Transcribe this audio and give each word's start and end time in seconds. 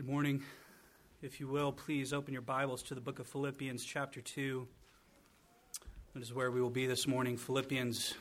Good 0.00 0.08
morning. 0.08 0.42
If 1.20 1.40
you 1.40 1.46
will, 1.46 1.72
please 1.72 2.14
open 2.14 2.32
your 2.32 2.40
Bibles 2.40 2.82
to 2.84 2.94
the 2.94 3.02
book 3.02 3.18
of 3.18 3.26
Philippians, 3.26 3.84
chapter 3.84 4.22
2. 4.22 4.66
That 6.14 6.22
is 6.22 6.32
where 6.32 6.50
we 6.50 6.62
will 6.62 6.70
be 6.70 6.86
this 6.86 7.06
morning. 7.06 7.36
Philippians, 7.36 8.14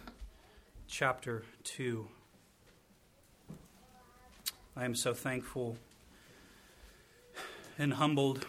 chapter 0.89 1.43
2. 1.63 2.05
I 4.75 4.83
am 4.83 4.93
so 4.93 5.13
thankful 5.13 5.77
and 7.77 7.93
humbled 7.93 8.45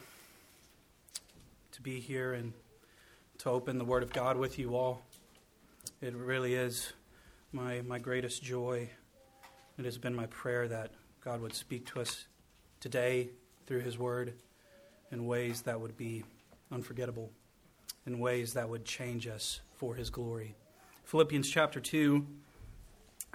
to 1.70 1.82
be 1.82 2.00
here 2.00 2.32
and 2.32 2.52
to 3.38 3.50
open 3.50 3.78
the 3.78 3.84
Word 3.84 4.02
of 4.02 4.12
God 4.12 4.38
with 4.38 4.58
you 4.58 4.74
all. 4.74 5.02
It 6.00 6.16
really 6.16 6.56
is 6.56 6.94
my, 7.52 7.82
my 7.82 8.00
greatest 8.00 8.42
joy. 8.42 8.90
It 9.78 9.84
has 9.84 9.98
been 9.98 10.16
my 10.16 10.26
prayer 10.26 10.66
that 10.66 10.90
God 11.24 11.40
would 11.40 11.54
speak 11.54 11.86
to 11.92 12.00
us 12.00 12.26
today 12.80 13.28
through 13.66 13.80
His 13.80 13.98
Word 13.98 14.32
in 15.12 15.26
ways 15.26 15.62
that 15.62 15.80
would 15.80 15.96
be 15.96 16.24
unforgettable, 16.72 17.30
in 18.06 18.18
ways 18.18 18.54
that 18.54 18.68
would 18.68 18.84
change 18.84 19.26
us 19.26 19.60
for 19.76 19.94
His 19.94 20.10
glory. 20.10 20.54
Philippians 21.04 21.48
chapter 21.48 21.80
2 21.80 22.26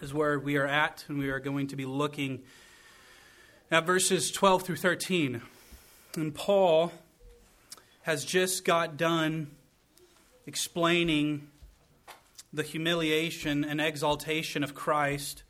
is 0.02 0.14
where 0.14 0.40
we 0.40 0.58
are 0.58 0.68
at, 0.68 1.06
and 1.08 1.20
we 1.20 1.30
are 1.30 1.40
going 1.40 1.68
to 1.68 1.76
be 1.76 1.86
looking 1.86 2.42
at 3.72 3.86
verses 3.86 4.32
12 4.32 4.64
through 4.64 4.76
13. 4.78 5.42
And 6.16 6.34
Paul 6.34 6.92
has 8.04 8.26
just 8.26 8.66
got 8.66 8.98
done 8.98 9.52
explaining 10.46 11.48
the 12.54 12.64
humiliation 12.64 13.64
and 13.64 13.82
exaltation 13.82 14.64
of 14.64 14.74
Christ 14.74 15.44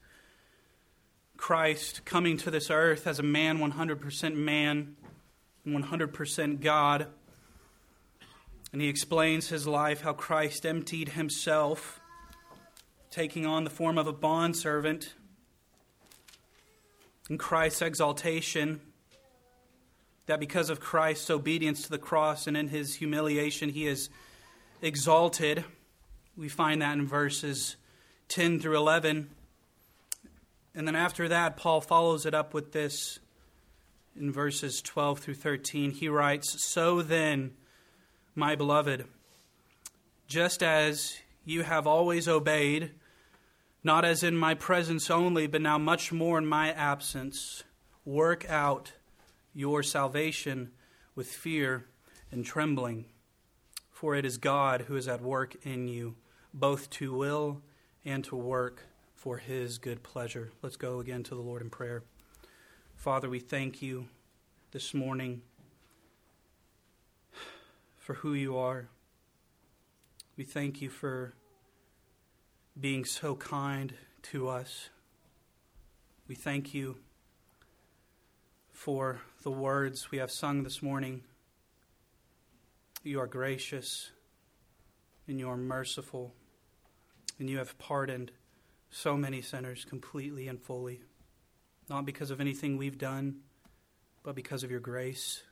Christ 1.38 2.06
coming 2.06 2.38
to 2.38 2.52
this 2.52 2.70
earth 2.70 3.08
as 3.08 3.20
a 3.20 3.24
man, 3.24 3.60
100% 3.60 4.36
man, 4.36 4.96
and 5.66 5.84
100% 5.84 6.62
God. 6.62 7.08
And 8.72 8.82
he 8.82 8.88
explains 8.88 9.50
his 9.50 9.68
life, 9.68 10.02
how 10.02 10.14
Christ 10.14 10.66
emptied 10.66 11.10
himself, 11.10 12.00
taking 13.12 13.46
on 13.46 13.64
the 13.64 13.70
form 13.70 13.98
of 13.98 14.08
a 14.08 14.14
bondservant. 14.14 15.14
In 17.30 17.38
Christ's 17.38 17.82
exaltation, 17.82 18.82
that 20.26 20.40
because 20.40 20.70
of 20.70 20.80
Christ's 20.80 21.30
obedience 21.30 21.84
to 21.84 21.90
the 21.90 21.98
cross 21.98 22.48
and 22.48 22.58
in 22.58 22.68
his 22.68 22.96
humiliation, 22.96 23.70
he 23.70 23.88
is 23.88 24.10
exalted. 24.82 25.64
We 26.36 26.50
find 26.50 26.82
that 26.82 26.98
in 26.98 27.08
verses 27.08 27.76
10 28.28 28.60
through 28.60 28.78
11. 28.78 29.30
And 30.76 30.86
then 30.86 30.96
after 30.96 31.30
that, 31.30 31.56
Paul 31.56 31.80
follows 31.80 32.26
it 32.26 32.34
up 32.34 32.54
with 32.54 32.74
this 32.74 33.20
in 34.16 34.32
verses 34.32 34.82
12 34.82 35.20
through 35.20 35.36
13. 35.36 35.92
He 35.92 36.10
writes 36.10 36.56
So 36.70 37.02
then, 37.02 37.54
my 38.36 38.56
beloved, 38.56 39.06
just 40.28 40.62
as 40.62 41.16
you 41.46 41.64
have 41.64 41.88
always 41.88 42.28
obeyed, 42.28 42.92
not 43.86 44.04
as 44.04 44.22
in 44.22 44.36
my 44.36 44.54
presence 44.54 45.10
only, 45.10 45.48
but 45.48 45.62
now 45.62 45.78
much 45.78 46.12
more 46.12 46.38
in 46.38 46.46
my 46.46 46.72
absence, 46.74 47.64
work 48.04 48.50
out 48.50 48.92
your 49.54 49.82
salvation 49.82 50.72
with 51.16 51.28
fear 51.28 51.86
and 52.32 52.44
trembling. 52.44 53.06
For 53.92 54.16
it 54.16 54.26
is 54.26 54.38
God 54.38 54.82
who 54.82 54.98
is 54.98 55.08
at 55.08 55.22
work 55.22 55.56
in 55.64 55.88
you, 55.88 56.16
both 56.54 56.90
to 56.92 57.14
will 57.14 57.62
and 58.04 58.24
to 58.26 58.36
work 58.36 58.84
for 59.26 59.38
his 59.38 59.80
good 59.80 60.04
pleasure. 60.04 60.52
Let's 60.62 60.76
go 60.76 61.00
again 61.00 61.24
to 61.24 61.34
the 61.34 61.42
Lord 61.42 61.64
in 61.64 61.72
prayer. 61.72 62.04
Father, 62.96 63.28
we 63.28 63.40
thank 63.40 63.82
you 63.82 64.06
this 64.70 64.94
morning 64.94 65.42
for 67.98 68.14
who 68.14 68.36
you 68.36 68.56
are. 68.56 68.88
We 70.38 70.44
thank 70.44 70.80
you 70.80 70.92
for 70.92 71.34
being 72.80 73.04
so 73.04 73.34
kind 73.34 73.96
to 74.22 74.48
us. 74.48 74.90
We 76.28 76.36
thank 76.36 76.76
you 76.76 76.98
for 78.72 79.22
the 79.42 79.50
words 79.50 80.12
we 80.12 80.20
have 80.20 80.30
sung 80.30 80.62
this 80.62 80.84
morning. 80.84 81.24
You 83.02 83.20
are 83.22 83.26
gracious 83.26 84.12
and 85.28 85.40
you 85.40 85.50
are 85.50 85.58
merciful, 85.58 86.36
and 87.40 87.50
you 87.50 87.58
have 87.58 87.76
pardoned 87.80 88.32
so 88.96 89.18
many 89.18 89.42
sinners 89.42 89.84
completely 89.84 90.48
and 90.48 90.62
fully, 90.62 91.02
not 91.90 92.06
because 92.06 92.32
of 92.32 92.40
anything 92.40 92.78
we've 92.78 92.98
done, 92.98 93.36
but 94.24 94.36
because 94.36 94.64
of 94.64 94.72
your 94.72 94.80
grace. 94.80 95.44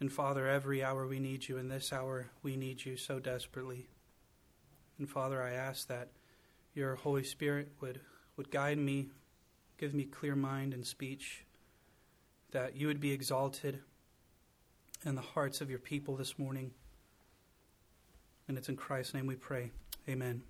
And 0.00 0.12
Father, 0.12 0.48
every 0.48 0.82
hour 0.82 1.06
we 1.06 1.20
need 1.20 1.48
you, 1.48 1.56
in 1.56 1.68
this 1.68 1.92
hour 1.92 2.30
we 2.42 2.56
need 2.56 2.84
you 2.84 2.96
so 2.96 3.20
desperately. 3.20 3.86
And 4.98 5.08
Father, 5.08 5.40
I 5.40 5.52
ask 5.52 5.86
that 5.86 6.08
your 6.74 6.96
Holy 6.96 7.22
Spirit 7.22 7.68
would, 7.80 8.00
would 8.36 8.50
guide 8.50 8.78
me, 8.78 9.10
give 9.78 9.94
me 9.94 10.02
clear 10.02 10.34
mind 10.34 10.74
and 10.74 10.84
speech, 10.84 11.44
that 12.50 12.76
you 12.76 12.88
would 12.88 13.00
be 13.00 13.12
exalted 13.12 13.78
in 15.06 15.14
the 15.14 15.20
hearts 15.20 15.60
of 15.60 15.70
your 15.70 15.78
people 15.78 16.16
this 16.16 16.40
morning. 16.40 16.72
And 18.48 18.58
it's 18.58 18.68
in 18.68 18.74
Christ's 18.74 19.14
name 19.14 19.28
we 19.28 19.36
pray. 19.36 19.70
Amen. 20.08 20.42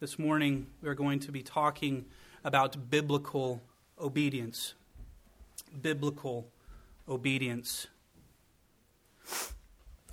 This 0.00 0.16
morning, 0.16 0.68
we're 0.80 0.94
going 0.94 1.18
to 1.18 1.32
be 1.32 1.42
talking 1.42 2.04
about 2.44 2.88
biblical 2.88 3.60
obedience. 4.00 4.74
Biblical 5.82 6.46
obedience. 7.08 7.88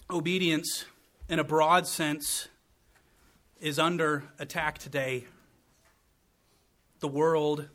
Obedience, 0.10 0.86
in 1.30 1.38
a 1.38 1.44
broad 1.44 1.86
sense, 1.86 2.48
is 3.62 3.78
under 3.78 4.24
attack 4.40 4.80
today. 4.80 5.26
The 7.00 7.08
world 7.08 7.68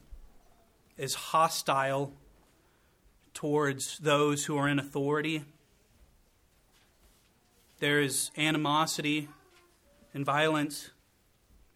is 0.99 1.15
hostile 1.15 2.13
towards 3.35 3.99
those 3.99 4.47
who 4.47 4.57
are 4.57 4.67
in 4.67 4.81
authority. 4.81 5.45
There 7.79 8.01
is 8.01 8.33
animosity 8.37 9.29
and 10.13 10.25
violence 10.25 10.91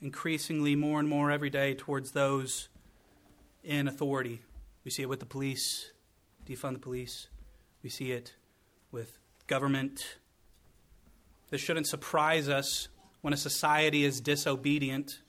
increasingly 0.04 0.76
more 0.76 1.00
and 1.00 1.09
more 1.09 1.31
every 1.31 1.48
day 1.48 1.72
towards 1.72 2.10
those 2.10 2.69
in 3.65 3.88
authority. 3.88 4.42
We 4.84 4.91
see 4.91 5.03
it 5.03 5.09
with 5.09 5.20
the 5.20 5.26
police, 5.26 5.92
defund 6.47 6.75
the 6.75 6.78
police. 6.78 7.28
We 7.82 7.88
see 7.88 8.12
it 8.12 8.34
with 8.93 9.19
government. 9.47 10.19
This 11.48 11.62
shouldn't 11.62 11.87
surprise 11.87 12.50
us 12.50 12.88
when 13.22 13.32
a 13.32 13.38
society 13.38 14.04
is 14.04 14.20
disobedient. 14.20 15.20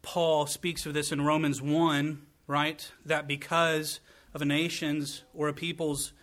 Paul 0.00 0.46
speaks 0.46 0.86
of 0.86 0.94
this 0.94 1.12
in 1.12 1.20
Romans 1.20 1.60
1, 1.60 2.22
right? 2.46 2.90
That 3.04 3.28
because 3.28 4.00
of 4.32 4.40
a 4.40 4.46
nation's 4.46 5.24
or 5.34 5.48
a 5.48 5.52
people's 5.52 6.14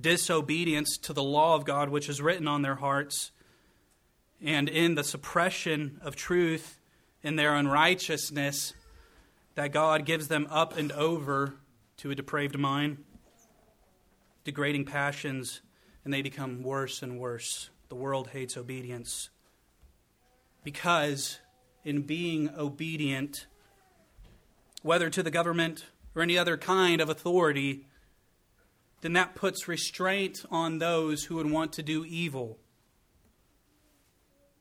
disobedience 0.00 0.96
to 0.96 1.12
the 1.12 1.22
law 1.22 1.56
of 1.56 1.66
God, 1.66 1.90
which 1.90 2.08
is 2.08 2.22
written 2.22 2.48
on 2.48 2.62
their 2.62 2.76
hearts, 2.76 3.32
and 4.42 4.68
in 4.68 4.94
the 4.94 5.04
suppression 5.04 6.00
of 6.02 6.16
truth 6.16 6.78
in 7.22 7.36
their 7.36 7.54
unrighteousness 7.54 8.74
that 9.54 9.72
God 9.72 10.04
gives 10.04 10.28
them 10.28 10.46
up 10.50 10.76
and 10.76 10.92
over 10.92 11.54
to 11.98 12.10
a 12.10 12.14
depraved 12.14 12.58
mind, 12.58 13.04
degrading 14.44 14.84
passions, 14.84 15.60
and 16.04 16.12
they 16.12 16.22
become 16.22 16.62
worse 16.62 17.02
and 17.02 17.18
worse. 17.18 17.70
The 17.88 17.94
world 17.94 18.28
hates 18.28 18.56
obedience. 18.56 19.30
Because 20.62 21.38
in 21.84 22.02
being 22.02 22.50
obedient, 22.56 23.46
whether 24.82 25.08
to 25.10 25.22
the 25.22 25.30
government 25.30 25.86
or 26.14 26.22
any 26.22 26.36
other 26.36 26.56
kind 26.56 27.00
of 27.00 27.08
authority, 27.08 27.86
then 29.00 29.12
that 29.14 29.34
puts 29.34 29.68
restraint 29.68 30.44
on 30.50 30.78
those 30.78 31.24
who 31.24 31.36
would 31.36 31.50
want 31.50 31.72
to 31.74 31.82
do 31.82 32.04
evil 32.04 32.58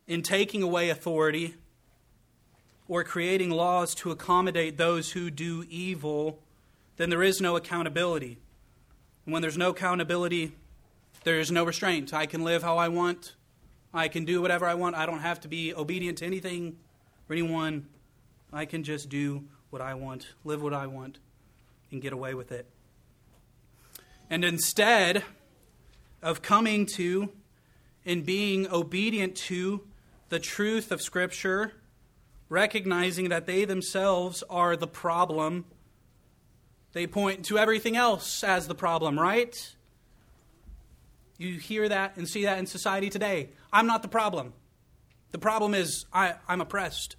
in 0.07 0.21
taking 0.21 0.61
away 0.61 0.89
authority 0.89 1.55
or 2.87 3.03
creating 3.03 3.49
laws 3.49 3.95
to 3.95 4.11
accommodate 4.11 4.77
those 4.77 5.11
who 5.11 5.31
do 5.31 5.65
evil, 5.69 6.39
then 6.97 7.09
there 7.09 7.23
is 7.23 7.39
no 7.39 7.55
accountability. 7.55 8.37
And 9.25 9.33
when 9.33 9.41
there's 9.41 9.57
no 9.57 9.69
accountability, 9.69 10.53
there 11.23 11.39
is 11.39 11.51
no 11.51 11.63
restraint. 11.63 12.13
I 12.13 12.25
can 12.25 12.43
live 12.43 12.63
how 12.63 12.77
I 12.77 12.89
want. 12.89 13.35
I 13.93 14.07
can 14.07 14.25
do 14.25 14.41
whatever 14.41 14.65
I 14.65 14.73
want. 14.73 14.95
I 14.95 15.05
don't 15.05 15.19
have 15.19 15.39
to 15.41 15.47
be 15.47 15.73
obedient 15.73 16.17
to 16.19 16.25
anything 16.25 16.77
or 17.29 17.33
anyone. 17.33 17.87
I 18.51 18.65
can 18.65 18.83
just 18.83 19.09
do 19.09 19.45
what 19.69 19.81
I 19.81 19.93
want, 19.93 20.27
live 20.43 20.61
what 20.61 20.73
I 20.73 20.87
want, 20.87 21.19
and 21.91 22.01
get 22.01 22.13
away 22.13 22.33
with 22.33 22.51
it. 22.51 22.67
And 24.29 24.43
instead 24.43 25.23
of 26.21 26.41
coming 26.41 26.85
to 26.95 27.29
and 28.05 28.25
being 28.25 28.67
obedient 28.69 29.35
to 29.35 29.81
the 30.33 30.39
truth 30.39 30.91
of 30.91 30.99
Scripture, 30.99 31.73
recognizing 32.49 33.29
that 33.29 33.45
they 33.45 33.65
themselves 33.65 34.43
are 34.49 34.75
the 34.75 34.87
problem, 34.87 35.63
They 36.93 37.05
point 37.05 37.45
to 37.45 37.59
everything 37.59 37.95
else 37.95 38.43
as 38.43 38.67
the 38.67 38.73
problem, 38.73 39.19
right? 39.19 39.55
You 41.37 41.59
hear 41.59 41.87
that 41.87 42.17
and 42.17 42.27
see 42.27 42.45
that 42.45 42.57
in 42.57 42.65
society 42.65 43.11
today. 43.11 43.49
I'm 43.71 43.85
not 43.85 44.01
the 44.01 44.07
problem. 44.07 44.53
The 45.31 45.39
problem 45.39 45.75
is 45.75 46.05
I, 46.11 46.35
I'm 46.47 46.61
oppressed. 46.61 47.15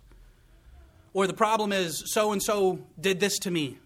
Or 1.13 1.29
the 1.29 1.35
problem 1.35 1.73
is 1.73 2.03
so 2.07 2.33
and 2.33 2.43
so 2.43 2.81
did 3.01 3.21
this 3.21 3.39
to 3.41 3.51
me. 3.51 3.79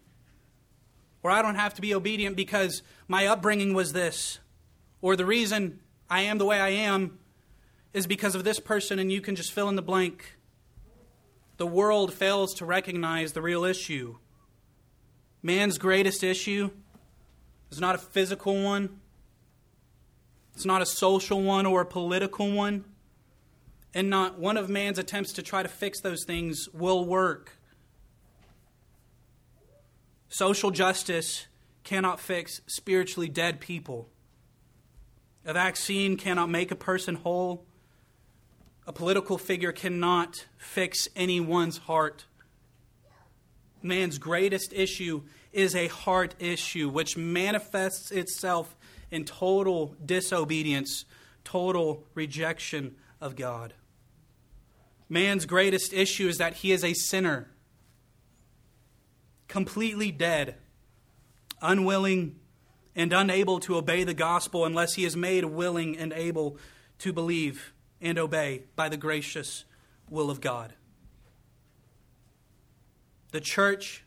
Or 1.22 1.30
I 1.30 1.42
don't 1.42 1.56
have 1.56 1.74
to 1.74 1.82
be 1.82 1.94
obedient 1.94 2.36
because 2.36 2.82
my 3.08 3.26
upbringing 3.26 3.74
was 3.74 3.92
this. 3.92 4.38
Or 5.02 5.16
the 5.16 5.26
reason 5.26 5.80
I 6.08 6.22
am 6.22 6.38
the 6.38 6.46
way 6.46 6.60
I 6.60 6.70
am 6.70 7.18
is 7.92 8.06
because 8.06 8.34
of 8.34 8.44
this 8.44 8.60
person, 8.60 8.98
and 8.98 9.10
you 9.10 9.20
can 9.20 9.34
just 9.36 9.52
fill 9.52 9.68
in 9.68 9.76
the 9.76 9.82
blank. 9.82 10.36
The 11.56 11.66
world 11.66 12.12
fails 12.12 12.54
to 12.54 12.64
recognize 12.64 13.32
the 13.32 13.42
real 13.42 13.64
issue. 13.64 14.16
Man's 15.42 15.78
greatest 15.78 16.22
issue 16.22 16.70
is 17.70 17.80
not 17.80 17.94
a 17.94 17.98
physical 17.98 18.62
one, 18.62 19.00
it's 20.54 20.64
not 20.64 20.82
a 20.82 20.86
social 20.86 21.42
one 21.42 21.66
or 21.66 21.82
a 21.82 21.86
political 21.86 22.50
one, 22.50 22.84
and 23.94 24.10
not 24.10 24.38
one 24.38 24.56
of 24.56 24.68
man's 24.68 24.98
attempts 24.98 25.32
to 25.34 25.42
try 25.42 25.62
to 25.62 25.68
fix 25.68 26.00
those 26.00 26.24
things 26.24 26.68
will 26.72 27.04
work. 27.04 27.58
Social 30.28 30.70
justice 30.70 31.46
cannot 31.84 32.20
fix 32.20 32.60
spiritually 32.66 33.28
dead 33.28 33.60
people. 33.60 34.10
A 35.44 35.52
vaccine 35.52 36.16
cannot 36.16 36.50
make 36.50 36.70
a 36.70 36.76
person 36.76 37.14
whole. 37.14 37.64
A 38.88 38.92
political 38.92 39.36
figure 39.36 39.70
cannot 39.70 40.46
fix 40.56 41.08
anyone's 41.14 41.76
heart. 41.76 42.24
Man's 43.82 44.16
greatest 44.16 44.72
issue 44.72 45.24
is 45.52 45.74
a 45.74 45.88
heart 45.88 46.34
issue 46.38 46.88
which 46.88 47.14
manifests 47.14 48.10
itself 48.10 48.74
in 49.10 49.26
total 49.26 49.94
disobedience, 50.02 51.04
total 51.44 52.02
rejection 52.14 52.96
of 53.20 53.36
God. 53.36 53.74
Man's 55.10 55.44
greatest 55.44 55.92
issue 55.92 56.26
is 56.26 56.38
that 56.38 56.54
he 56.54 56.72
is 56.72 56.82
a 56.82 56.94
sinner, 56.94 57.50
completely 59.48 60.10
dead, 60.10 60.54
unwilling 61.60 62.36
and 62.96 63.12
unable 63.12 63.60
to 63.60 63.76
obey 63.76 64.02
the 64.04 64.14
gospel 64.14 64.64
unless 64.64 64.94
he 64.94 65.04
is 65.04 65.14
made 65.14 65.44
willing 65.44 65.98
and 65.98 66.14
able 66.14 66.56
to 67.00 67.12
believe 67.12 67.74
and 68.00 68.18
obey 68.18 68.62
by 68.76 68.88
the 68.88 68.96
gracious 68.96 69.64
will 70.08 70.30
of 70.30 70.40
God. 70.40 70.72
The 73.30 73.40
church, 73.40 74.04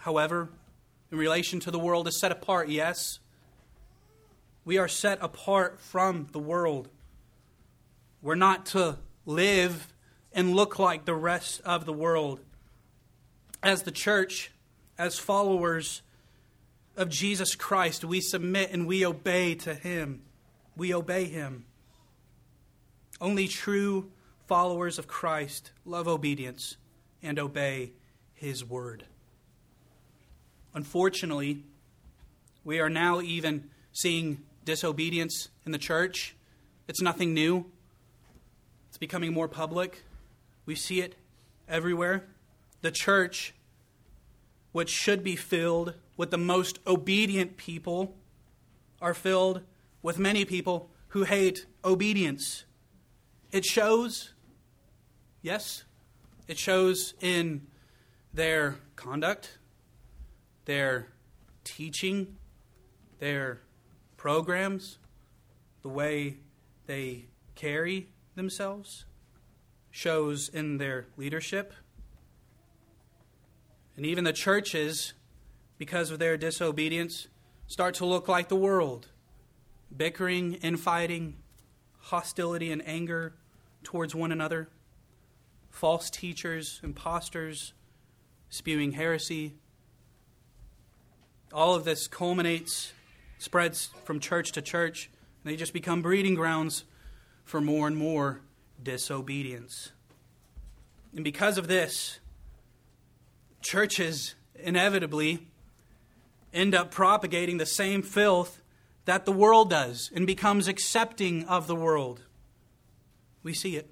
however, 0.00 0.48
in 1.10 1.18
relation 1.18 1.60
to 1.60 1.70
the 1.70 1.78
world, 1.78 2.06
is 2.06 2.18
set 2.18 2.32
apart, 2.32 2.68
yes. 2.68 3.18
We 4.64 4.78
are 4.78 4.88
set 4.88 5.18
apart 5.22 5.80
from 5.80 6.28
the 6.32 6.38
world. 6.38 6.88
We're 8.20 8.34
not 8.34 8.66
to 8.66 8.98
live 9.26 9.92
and 10.32 10.54
look 10.54 10.78
like 10.78 11.04
the 11.04 11.14
rest 11.14 11.60
of 11.64 11.86
the 11.86 11.92
world. 11.92 12.40
As 13.62 13.82
the 13.82 13.90
church, 13.90 14.50
as 14.98 15.18
followers 15.18 16.02
of 16.96 17.08
Jesus 17.08 17.54
Christ, 17.54 18.04
we 18.04 18.20
submit 18.20 18.70
and 18.70 18.86
we 18.86 19.04
obey 19.04 19.54
to 19.56 19.74
Him. 19.74 20.22
We 20.76 20.92
obey 20.94 21.24
Him. 21.24 21.64
Only 23.24 23.48
true 23.48 24.10
followers 24.48 24.98
of 24.98 25.08
Christ 25.08 25.70
love 25.86 26.06
obedience 26.06 26.76
and 27.22 27.38
obey 27.38 27.92
His 28.34 28.62
word. 28.62 29.06
Unfortunately, 30.74 31.62
we 32.64 32.80
are 32.80 32.90
now 32.90 33.22
even 33.22 33.70
seeing 33.94 34.42
disobedience 34.66 35.48
in 35.64 35.72
the 35.72 35.78
church. 35.78 36.36
It's 36.86 37.00
nothing 37.00 37.32
new, 37.32 37.64
it's 38.90 38.98
becoming 38.98 39.32
more 39.32 39.48
public. 39.48 40.02
We 40.66 40.74
see 40.74 41.00
it 41.00 41.14
everywhere. 41.66 42.26
The 42.82 42.90
church, 42.90 43.54
which 44.72 44.90
should 44.90 45.24
be 45.24 45.34
filled 45.34 45.94
with 46.18 46.30
the 46.30 46.36
most 46.36 46.78
obedient 46.86 47.56
people 47.56 48.16
are 49.00 49.14
filled 49.14 49.62
with 50.02 50.18
many 50.18 50.44
people 50.44 50.90
who 51.08 51.22
hate 51.22 51.64
obedience. 51.86 52.64
It 53.54 53.64
shows, 53.64 54.32
yes, 55.40 55.84
it 56.48 56.58
shows 56.58 57.14
in 57.20 57.68
their 58.32 58.80
conduct, 58.96 59.58
their 60.64 61.12
teaching, 61.62 62.34
their 63.20 63.60
programs, 64.16 64.98
the 65.82 65.88
way 65.88 66.38
they 66.86 67.26
carry 67.54 68.08
themselves, 68.34 69.04
shows 69.92 70.48
in 70.48 70.78
their 70.78 71.06
leadership. 71.16 71.74
And 73.96 74.04
even 74.04 74.24
the 74.24 74.32
churches 74.32 75.12
because 75.78 76.10
of 76.10 76.18
their 76.18 76.36
disobedience, 76.36 77.28
start 77.68 77.94
to 77.94 78.04
look 78.04 78.26
like 78.26 78.48
the 78.48 78.56
world 78.56 79.06
bickering, 79.96 80.54
infighting, 80.54 81.36
hostility, 82.00 82.72
and 82.72 82.82
anger 82.84 83.34
towards 83.84 84.14
one 84.14 84.32
another, 84.32 84.68
false 85.70 86.10
teachers, 86.10 86.80
impostors, 86.82 87.72
spewing 88.48 88.92
heresy. 88.92 89.54
All 91.52 91.74
of 91.74 91.84
this 91.84 92.06
culminates, 92.06 92.92
spreads 93.38 93.90
from 94.04 94.20
church 94.20 94.52
to 94.52 94.62
church, 94.62 95.10
and 95.42 95.52
they 95.52 95.56
just 95.56 95.72
become 95.72 96.02
breeding 96.02 96.34
grounds 96.34 96.84
for 97.44 97.60
more 97.60 97.86
and 97.86 97.96
more 97.96 98.40
disobedience. 98.82 99.92
And 101.14 101.24
because 101.24 101.58
of 101.58 101.68
this, 101.68 102.18
churches 103.60 104.34
inevitably 104.58 105.46
end 106.52 106.74
up 106.74 106.90
propagating 106.90 107.58
the 107.58 107.66
same 107.66 108.02
filth 108.02 108.60
that 109.04 109.24
the 109.24 109.32
world 109.32 109.70
does 109.70 110.10
and 110.14 110.26
becomes 110.26 110.68
accepting 110.68 111.44
of 111.44 111.66
the 111.66 111.76
world. 111.76 112.22
We 113.44 113.54
see 113.54 113.76
it. 113.76 113.88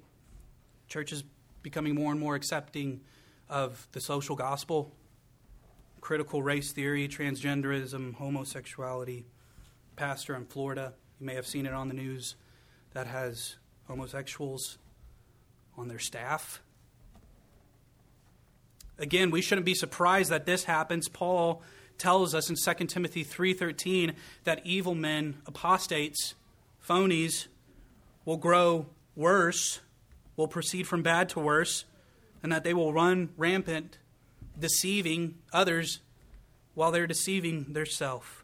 Churches 0.89 1.23
becoming 1.61 1.95
more 1.95 2.11
and 2.11 2.19
more 2.19 2.35
accepting 2.35 2.99
of 3.49 3.87
the 3.93 4.01
social 4.01 4.35
gospel, 4.35 4.91
critical 6.01 6.43
race 6.43 6.73
theory, 6.73 7.07
transgenderism, 7.07 8.15
homosexuality. 8.15 9.25
Pastor 9.95 10.35
in 10.35 10.45
Florida, 10.45 10.93
you 11.19 11.25
may 11.25 11.35
have 11.35 11.47
seen 11.47 11.65
it 11.65 11.71
on 11.71 11.87
the 11.87 11.93
news, 11.93 12.35
that 12.93 13.07
has 13.07 13.55
homosexuals 13.87 14.77
on 15.77 15.87
their 15.87 15.99
staff. 15.99 16.61
Again, 18.97 19.31
we 19.31 19.41
shouldn't 19.41 19.65
be 19.65 19.73
surprised 19.73 20.29
that 20.29 20.45
this 20.45 20.65
happens. 20.65 21.07
Paul 21.07 21.61
tells 21.97 22.35
us 22.35 22.49
in 22.49 22.55
2 22.55 22.89
Timothy 22.89 23.23
3:13 23.23 24.15
that 24.43 24.65
evil 24.65 24.95
men, 24.95 25.41
apostates, 25.45 26.35
phonies 26.87 27.47
will 28.25 28.37
grow 28.37 28.87
worse, 29.15 29.79
will 30.35 30.47
proceed 30.47 30.87
from 30.87 31.03
bad 31.03 31.29
to 31.29 31.39
worse, 31.39 31.85
and 32.41 32.51
that 32.51 32.63
they 32.63 32.73
will 32.73 32.93
run 32.93 33.29
rampant, 33.37 33.97
deceiving 34.59 35.35
others 35.51 35.99
while 36.73 36.91
they're 36.91 37.07
deceiving 37.07 37.73
theirself. 37.73 38.43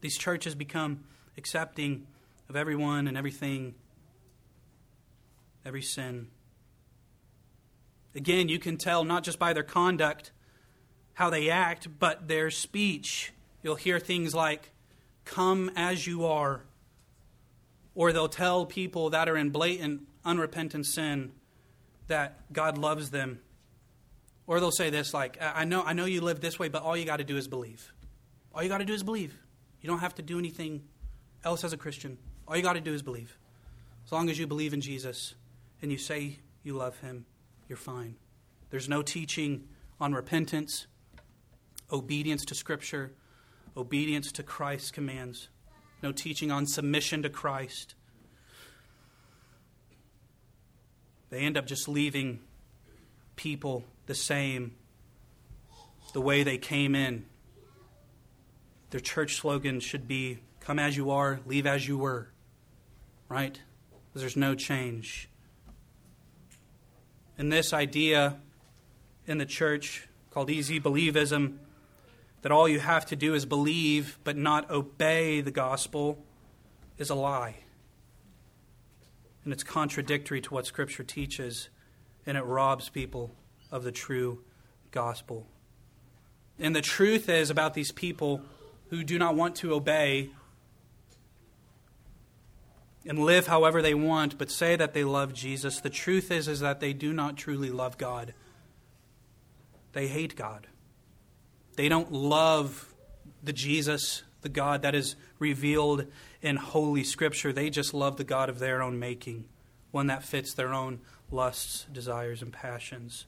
These 0.00 0.18
churches 0.18 0.54
become 0.54 1.04
accepting 1.36 2.06
of 2.48 2.56
everyone 2.56 3.08
and 3.08 3.16
everything, 3.16 3.74
every 5.64 5.82
sin. 5.82 6.28
Again, 8.14 8.48
you 8.48 8.58
can 8.58 8.76
tell 8.76 9.04
not 9.04 9.24
just 9.24 9.38
by 9.38 9.52
their 9.52 9.62
conduct 9.62 10.30
how 11.14 11.30
they 11.30 11.50
act, 11.50 11.88
but 11.98 12.28
their 12.28 12.50
speech. 12.50 13.32
You'll 13.62 13.74
hear 13.76 13.98
things 13.98 14.34
like, 14.34 14.70
Come 15.24 15.70
as 15.74 16.06
you 16.06 16.26
are. 16.26 16.60
Or 17.94 18.12
they'll 18.12 18.28
tell 18.28 18.66
people 18.66 19.10
that 19.10 19.28
are 19.28 19.36
in 19.36 19.50
blatant, 19.50 20.02
unrepentant 20.24 20.86
sin 20.86 21.32
that 22.08 22.52
God 22.52 22.76
loves 22.76 23.10
them. 23.10 23.40
Or 24.46 24.60
they'll 24.60 24.70
say 24.70 24.90
this 24.90 25.14
like, 25.14 25.38
I 25.40 25.64
know, 25.64 25.82
I 25.82 25.92
know 25.92 26.04
you 26.04 26.20
live 26.20 26.40
this 26.40 26.58
way, 26.58 26.68
but 26.68 26.82
all 26.82 26.96
you 26.96 27.04
got 27.04 27.16
to 27.18 27.24
do 27.24 27.36
is 27.36 27.48
believe. 27.48 27.92
All 28.54 28.62
you 28.62 28.68
got 28.68 28.78
to 28.78 28.84
do 28.84 28.92
is 28.92 29.02
believe. 29.02 29.34
You 29.80 29.88
don't 29.88 30.00
have 30.00 30.14
to 30.16 30.22
do 30.22 30.38
anything 30.38 30.82
else 31.44 31.64
as 31.64 31.72
a 31.72 31.76
Christian. 31.76 32.18
All 32.46 32.56
you 32.56 32.62
got 32.62 32.74
to 32.74 32.80
do 32.80 32.92
is 32.92 33.02
believe. 33.02 33.38
As 34.04 34.12
long 34.12 34.28
as 34.28 34.38
you 34.38 34.46
believe 34.46 34.74
in 34.74 34.80
Jesus 34.80 35.34
and 35.80 35.90
you 35.90 35.98
say 35.98 36.40
you 36.62 36.74
love 36.74 36.98
him, 37.00 37.26
you're 37.68 37.78
fine. 37.78 38.16
There's 38.70 38.88
no 38.88 39.02
teaching 39.02 39.68
on 40.00 40.12
repentance 40.12 40.86
obedience 41.92 42.44
to 42.46 42.54
Scripture, 42.54 43.12
obedience 43.76 44.32
to 44.32 44.42
Christ's 44.42 44.90
commands, 44.90 45.48
no 46.04 46.12
teaching 46.12 46.52
on 46.52 46.66
submission 46.66 47.22
to 47.22 47.30
Christ. 47.30 47.94
They 51.30 51.38
end 51.38 51.56
up 51.56 51.66
just 51.66 51.88
leaving 51.88 52.40
people 53.36 53.84
the 54.04 54.14
same 54.14 54.76
the 56.12 56.20
way 56.20 56.42
they 56.42 56.58
came 56.58 56.94
in. 56.94 57.24
Their 58.90 59.00
church 59.00 59.36
slogan 59.36 59.80
should 59.80 60.06
be 60.06 60.40
Come 60.60 60.78
as 60.78 60.96
you 60.96 61.10
are, 61.10 61.40
leave 61.46 61.66
as 61.66 61.88
you 61.88 61.98
were. 61.98 62.28
Right? 63.28 63.58
Because 64.08 64.22
there's 64.22 64.36
no 64.36 64.54
change. 64.54 65.28
And 67.36 67.50
this 67.50 67.72
idea 67.72 68.36
in 69.26 69.38
the 69.38 69.46
church 69.46 70.06
called 70.30 70.50
easy 70.50 70.78
believism 70.78 71.56
that 72.44 72.52
all 72.52 72.68
you 72.68 72.78
have 72.78 73.06
to 73.06 73.16
do 73.16 73.32
is 73.32 73.46
believe 73.46 74.18
but 74.22 74.36
not 74.36 74.70
obey 74.70 75.40
the 75.40 75.50
gospel 75.50 76.22
is 76.98 77.08
a 77.08 77.14
lie. 77.14 77.56
And 79.44 79.52
it's 79.52 79.64
contradictory 79.64 80.42
to 80.42 80.52
what 80.52 80.66
Scripture 80.66 81.04
teaches, 81.04 81.70
and 82.26 82.36
it 82.36 82.42
robs 82.42 82.90
people 82.90 83.34
of 83.70 83.82
the 83.82 83.90
true 83.90 84.44
gospel. 84.90 85.46
And 86.58 86.76
the 86.76 86.82
truth 86.82 87.30
is 87.30 87.48
about 87.48 87.72
these 87.72 87.92
people 87.92 88.42
who 88.90 89.04
do 89.04 89.18
not 89.18 89.34
want 89.34 89.56
to 89.56 89.72
obey 89.72 90.28
and 93.06 93.20
live 93.20 93.46
however 93.46 93.80
they 93.80 93.94
want, 93.94 94.36
but 94.36 94.50
say 94.50 94.76
that 94.76 94.92
they 94.92 95.04
love 95.04 95.32
Jesus. 95.32 95.80
The 95.80 95.88
truth 95.88 96.30
is, 96.30 96.46
is 96.46 96.60
that 96.60 96.80
they 96.80 96.92
do 96.92 97.14
not 97.14 97.38
truly 97.38 97.70
love 97.70 97.96
God. 97.96 98.34
They 99.94 100.08
hate 100.08 100.36
God. 100.36 100.66
They 101.76 101.88
don't 101.88 102.12
love 102.12 102.92
the 103.42 103.52
Jesus, 103.52 104.22
the 104.42 104.48
God 104.48 104.82
that 104.82 104.94
is 104.94 105.16
revealed 105.38 106.06
in 106.42 106.56
Holy 106.56 107.04
Scripture. 107.04 107.52
They 107.52 107.70
just 107.70 107.94
love 107.94 108.16
the 108.16 108.24
God 108.24 108.48
of 108.48 108.58
their 108.58 108.82
own 108.82 108.98
making, 108.98 109.44
one 109.90 110.06
that 110.06 110.24
fits 110.24 110.54
their 110.54 110.72
own 110.72 111.00
lusts, 111.30 111.86
desires, 111.92 112.42
and 112.42 112.52
passions. 112.52 113.26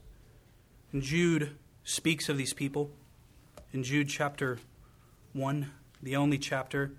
And 0.93 1.03
Jude 1.03 1.57
speaks 1.85 2.29
of 2.29 2.37
these 2.37 2.53
people 2.53 2.91
in 3.73 3.83
Jude 3.83 4.09
chapter 4.09 4.59
1, 5.33 5.71
the 6.03 6.17
only 6.17 6.38
chapter 6.38 6.93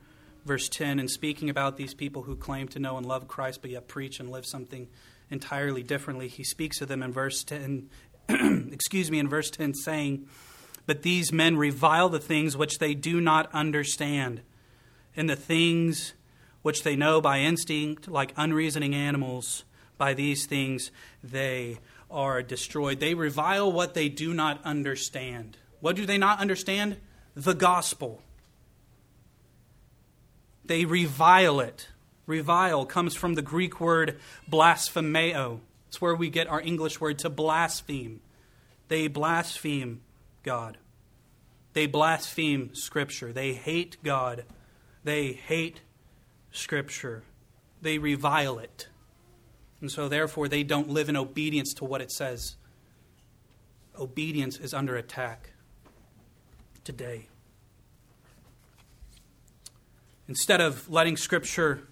verse 0.47 0.69
10, 0.69 0.99
and 0.99 1.11
speaking 1.11 1.49
about 1.49 1.77
these 1.77 1.93
people 1.93 2.23
who 2.23 2.35
claim 2.35 2.67
to 2.69 2.79
know 2.79 2.97
and 2.97 3.05
love 3.05 3.27
Christ, 3.27 3.61
but 3.61 3.69
yet 3.69 3.87
preach 3.87 4.19
and 4.19 4.29
live 4.29 4.45
something 4.45 4.87
entirely 5.29 5.83
differently, 5.83 6.29
he 6.29 6.43
speaks 6.43 6.81
of 6.81 6.87
them 6.87 7.03
in 7.03 7.11
verse 7.11 7.43
10, 7.43 7.89
excuse 8.71 9.11
me, 9.11 9.19
in 9.19 9.27
verse 9.27 9.51
10, 9.51 9.73
saying, 9.73 10.27
But 10.87 11.03
these 11.03 11.33
men 11.33 11.57
revile 11.57 12.09
the 12.09 12.17
things 12.17 12.57
which 12.57 12.79
they 12.79 12.95
do 12.95 13.21
not 13.21 13.53
understand, 13.53 14.41
and 15.15 15.29
the 15.29 15.35
things 15.35 16.13
which 16.63 16.83
they 16.83 16.95
know 16.95 17.21
by 17.21 17.41
instinct, 17.41 18.07
like 18.07 18.33
unreasoning 18.37 18.95
animals, 18.95 19.65
by 19.97 20.13
these 20.13 20.45
things 20.45 20.89
they 21.21 21.77
are 22.09 22.41
destroyed. 22.41 23.01
They 23.01 23.13
revile 23.13 23.71
what 23.71 23.93
they 23.93 24.07
do 24.07 24.33
not 24.33 24.63
understand. 24.63 25.57
What 25.81 25.97
do 25.97 26.05
they 26.05 26.17
not 26.17 26.39
understand? 26.39 26.97
The 27.35 27.53
gospel. 27.53 28.21
They 30.65 30.85
revile 30.85 31.59
it. 31.59 31.89
Revile 32.25 32.85
comes 32.85 33.13
from 33.13 33.35
the 33.35 33.41
Greek 33.41 33.81
word 33.81 34.19
blasphemeo. 34.47 35.59
It's 35.89 36.01
where 36.01 36.15
we 36.15 36.29
get 36.29 36.47
our 36.47 36.61
English 36.61 37.01
word 37.01 37.19
to 37.19 37.29
blaspheme. 37.29 38.21
They 38.87 39.07
blaspheme 39.07 40.01
God. 40.47 40.77
They 41.73 41.87
blaspheme 41.87 42.73
Scripture. 42.73 43.33
They 43.33 43.51
hate 43.51 43.97
God. 44.01 44.45
They 45.03 45.33
hate 45.33 45.81
Scripture. 46.51 47.23
They 47.81 47.97
revile 47.97 48.57
it. 48.57 48.87
And 49.81 49.91
so, 49.91 50.07
therefore, 50.07 50.47
they 50.47 50.63
don't 50.63 50.89
live 50.89 51.09
in 51.09 51.17
obedience 51.17 51.73
to 51.73 51.83
what 51.83 51.99
it 52.01 52.13
says. 52.13 52.55
Obedience 53.99 54.57
is 54.57 54.73
under 54.73 54.95
attack 54.95 55.51
today. 56.85 57.27
Instead 60.29 60.61
of 60.61 60.89
letting 60.89 61.17
Scripture 61.17 61.89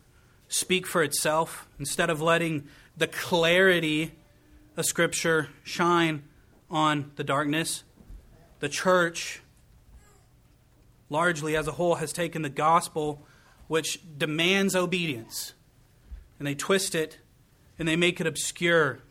speak 0.47 0.87
for 0.87 1.03
itself, 1.03 1.67
instead 1.77 2.09
of 2.09 2.21
letting 2.21 2.69
the 2.95 3.07
clarity 3.07 4.13
of 4.77 4.85
Scripture 4.85 5.49
shine 5.65 6.23
on 6.71 7.11
the 7.17 7.23
darkness, 7.23 7.83
the 8.65 8.69
church, 8.69 9.43
largely 11.07 11.55
as 11.55 11.67
a 11.67 11.73
whole, 11.73 11.93
has 11.93 12.11
taken 12.11 12.41
the 12.41 12.49
gospel, 12.49 13.23
which 13.67 13.99
demands 14.17 14.75
obedience, 14.75 15.53
and 16.39 16.47
they 16.47 16.55
twist 16.55 16.95
it 16.95 17.19
and 17.77 17.87
they 17.87 17.95
make 17.95 18.19
it 18.19 18.25
obscure. 18.25 19.03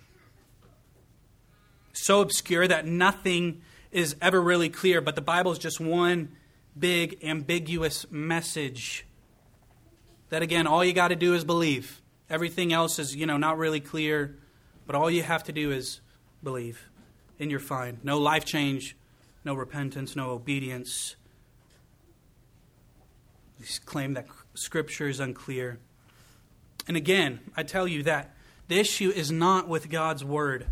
So 1.92 2.20
obscure 2.20 2.66
that 2.66 2.84
nothing 2.84 3.62
is 3.92 4.16
ever 4.20 4.42
really 4.42 4.68
clear, 4.68 5.00
but 5.00 5.14
the 5.14 5.22
Bible 5.22 5.52
is 5.52 5.58
just 5.58 5.78
one 5.78 6.34
big, 6.76 7.22
ambiguous 7.22 8.10
message 8.10 9.06
that 10.30 10.42
again, 10.42 10.66
all 10.66 10.84
you 10.84 10.92
got 10.92 11.08
to 11.08 11.16
do 11.16 11.32
is 11.32 11.44
believe. 11.44 12.02
Everything 12.28 12.72
else 12.72 12.98
is, 12.98 13.14
you 13.14 13.24
know, 13.24 13.36
not 13.36 13.56
really 13.56 13.78
clear, 13.78 14.36
but 14.84 14.96
all 14.96 15.08
you 15.08 15.22
have 15.22 15.44
to 15.44 15.52
do 15.52 15.70
is 15.70 16.00
believe, 16.42 16.88
and 17.38 17.52
you're 17.52 17.60
fine. 17.60 18.00
No 18.02 18.18
life 18.18 18.44
change, 18.44 18.96
no 19.44 19.54
repentance, 19.54 20.16
no 20.16 20.30
obedience. 20.30 21.16
They 23.58 23.66
claim 23.84 24.14
that 24.14 24.26
Scripture 24.54 25.08
is 25.08 25.20
unclear. 25.20 25.78
And 26.86 26.96
again, 26.96 27.40
I 27.56 27.62
tell 27.62 27.86
you 27.86 28.02
that 28.04 28.34
the 28.68 28.78
issue 28.78 29.10
is 29.10 29.30
not 29.30 29.68
with 29.68 29.90
God's 29.90 30.24
Word, 30.24 30.66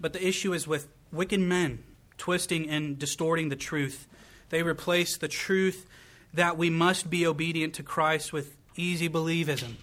but 0.00 0.12
the 0.12 0.26
issue 0.26 0.52
is 0.52 0.66
with 0.66 0.88
wicked 1.12 1.40
men 1.40 1.82
twisting 2.18 2.68
and 2.68 2.98
distorting 2.98 3.48
the 3.48 3.56
truth. 3.56 4.06
They 4.50 4.62
replace 4.62 5.16
the 5.16 5.28
truth 5.28 5.86
that 6.34 6.58
we 6.58 6.68
must 6.68 7.08
be 7.08 7.26
obedient 7.26 7.74
to 7.74 7.82
Christ 7.82 8.32
with 8.32 8.56
easy 8.76 9.08
believism, 9.08 9.76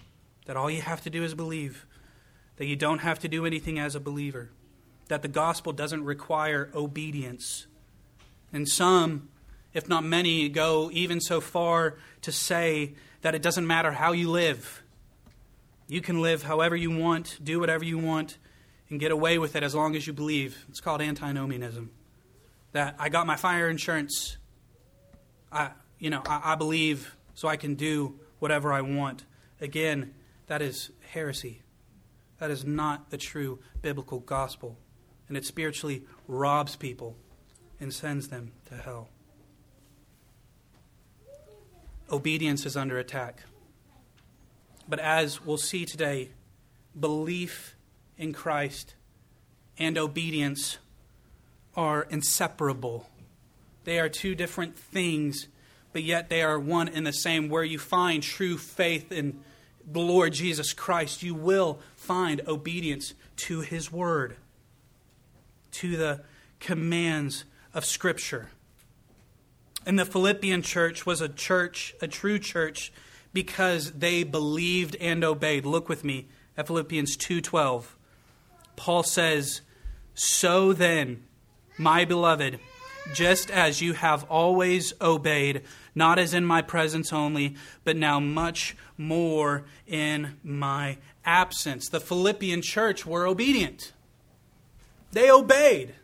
that 0.46 0.56
all 0.56 0.70
you 0.70 0.82
have 0.82 1.02
to 1.02 1.10
do 1.10 1.24
is 1.24 1.34
believe, 1.34 1.86
that 2.56 2.66
you 2.66 2.76
don't 2.76 3.00
have 3.00 3.18
to 3.20 3.28
do 3.28 3.44
anything 3.44 3.78
as 3.78 3.94
a 3.94 4.00
believer, 4.00 4.50
that 5.08 5.22
the 5.22 5.28
gospel 5.28 5.72
doesn't 5.72 6.04
require 6.04 6.70
obedience. 6.74 7.66
And 8.52 8.68
some, 8.68 9.28
if 9.74 9.88
not 9.88 10.04
many, 10.04 10.48
go 10.48 10.90
even 10.92 11.20
so 11.20 11.40
far 11.40 11.96
to 12.22 12.32
say 12.32 12.94
that 13.22 13.34
it 13.34 13.42
doesn't 13.42 13.66
matter 13.66 13.92
how 13.92 14.12
you 14.12 14.30
live. 14.30 14.82
You 15.88 16.00
can 16.00 16.22
live 16.22 16.42
however 16.42 16.74
you 16.74 16.90
want, 16.90 17.38
do 17.42 17.60
whatever 17.60 17.84
you 17.84 17.98
want, 17.98 18.38
and 18.88 19.00
get 19.00 19.10
away 19.10 19.38
with 19.38 19.56
it 19.56 19.62
as 19.62 19.74
long 19.74 19.96
as 19.96 20.06
you 20.06 20.12
believe. 20.12 20.64
It's 20.68 20.80
called 20.80 21.02
antinomianism. 21.02 21.90
That 22.72 22.96
I 22.98 23.08
got 23.08 23.26
my 23.26 23.36
fire 23.36 23.68
insurance. 23.68 24.36
I, 25.50 25.70
you 25.98 26.10
know, 26.10 26.22
I, 26.26 26.52
I 26.52 26.54
believe 26.54 27.16
so 27.34 27.48
I 27.48 27.56
can 27.56 27.74
do 27.74 28.18
whatever 28.38 28.72
I 28.72 28.80
want. 28.80 29.24
Again, 29.60 30.14
that 30.46 30.62
is 30.62 30.90
heresy. 31.12 31.62
That 32.38 32.50
is 32.50 32.64
not 32.64 33.10
the 33.10 33.16
true 33.16 33.58
biblical 33.82 34.20
gospel. 34.20 34.76
And 35.28 35.36
it 35.36 35.44
spiritually 35.44 36.04
robs 36.28 36.76
people 36.76 37.16
and 37.80 37.92
sends 37.92 38.28
them 38.28 38.52
to 38.68 38.76
hell. 38.76 39.08
Obedience 42.10 42.64
is 42.64 42.76
under 42.76 42.98
attack. 42.98 43.42
But 44.88 45.00
as 45.00 45.44
we'll 45.44 45.56
see 45.56 45.84
today, 45.84 46.30
belief 46.98 47.76
in 48.16 48.32
Christ 48.32 48.94
and 49.78 49.98
obedience 49.98 50.78
are 51.74 52.02
inseparable. 52.04 53.08
They 53.84 53.98
are 53.98 54.08
two 54.08 54.34
different 54.34 54.78
things 54.78 55.48
but 55.96 56.02
yet 56.02 56.28
they 56.28 56.42
are 56.42 56.60
one 56.60 56.90
and 56.90 57.06
the 57.06 57.12
same. 57.14 57.48
Where 57.48 57.64
you 57.64 57.78
find 57.78 58.22
true 58.22 58.58
faith 58.58 59.10
in 59.10 59.40
the 59.90 59.98
Lord 59.98 60.34
Jesus 60.34 60.74
Christ, 60.74 61.22
you 61.22 61.34
will 61.34 61.78
find 61.94 62.42
obedience 62.46 63.14
to 63.36 63.60
his 63.60 63.90
word, 63.90 64.36
to 65.70 65.96
the 65.96 66.20
commands 66.60 67.46
of 67.76 67.84
Scripture. 67.84 68.48
And 69.84 69.98
the 69.98 70.06
Philippian 70.06 70.62
church 70.62 71.04
was 71.04 71.20
a 71.20 71.28
church, 71.28 71.94
a 72.00 72.08
true 72.08 72.38
church, 72.38 72.90
because 73.34 73.92
they 73.92 74.24
believed 74.24 74.96
and 74.96 75.22
obeyed. 75.22 75.66
Look 75.66 75.86
with 75.86 76.02
me 76.02 76.26
at 76.56 76.66
Philippians 76.66 77.18
2:12. 77.18 77.94
Paul 78.76 79.02
says, 79.02 79.60
"So 80.14 80.72
then, 80.72 81.22
my 81.76 82.06
beloved, 82.06 82.58
just 83.12 83.50
as 83.50 83.82
you 83.82 83.92
have 83.92 84.24
always 84.24 84.94
obeyed, 85.02 85.62
not 85.94 86.18
as 86.18 86.32
in 86.32 86.46
my 86.46 86.62
presence 86.62 87.12
only, 87.12 87.56
but 87.84 87.96
now 87.96 88.18
much 88.18 88.74
more 88.96 89.66
in 89.86 90.38
my 90.42 90.96
absence. 91.26 91.90
The 91.90 92.00
Philippian 92.00 92.62
church 92.62 93.04
were 93.04 93.26
obedient. 93.26 93.92
They 95.12 95.30
obeyed 95.30 95.94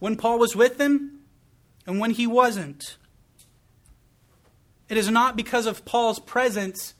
when 0.00 0.16
Paul 0.16 0.40
was 0.40 0.56
with 0.56 0.76
them 0.76 1.19
and 1.90 1.98
when 1.98 2.12
he 2.12 2.24
wasn't. 2.24 2.96
It 4.88 4.96
is 4.96 5.10
not 5.10 5.34
because 5.34 5.66
of 5.66 5.84
Paul's 5.84 6.20
presence 6.20 6.94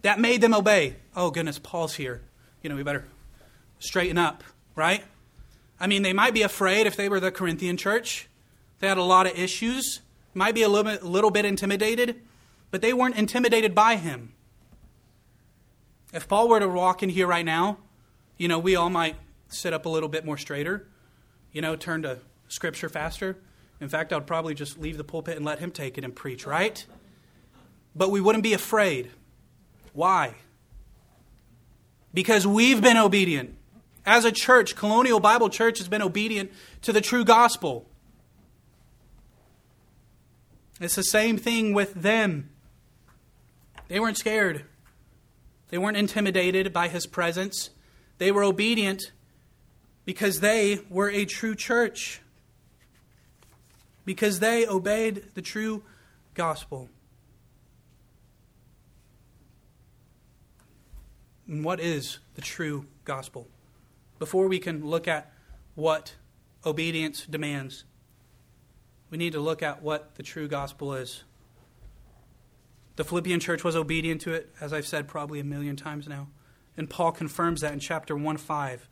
that 0.00 0.18
made 0.18 0.40
them 0.40 0.54
obey. 0.54 0.96
Oh, 1.14 1.30
goodness, 1.30 1.58
Paul's 1.58 1.96
here. 1.96 2.22
You 2.62 2.70
know, 2.70 2.76
we 2.76 2.82
better 2.82 3.04
straighten 3.78 4.16
up, 4.16 4.42
right? 4.74 5.04
I 5.78 5.86
mean, 5.86 6.00
they 6.00 6.14
might 6.14 6.32
be 6.32 6.40
afraid 6.40 6.86
if 6.86 6.96
they 6.96 7.10
were 7.10 7.20
the 7.20 7.30
Corinthian 7.30 7.76
church. 7.76 8.26
They 8.78 8.88
had 8.88 8.96
a 8.96 9.02
lot 9.02 9.26
of 9.26 9.38
issues, 9.38 10.00
might 10.32 10.54
be 10.54 10.62
a 10.62 10.68
little 10.68 10.90
bit, 10.90 11.02
little 11.02 11.30
bit 11.30 11.44
intimidated, 11.44 12.22
but 12.70 12.80
they 12.80 12.94
weren't 12.94 13.16
intimidated 13.16 13.74
by 13.74 13.96
him. 13.96 14.32
If 16.14 16.26
Paul 16.26 16.48
were 16.48 16.60
to 16.60 16.68
walk 16.68 17.02
in 17.02 17.10
here 17.10 17.26
right 17.26 17.44
now, 17.44 17.76
you 18.38 18.48
know, 18.48 18.58
we 18.58 18.76
all 18.76 18.88
might 18.88 19.16
sit 19.48 19.74
up 19.74 19.84
a 19.84 19.90
little 19.90 20.08
bit 20.08 20.24
more 20.24 20.38
straighter, 20.38 20.88
you 21.52 21.60
know, 21.60 21.76
turn 21.76 22.00
to 22.00 22.20
Scripture 22.48 22.88
faster. 22.88 23.36
In 23.80 23.88
fact, 23.88 24.12
I'd 24.12 24.26
probably 24.26 24.54
just 24.54 24.78
leave 24.78 24.96
the 24.96 25.04
pulpit 25.04 25.36
and 25.36 25.44
let 25.44 25.58
him 25.58 25.70
take 25.70 25.98
it 25.98 26.04
and 26.04 26.14
preach, 26.14 26.46
right? 26.46 26.84
But 27.94 28.10
we 28.10 28.20
wouldn't 28.20 28.42
be 28.42 28.54
afraid. 28.54 29.10
Why? 29.92 30.34
Because 32.14 32.46
we've 32.46 32.80
been 32.80 32.96
obedient. 32.96 33.56
As 34.06 34.24
a 34.24 34.32
church, 34.32 34.76
Colonial 34.76 35.20
Bible 35.20 35.48
Church 35.48 35.78
has 35.78 35.88
been 35.88 36.02
obedient 36.02 36.52
to 36.82 36.92
the 36.92 37.00
true 37.00 37.24
gospel. 37.24 37.86
It's 40.80 40.94
the 40.94 41.02
same 41.02 41.38
thing 41.38 41.72
with 41.72 41.94
them. 41.94 42.50
They 43.88 43.98
weren't 43.98 44.18
scared. 44.18 44.64
They 45.68 45.78
weren't 45.78 45.96
intimidated 45.96 46.72
by 46.72 46.88
his 46.88 47.06
presence. 47.06 47.70
They 48.18 48.30
were 48.30 48.44
obedient 48.44 49.12
because 50.04 50.40
they 50.40 50.80
were 50.88 51.10
a 51.10 51.24
true 51.24 51.54
church, 51.54 52.20
because 54.06 54.40
they 54.40 54.66
obeyed 54.66 55.34
the 55.34 55.42
true 55.42 55.82
gospel. 56.32 56.88
And 61.46 61.62
what 61.62 61.80
is 61.80 62.20
the 62.34 62.40
true 62.40 62.86
gospel? 63.04 63.48
Before 64.18 64.48
we 64.48 64.58
can 64.58 64.86
look 64.86 65.06
at 65.06 65.32
what 65.74 66.14
obedience 66.64 67.26
demands, 67.26 67.84
we 69.10 69.18
need 69.18 69.32
to 69.32 69.40
look 69.40 69.62
at 69.62 69.82
what 69.82 70.14
the 70.14 70.22
true 70.22 70.48
gospel 70.48 70.94
is. 70.94 71.24
The 72.94 73.04
Philippian 73.04 73.40
church 73.40 73.62
was 73.62 73.76
obedient 73.76 74.22
to 74.22 74.32
it, 74.32 74.54
as 74.60 74.72
I've 74.72 74.86
said 74.86 75.06
probably 75.06 75.38
a 75.38 75.44
million 75.44 75.76
times 75.76 76.08
now. 76.08 76.28
And 76.76 76.88
Paul 76.88 77.12
confirms 77.12 77.60
that 77.60 77.72
in 77.72 77.80
chapter 77.80 78.16
1 78.16 78.36
5. 78.38 78.88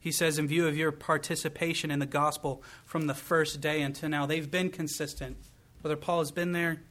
He 0.00 0.12
says, 0.12 0.38
in 0.38 0.46
view 0.46 0.66
of 0.66 0.76
your 0.76 0.92
participation 0.92 1.90
in 1.90 1.98
the 1.98 2.06
gospel 2.06 2.62
from 2.84 3.06
the 3.06 3.14
first 3.14 3.60
day 3.60 3.82
until 3.82 4.08
now, 4.08 4.26
they've 4.26 4.50
been 4.50 4.70
consistent. 4.70 5.36
Whether 5.82 5.96
Paul 5.96 6.20
has 6.20 6.30
been 6.30 6.52
there, 6.52 6.82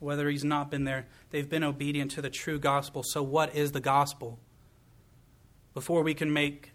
whether 0.00 0.28
he's 0.28 0.44
not 0.44 0.70
been 0.70 0.84
there, 0.84 1.06
they've 1.30 1.48
been 1.48 1.64
obedient 1.64 2.10
to 2.12 2.22
the 2.22 2.30
true 2.30 2.58
gospel. 2.58 3.02
So, 3.04 3.22
what 3.22 3.54
is 3.54 3.72
the 3.72 3.80
gospel? 3.80 4.38
Before 5.74 6.02
we 6.02 6.14
can 6.14 6.32
make 6.32 6.72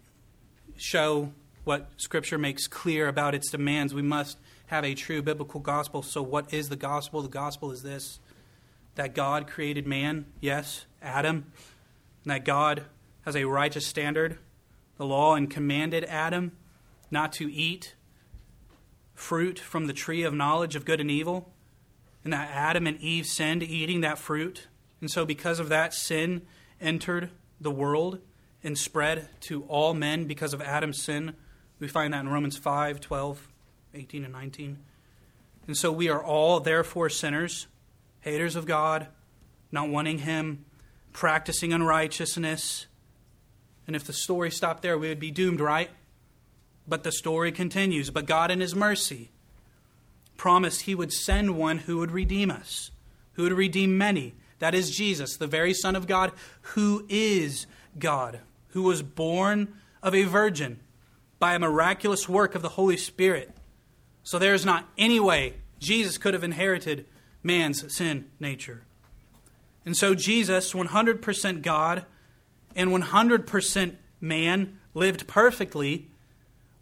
show 0.76 1.32
what 1.64 1.90
Scripture 1.96 2.38
makes 2.38 2.66
clear 2.66 3.08
about 3.08 3.34
its 3.34 3.50
demands, 3.50 3.94
we 3.94 4.02
must 4.02 4.38
have 4.66 4.84
a 4.84 4.94
true 4.94 5.22
biblical 5.22 5.60
gospel. 5.60 6.02
So, 6.02 6.22
what 6.22 6.52
is 6.52 6.68
the 6.68 6.76
gospel? 6.76 7.22
The 7.22 7.28
gospel 7.28 7.70
is 7.72 7.82
this 7.82 8.18
that 8.94 9.14
God 9.14 9.46
created 9.46 9.86
man, 9.86 10.26
yes, 10.40 10.86
Adam, 11.02 11.52
and 12.24 12.30
that 12.30 12.44
God 12.44 12.84
has 13.24 13.34
a 13.34 13.44
righteous 13.44 13.86
standard, 13.86 14.38
the 14.96 15.06
law, 15.06 15.34
and 15.34 15.50
commanded 15.50 16.04
Adam 16.04 16.52
not 17.10 17.32
to 17.34 17.52
eat 17.52 17.94
fruit 19.14 19.58
from 19.58 19.86
the 19.86 19.92
tree 19.92 20.22
of 20.22 20.34
knowledge 20.34 20.76
of 20.76 20.84
good 20.84 21.00
and 21.00 21.10
evil, 21.10 21.52
and 22.22 22.32
that 22.32 22.50
Adam 22.50 22.86
and 22.86 23.00
Eve 23.00 23.26
sinned 23.26 23.62
eating 23.62 24.00
that 24.00 24.18
fruit. 24.18 24.68
And 25.00 25.10
so, 25.10 25.24
because 25.24 25.60
of 25.60 25.68
that, 25.68 25.94
sin 25.94 26.42
entered 26.80 27.30
the 27.60 27.70
world 27.70 28.20
and 28.62 28.78
spread 28.78 29.28
to 29.42 29.64
all 29.64 29.94
men 29.94 30.24
because 30.24 30.54
of 30.54 30.62
Adam's 30.62 31.02
sin. 31.02 31.34
We 31.78 31.88
find 31.88 32.14
that 32.14 32.20
in 32.20 32.28
Romans 32.28 32.56
5 32.56 33.00
12, 33.00 33.48
18, 33.94 34.24
and 34.24 34.32
19. 34.32 34.78
And 35.66 35.76
so, 35.76 35.92
we 35.92 36.08
are 36.08 36.22
all, 36.22 36.60
therefore, 36.60 37.08
sinners 37.08 37.66
haters 38.24 38.56
of 38.56 38.64
God, 38.64 39.06
not 39.70 39.90
wanting 39.90 40.18
Him, 40.20 40.64
practicing 41.12 41.74
unrighteousness. 41.74 42.86
And 43.86 43.94
if 43.94 44.04
the 44.04 44.12
story 44.12 44.50
stopped 44.50 44.82
there, 44.82 44.98
we 44.98 45.08
would 45.08 45.20
be 45.20 45.30
doomed, 45.30 45.60
right? 45.60 45.90
But 46.86 47.02
the 47.02 47.12
story 47.12 47.52
continues. 47.52 48.10
But 48.10 48.26
God, 48.26 48.50
in 48.50 48.60
His 48.60 48.74
mercy, 48.74 49.30
promised 50.36 50.82
He 50.82 50.94
would 50.94 51.12
send 51.12 51.56
one 51.56 51.78
who 51.78 51.98
would 51.98 52.10
redeem 52.10 52.50
us, 52.50 52.90
who 53.32 53.42
would 53.44 53.52
redeem 53.52 53.98
many. 53.98 54.34
That 54.58 54.74
is 54.74 54.96
Jesus, 54.96 55.36
the 55.36 55.46
very 55.46 55.74
Son 55.74 55.96
of 55.96 56.06
God, 56.06 56.32
who 56.62 57.04
is 57.08 57.66
God, 57.98 58.40
who 58.68 58.82
was 58.82 59.02
born 59.02 59.74
of 60.02 60.14
a 60.14 60.24
virgin 60.24 60.80
by 61.38 61.54
a 61.54 61.58
miraculous 61.58 62.28
work 62.28 62.54
of 62.54 62.62
the 62.62 62.70
Holy 62.70 62.96
Spirit. 62.96 63.54
So 64.22 64.38
there 64.38 64.54
is 64.54 64.64
not 64.64 64.88
any 64.96 65.20
way 65.20 65.54
Jesus 65.78 66.16
could 66.16 66.32
have 66.32 66.44
inherited 66.44 67.04
man's 67.42 67.94
sin 67.94 68.30
nature. 68.40 68.82
And 69.84 69.96
so 69.96 70.14
Jesus, 70.14 70.72
100% 70.72 71.62
God 71.62 72.06
and 72.76 72.90
100% 72.90 73.96
man, 74.20 74.78
lived 74.94 75.26
perfectly, 75.26 76.08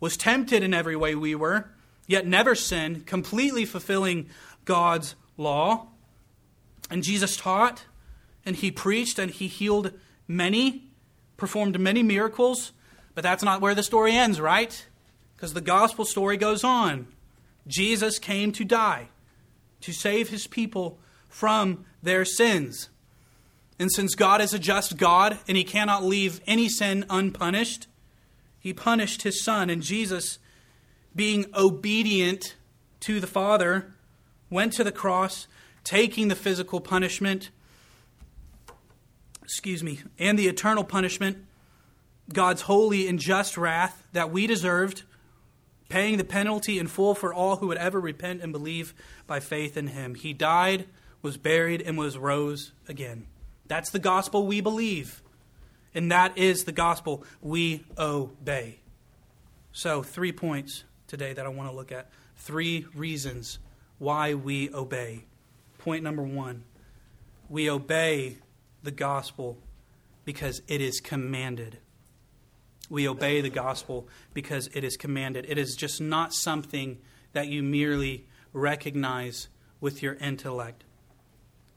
was 0.01 0.17
tempted 0.17 0.63
in 0.63 0.75
every 0.75 0.97
way 0.97 1.15
we 1.15 1.35
were, 1.35 1.71
yet 2.07 2.27
never 2.27 2.55
sinned, 2.55 3.07
completely 3.07 3.65
fulfilling 3.65 4.29
God's 4.65 5.15
law. 5.37 5.89
And 6.91 7.03
Jesus 7.03 7.37
taught, 7.37 7.85
and 8.45 8.57
he 8.57 8.71
preached, 8.71 9.19
and 9.19 9.31
he 9.31 9.47
healed 9.47 9.93
many, 10.27 10.91
performed 11.37 11.79
many 11.79 12.03
miracles. 12.03 12.73
But 13.15 13.23
that's 13.23 13.43
not 13.43 13.61
where 13.61 13.75
the 13.75 13.83
story 13.83 14.13
ends, 14.15 14.41
right? 14.41 14.87
Because 15.35 15.55
the 15.55 15.61
gospel 15.61 16.05
story 16.05 16.37
goes 16.37 16.65
on. 16.65 17.09
Jesus 17.67 18.19
came 18.19 18.53
to 18.53 18.65
die 18.65 19.09
to 19.81 19.93
save 19.93 20.31
his 20.31 20.47
people 20.47 20.99
from 21.29 21.85
their 22.03 22.25
sins. 22.25 22.89
And 23.83 23.91
since 23.91 24.15
God 24.15 24.41
is 24.41 24.55
a 24.55 24.61
just 24.61 24.97
God 24.97 25.39
and 25.49 25.57
he 25.57 25.65
cannot 25.65 26.05
leave 26.05 26.41
any 26.47 26.69
sin 26.69 27.05
unpunished, 27.11 27.89
he 28.61 28.73
punished 28.73 29.23
his 29.23 29.43
son. 29.43 29.71
And 29.71 29.83
Jesus, 29.83 30.39
being 31.17 31.47
obedient 31.53 32.55
to 33.01 33.19
the 33.19 33.27
Father, 33.27 33.93
went 34.49 34.73
to 34.75 34.85
the 34.85 34.93
cross, 34.93 35.49
taking 35.83 36.29
the 36.29 36.37
physical 36.37 36.81
punishment, 36.81 37.51
excuse 39.43 39.83
me, 39.83 39.99
and 40.17 40.39
the 40.39 40.47
eternal 40.47 40.85
punishment, 40.85 41.39
God's 42.33 42.63
holy 42.63 43.09
and 43.09 43.19
just 43.19 43.59
wrath 43.59 44.07
that 44.13 44.31
we 44.31 44.47
deserved 44.47 45.03
paying 45.89 46.19
the 46.19 46.25
penalty 46.25 46.79
in 46.79 46.87
full 46.87 47.17
for 47.17 47.35
all 47.35 47.57
who 47.57 47.67
would 47.67 47.79
ever 47.79 47.99
repent 47.99 48.43
and 48.43 48.53
believe 48.53 48.95
by 49.27 49.41
faith 49.41 49.77
in 49.77 49.89
him. 49.89 50.15
He 50.15 50.33
died, 50.33 50.87
was 51.21 51.37
buried, 51.37 51.83
and 51.83 51.99
was 51.99 52.17
rose 52.17 52.71
again. 52.89 53.27
That's 53.67 53.91
the 53.91 53.99
gospel 53.99 54.47
we 54.47 54.61
believe. 54.61 55.23
And 55.95 56.11
that 56.11 56.37
is 56.39 56.65
the 56.65 56.73
gospel 56.73 57.25
we 57.41 57.85
obey. 57.99 58.81
So, 59.73 60.03
three 60.03 60.33
points 60.33 60.85
today 61.07 61.33
that 61.33 61.45
I 61.45 61.49
want 61.49 61.71
to 61.71 61.77
look 61.77 61.93
at. 61.93 62.11
Three 62.37 62.87
reasons 62.95 63.59
why 63.99 64.35
we 64.35 64.73
obey. 64.73 65.25
Point 65.79 66.03
number 66.03 66.23
one 66.23 66.65
we 67.49 67.69
obey 67.69 68.39
the 68.83 68.91
gospel 68.91 69.59
because 70.25 70.63
it 70.69 70.81
is 70.81 71.01
commanded 71.01 71.79
we 72.93 73.09
obey 73.09 73.41
the 73.41 73.49
gospel 73.49 74.07
because 74.35 74.69
it 74.75 74.85
is 74.85 74.99
commanded. 74.99 75.47
It 75.49 75.57
is 75.57 75.77
just 75.77 75.99
not 75.99 76.35
something 76.35 76.99
that 77.33 77.49
you 77.49 77.63
merely 77.63 78.27
recognize 78.53 79.49
with 79.81 80.03
your 80.03 80.13
intellect. 80.17 80.85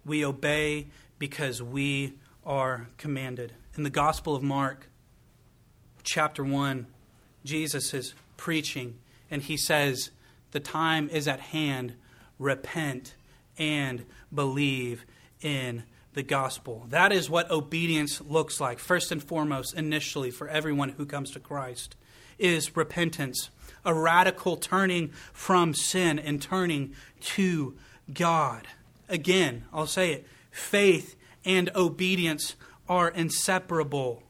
We 0.05 0.25
obey 0.25 0.87
because 1.19 1.61
we 1.61 2.13
are 2.45 2.87
commanded. 2.97 3.53
In 3.75 3.83
the 3.83 3.89
Gospel 3.89 4.35
of 4.35 4.43
Mark, 4.43 4.89
chapter 6.03 6.43
1, 6.43 6.87
Jesus 7.43 7.93
is 7.93 8.13
preaching 8.37 8.97
and 9.29 9.41
he 9.41 9.57
says, 9.57 10.11
The 10.51 10.59
time 10.59 11.09
is 11.09 11.27
at 11.27 11.39
hand. 11.39 11.95
Repent 12.37 13.15
and 13.57 14.05
believe 14.33 15.05
in 15.41 15.83
the 16.13 16.23
gospel. 16.23 16.85
That 16.89 17.11
is 17.11 17.29
what 17.29 17.51
obedience 17.51 18.21
looks 18.21 18.59
like, 18.59 18.79
first 18.79 19.11
and 19.11 19.23
foremost, 19.23 19.73
initially, 19.73 20.31
for 20.31 20.47
everyone 20.47 20.89
who 20.89 21.05
comes 21.05 21.31
to 21.31 21.39
Christ, 21.39 21.95
is 22.39 22.75
repentance, 22.75 23.49
a 23.83 23.93
radical 23.93 24.57
turning 24.57 25.09
from 25.33 25.73
sin 25.73 26.17
and 26.17 26.41
turning 26.41 26.95
to 27.21 27.75
God. 28.13 28.67
Again, 29.07 29.65
I'll 29.73 29.87
say 29.87 30.13
it 30.13 30.27
faith 30.55 31.15
and 31.43 31.69
obedience 31.75 32.55
are 32.87 33.09
inseparable. 33.09 34.23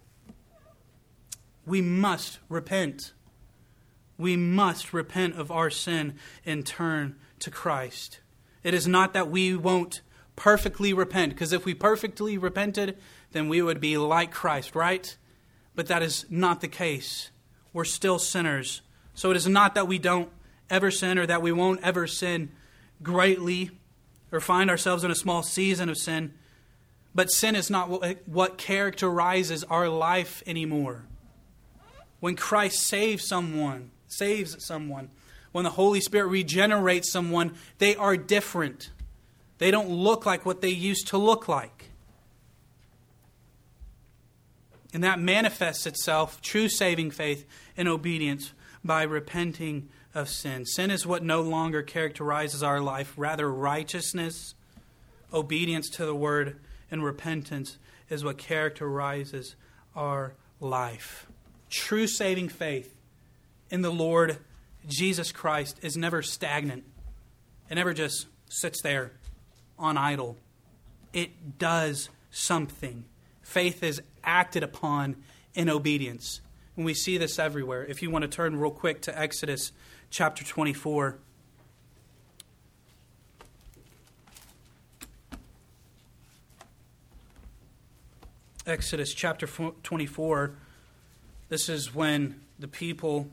We 1.65 1.81
must 1.81 2.39
repent. 2.49 3.13
We 4.17 4.35
must 4.35 4.91
repent 4.91 5.35
of 5.35 5.51
our 5.51 5.69
sin 5.69 6.15
and 6.45 6.65
turn 6.65 7.15
to 7.39 7.51
Christ. 7.51 8.21
It 8.63 8.73
is 8.73 8.87
not 8.87 9.13
that 9.13 9.29
we 9.29 9.55
won't 9.55 10.01
perfectly 10.35 10.93
repent. 10.93 11.33
Because 11.33 11.53
if 11.53 11.63
we 11.63 11.73
perfectly 11.73 12.37
repented, 12.37 12.97
then 13.31 13.47
we 13.47 13.61
would 13.61 13.79
be 13.79 13.97
like 13.97 14.31
Christ, 14.31 14.75
right? 14.75 15.15
But 15.75 15.87
that 15.87 16.01
is 16.01 16.25
not 16.29 16.61
the 16.61 16.67
case. 16.67 17.29
We're 17.71 17.83
still 17.83 18.19
sinners. 18.19 18.81
So 19.13 19.31
it 19.31 19.37
is 19.37 19.47
not 19.47 19.75
that 19.75 19.87
we 19.87 19.99
don't 19.99 20.29
ever 20.69 20.89
sin 20.89 21.19
or 21.19 21.27
that 21.27 21.41
we 21.41 21.51
won't 21.51 21.81
ever 21.83 22.07
sin 22.07 22.51
greatly 23.03 23.71
or 24.35 24.41
find 24.41 24.69
ourselves 24.69 25.03
in 25.03 25.11
a 25.11 25.15
small 25.15 25.41
season 25.41 25.89
of 25.89 25.97
sin. 25.97 26.33
But 27.13 27.31
sin 27.31 27.55
is 27.55 27.69
not 27.69 28.27
what 28.27 28.57
characterizes 28.57 29.63
our 29.63 29.87
life 29.87 30.43
anymore. 30.45 31.05
When 32.19 32.35
Christ 32.35 32.79
saves 32.81 33.27
someone, 33.27 33.91
saves 34.07 34.63
someone, 34.65 35.09
when 35.51 35.63
the 35.63 35.71
Holy 35.71 36.01
Spirit 36.01 36.27
regenerates 36.27 37.11
someone, 37.11 37.55
they 37.77 37.95
are 37.95 38.17
different. 38.17 38.91
They 39.57 39.71
don't 39.71 39.89
look 39.89 40.25
like 40.25 40.45
what 40.45 40.59
they 40.59 40.69
used 40.69 41.07
to 41.07 41.17
look 41.17 41.47
like. 41.47 41.91
And 44.93 45.03
that 45.03 45.19
manifests 45.19 45.85
itself, 45.85 46.41
true 46.41 46.67
saving 46.67 47.11
faith, 47.11 47.45
in 47.77 47.87
obedience 47.87 48.53
by 48.83 49.03
repenting 49.03 49.89
of 50.15 50.29
sin. 50.29 50.65
Sin 50.65 50.89
is 50.89 51.05
what 51.05 51.23
no 51.23 51.41
longer 51.41 51.83
characterizes 51.83 52.63
our 52.63 52.79
life, 52.79 53.13
rather, 53.17 53.51
righteousness, 53.51 54.55
obedience 55.33 55.89
to 55.89 56.05
the 56.05 56.15
word, 56.15 56.57
and 56.89 57.03
repentance 57.03 57.77
is 58.09 58.23
what 58.23 58.37
characterizes 58.37 59.55
our 59.95 60.33
life. 60.59 61.27
True 61.69 62.07
saving 62.07 62.49
faith 62.49 62.95
in 63.69 63.81
the 63.81 63.91
Lord 63.91 64.37
Jesus 64.87 65.31
Christ 65.31 65.79
is 65.81 65.97
never 65.97 66.21
stagnant, 66.21 66.83
it 67.69 67.75
never 67.75 67.93
just 67.93 68.27
sits 68.47 68.81
there 68.81 69.11
on 69.77 69.97
idle. 69.97 70.37
It 71.11 71.57
does 71.57 72.09
something. 72.29 73.05
Faith 73.41 73.83
is 73.83 74.01
acted 74.23 74.63
upon 74.63 75.15
in 75.53 75.69
obedience. 75.69 76.41
And 76.75 76.85
we 76.85 76.93
see 76.93 77.17
this 77.17 77.39
everywhere. 77.39 77.85
If 77.85 78.01
you 78.01 78.11
want 78.11 78.23
to 78.23 78.27
turn 78.27 78.57
real 78.57 78.71
quick 78.71 79.01
to 79.03 79.17
Exodus 79.17 79.71
chapter 80.09 80.43
24. 80.43 81.17
Exodus 88.67 89.13
chapter 89.13 89.47
24. 89.47 90.51
This 91.49 91.69
is 91.69 91.93
when 91.93 92.41
the 92.57 92.67
people 92.67 93.27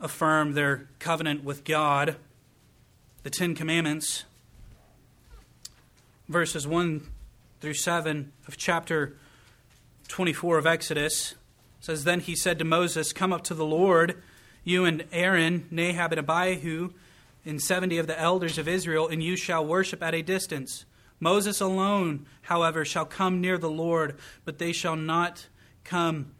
affirm 0.00 0.54
their 0.54 0.88
covenant 0.98 1.44
with 1.44 1.64
God, 1.64 2.16
the 3.22 3.30
Ten 3.30 3.54
Commandments. 3.54 4.24
Verses 6.28 6.66
1 6.66 7.06
through 7.60 7.74
7 7.74 8.32
of 8.48 8.56
chapter 8.56 9.16
24 10.08 10.58
of 10.58 10.66
Exodus 10.66 11.36
says, 11.80 12.04
Then 12.04 12.20
he 12.20 12.34
said 12.34 12.58
to 12.58 12.64
Moses, 12.64 13.12
Come 13.12 13.32
up 13.32 13.44
to 13.44 13.54
the 13.54 13.64
Lord 13.64 14.20
you 14.66 14.84
and 14.84 15.04
Aaron, 15.12 15.68
Nadab 15.70 16.12
and 16.12 16.28
Abihu, 16.28 16.90
and 17.44 17.62
seventy 17.62 17.98
of 17.98 18.08
the 18.08 18.20
elders 18.20 18.58
of 18.58 18.66
Israel, 18.66 19.06
and 19.06 19.22
you 19.22 19.36
shall 19.36 19.64
worship 19.64 20.02
at 20.02 20.12
a 20.12 20.22
distance. 20.22 20.84
Moses 21.20 21.60
alone, 21.60 22.26
however, 22.42 22.84
shall 22.84 23.04
come 23.06 23.40
near 23.40 23.58
the 23.58 23.70
Lord, 23.70 24.18
but 24.44 24.58
they 24.58 24.72
shall 24.72 24.96
not 24.96 25.46
come 25.84 26.32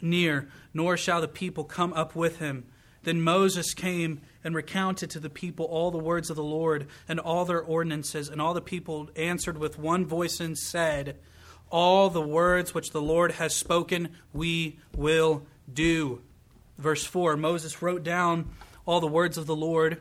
near, 0.00 0.48
nor 0.72 0.96
shall 0.96 1.20
the 1.20 1.26
people 1.26 1.64
come 1.64 1.92
up 1.92 2.14
with 2.14 2.38
him. 2.38 2.66
Then 3.02 3.20
Moses 3.20 3.74
came 3.74 4.20
and 4.44 4.54
recounted 4.54 5.10
to 5.10 5.18
the 5.18 5.28
people 5.28 5.66
all 5.66 5.90
the 5.90 5.98
words 5.98 6.30
of 6.30 6.36
the 6.36 6.44
Lord 6.44 6.86
and 7.08 7.18
all 7.18 7.44
their 7.44 7.60
ordinances, 7.60 8.28
and 8.28 8.40
all 8.40 8.54
the 8.54 8.60
people 8.60 9.10
answered 9.16 9.58
with 9.58 9.76
one 9.76 10.06
voice 10.06 10.38
and 10.38 10.56
said, 10.56 11.16
All 11.68 12.10
the 12.10 12.22
words 12.22 12.74
which 12.74 12.92
the 12.92 13.02
Lord 13.02 13.32
has 13.32 13.56
spoken, 13.56 14.10
we 14.32 14.78
will 14.96 15.42
do. 15.72 16.22
Verse 16.80 17.04
4 17.04 17.36
Moses 17.36 17.82
wrote 17.82 18.02
down 18.02 18.50
all 18.86 19.00
the 19.00 19.06
words 19.06 19.36
of 19.36 19.46
the 19.46 19.54
Lord. 19.54 20.00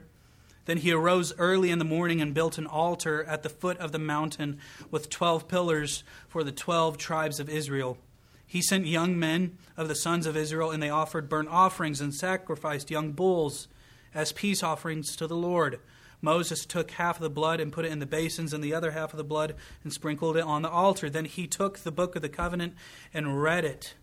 Then 0.66 0.78
he 0.78 0.92
arose 0.92 1.34
early 1.38 1.72
in 1.72 1.80
the 1.80 1.86
morning 1.86 2.22
and 2.22 2.34
built 2.34 2.58
an 2.58 2.68
altar 2.68 3.24
at 3.26 3.44
the 3.44 3.50
foot 3.50 3.78
of 3.80 3.92
the 3.92 4.00
mountain 4.00 4.60
with 4.90 5.10
twelve 5.10 5.48
pillars 5.48 6.04
for 6.28 6.44
the 6.44 6.52
twelve 6.52 6.98
tribes 6.98 7.40
of 7.40 7.50
Israel. 7.50 7.98
He 8.46 8.62
sent 8.62 8.86
young 8.86 9.20
men 9.20 9.58
of 9.76 9.88
the 9.88 9.96
sons 9.96 10.26
of 10.26 10.38
Israel, 10.38 10.72
and 10.72 10.82
they 10.82 10.90
offered 10.90 11.28
burnt 11.28 11.50
offerings 11.50 12.02
and 12.02 12.14
sacrificed 12.14 12.90
young 12.90 13.12
bulls 13.12 13.68
as 14.14 14.32
peace 14.32 14.64
offerings 14.64 15.16
to 15.18 15.28
the 15.28 15.36
Lord. 15.36 15.80
Moses 16.22 16.66
took 16.66 16.92
half 16.92 17.18
of 17.18 17.24
the 17.24 17.30
blood 17.30 17.60
and 17.60 17.74
put 17.74 17.86
it 17.86 17.92
in 17.92 18.00
the 18.00 18.06
basins, 18.06 18.54
and 18.54 18.64
the 18.64 18.74
other 18.74 18.92
half 18.92 19.12
of 19.12 19.18
the 19.18 19.24
blood 19.24 19.56
and 19.84 19.92
sprinkled 19.92 20.38
it 20.38 20.44
on 20.44 20.62
the 20.62 20.70
altar. 20.70 21.10
Then 21.10 21.26
he 21.26 21.46
took 21.46 21.80
the 21.80 21.92
book 21.92 22.16
of 22.16 22.22
the 22.22 22.30
covenant 22.30 22.74
and 23.14 23.42
read 23.42 23.66
it, 23.66 23.96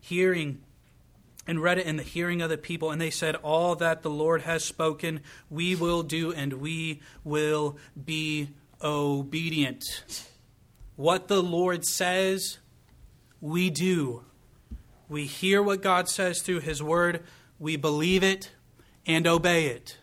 hearing 0.00 0.62
and 1.46 1.62
read 1.62 1.78
it 1.78 1.86
in 1.86 1.96
the 1.96 2.02
hearing 2.02 2.40
of 2.40 2.50
the 2.50 2.58
people, 2.58 2.90
and 2.90 3.00
they 3.00 3.10
said, 3.10 3.36
All 3.36 3.74
that 3.76 4.02
the 4.02 4.10
Lord 4.10 4.42
has 4.42 4.64
spoken, 4.64 5.20
we 5.50 5.74
will 5.74 6.02
do, 6.02 6.32
and 6.32 6.54
we 6.54 7.00
will 7.24 7.76
be 8.02 8.50
obedient. 8.82 10.24
What 10.96 11.28
the 11.28 11.42
Lord 11.42 11.84
says, 11.84 12.58
we 13.40 13.70
do. 13.70 14.24
We 15.08 15.26
hear 15.26 15.62
what 15.62 15.82
God 15.82 16.08
says 16.08 16.42
through 16.42 16.60
His 16.60 16.82
Word, 16.82 17.24
we 17.58 17.76
believe 17.76 18.22
it, 18.22 18.50
and 19.06 19.26
obey 19.26 19.66
it. 19.66 19.98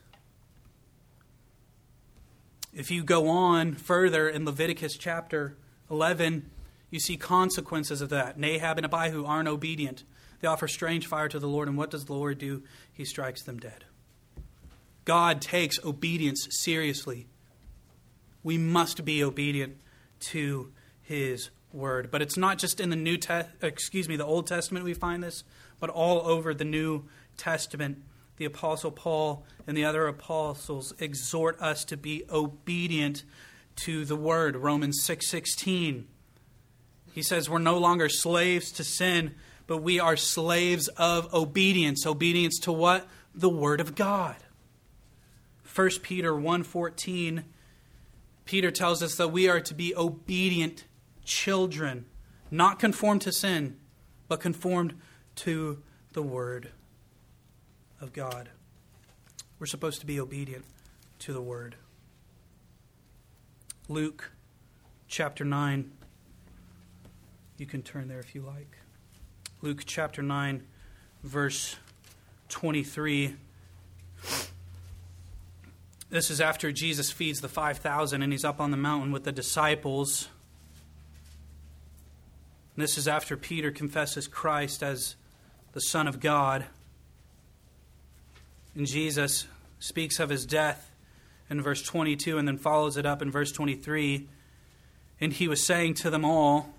If 2.74 2.92
you 2.92 3.04
go 3.04 3.28
on 3.28 3.76
further 3.76 4.30
in 4.30 4.46
Leviticus 4.46 4.96
chapter 4.98 5.58
11, 5.90 6.50
you 6.92 7.00
see 7.00 7.18
consequences 7.18 8.02
of 8.02 8.10
that. 8.10 8.38
Nadab 8.38 8.78
and 8.78 8.86
Abihu 8.86 9.26
aren't 9.26 9.48
obedient. 9.48 10.04
They 10.40 10.48
offer 10.48 10.68
strange 10.68 11.08
fire 11.08 11.28
to 11.28 11.40
the 11.40 11.48
Lord, 11.48 11.68
and 11.68 11.78
what 11.78 11.92
does 11.92 12.06
the 12.06 12.14
Lord 12.14 12.38
do? 12.38 12.64
He 12.92 13.06
strikes 13.06 13.44
them 13.44 13.58
dead. 13.58 13.86
God 15.06 15.42
takes 15.42 15.84
obedience 15.84 16.48
seriously. 16.52 17.28
We 18.44 18.58
must 18.58 19.04
be 19.04 19.24
obedient 19.24 19.78
to 20.32 20.72
his 21.02 21.50
word. 21.74 22.10
But 22.12 22.22
it's 22.22 22.38
not 22.38 22.58
just 22.58 22.80
in 22.80 22.90
the 22.90 22.96
New 22.96 23.18
Te- 23.18 23.42
excuse 23.62 24.08
me, 24.08 24.16
the 24.16 24.26
Old 24.26 24.48
Testament 24.48 24.86
we 24.86 24.94
find 24.94 25.24
this, 25.24 25.44
but 25.80 25.90
all 25.90 26.22
over 26.28 26.54
the 26.54 26.66
New 26.66 27.06
Testament. 27.38 28.04
The 28.38 28.46
apostle 28.46 28.92
Paul 28.92 29.44
and 29.68 29.76
the 29.76 29.86
other 29.86 30.08
apostles 30.08 30.94
exhort 31.00 31.60
us 31.60 31.84
to 31.86 31.98
be 31.98 32.24
obedient 32.30 33.24
to 33.78 34.06
the 34.06 34.16
word. 34.16 34.56
Romans 34.56 35.02
6:16. 35.04 36.08
he 37.12 37.24
says 37.24 37.50
we're 37.50 37.60
no 37.60 37.78
longer 37.78 38.08
slaves 38.08 38.72
to 38.72 38.84
sin, 38.84 39.36
but 39.70 39.84
we 39.84 40.00
are 40.00 40.18
slaves 40.18 40.88
of 40.98 41.32
obedience. 41.32 42.04
Obedience 42.08 42.58
to 42.58 42.72
what? 42.72 43.08
The 43.36 43.50
word 43.50 43.80
of 43.80 43.94
God. 43.94 44.36
1 45.64 46.02
Peter 46.02 46.34
1:14 46.34 47.44
Peter 48.46 48.72
tells 48.72 49.04
us 49.04 49.14
that 49.18 49.28
we 49.28 49.48
are 49.48 49.62
to 49.62 49.76
be 49.76 49.96
obedient 49.96 50.86
children, 51.24 52.08
not 52.50 52.80
conformed 52.80 53.22
to 53.22 53.32
sin, 53.32 53.80
but 54.28 54.40
conformed 54.40 55.00
to 55.36 55.84
the 56.14 56.24
word 56.24 56.72
of 58.02 58.12
God. 58.12 58.50
We're 59.60 59.68
supposed 59.68 60.00
to 60.00 60.08
be 60.08 60.20
obedient 60.20 60.66
to 61.20 61.32
the 61.32 61.44
word. 61.44 61.76
Luke 63.88 64.32
chapter 65.08 65.46
9. 65.46 65.92
You 67.58 67.68
can 67.68 67.84
turn 67.84 68.08
there 68.08 68.20
if 68.20 68.34
you 68.34 68.42
like. 68.42 68.80
Luke 69.62 69.84
chapter 69.86 70.22
9, 70.22 70.64
verse 71.22 71.76
23. 72.48 73.36
This 76.10 76.30
is 76.30 76.40
after 76.40 76.72
Jesus 76.72 77.12
feeds 77.12 77.42
the 77.42 77.50
5,000 77.50 78.22
and 78.22 78.32
he's 78.32 78.46
up 78.46 78.62
on 78.62 78.72
the 78.72 78.78
mountain 78.78 79.12
with 79.12 79.26
the 79.26 79.34
disciples. 79.34 80.30
This 82.78 82.98
is 82.98 83.06
after 83.06 83.36
Peter 83.36 83.70
confesses 83.70 84.30
Christ 84.30 84.82
as 84.82 85.18
the 85.74 85.82
Son 85.82 86.08
of 86.08 86.22
God. 86.22 86.64
And 88.76 88.88
Jesus 88.88 89.46
speaks 89.80 90.22
of 90.22 90.30
his 90.30 90.46
death 90.46 90.90
in 91.50 91.62
verse 91.62 91.82
22 91.82 92.38
and 92.38 92.48
then 92.48 92.58
follows 92.58 92.96
it 92.96 93.06
up 93.06 93.22
in 93.22 93.30
verse 93.30 93.52
23. 93.52 94.26
And 95.20 95.34
he 95.34 95.50
was 95.50 95.66
saying 95.66 95.96
to 95.96 96.10
them 96.10 96.24
all, 96.24 96.70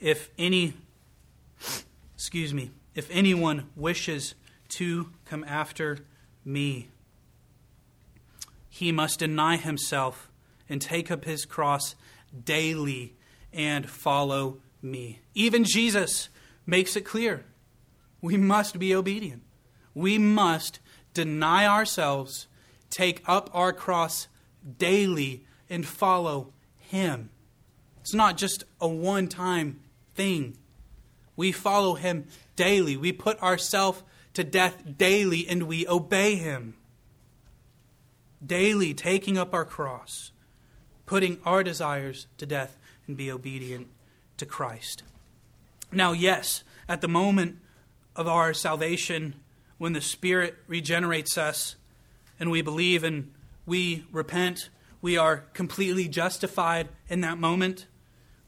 If 0.00 0.28
any 0.36 0.74
excuse 2.24 2.54
me, 2.54 2.70
if 2.94 3.06
anyone 3.10 3.68
wishes 3.76 4.34
to 4.66 5.10
come 5.26 5.44
after 5.46 5.98
me, 6.42 6.88
he 8.70 8.90
must 8.90 9.18
deny 9.18 9.58
himself 9.58 10.30
and 10.66 10.80
take 10.80 11.10
up 11.10 11.26
his 11.26 11.44
cross 11.44 11.94
daily 12.46 13.12
and 13.52 13.90
follow 13.90 14.56
me. 14.80 15.20
Even 15.34 15.64
Jesus 15.64 16.30
makes 16.64 16.96
it 16.96 17.02
clear 17.02 17.44
we 18.22 18.38
must 18.38 18.78
be 18.78 18.94
obedient. 18.94 19.42
We 19.92 20.16
must 20.16 20.80
deny 21.12 21.66
ourselves, 21.66 22.46
take 22.88 23.22
up 23.26 23.50
our 23.52 23.74
cross 23.74 24.28
daily, 24.78 25.44
and 25.68 25.84
follow 25.86 26.54
him. 26.78 27.28
It's 28.00 28.14
not 28.14 28.38
just 28.38 28.64
a 28.80 28.88
one 28.88 29.28
time 29.28 29.80
thing. 30.14 30.56
We 31.36 31.52
follow 31.52 31.94
him 31.94 32.26
daily. 32.56 32.96
We 32.96 33.12
put 33.12 33.42
ourselves 33.42 34.02
to 34.34 34.44
death 34.44 34.82
daily 34.98 35.46
and 35.48 35.64
we 35.64 35.86
obey 35.88 36.36
him. 36.36 36.74
daily 38.44 38.94
taking 38.94 39.38
up 39.38 39.54
our 39.54 39.64
cross, 39.64 40.32
putting 41.06 41.38
our 41.44 41.62
desires 41.62 42.26
to 42.38 42.46
death, 42.46 42.76
and 43.06 43.16
be 43.16 43.30
obedient 43.30 43.88
to 44.36 44.46
Christ. 44.46 45.02
Now, 45.92 46.12
yes, 46.12 46.64
at 46.88 47.00
the 47.00 47.08
moment 47.08 47.58
of 48.16 48.26
our 48.26 48.54
salvation, 48.54 49.34
when 49.78 49.92
the 49.92 50.00
Spirit 50.00 50.56
regenerates 50.66 51.36
us 51.36 51.76
and 52.40 52.50
we 52.50 52.62
believe 52.62 53.04
and 53.04 53.32
we 53.66 54.04
repent, 54.10 54.70
we 55.02 55.16
are 55.16 55.38
completely 55.52 56.08
justified 56.08 56.88
in 57.08 57.20
that 57.20 57.38
moment. 57.38 57.86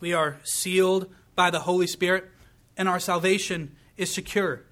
We 0.01 0.13
are 0.13 0.39
sealed 0.45 1.13
by 1.35 1.51
the 1.51 1.61
Holy 1.61 1.87
Spirit, 1.87 2.31
and 2.77 2.89
our 2.89 3.01
salvation 3.01 3.75
is 3.97 4.13
secure. 4.13 4.65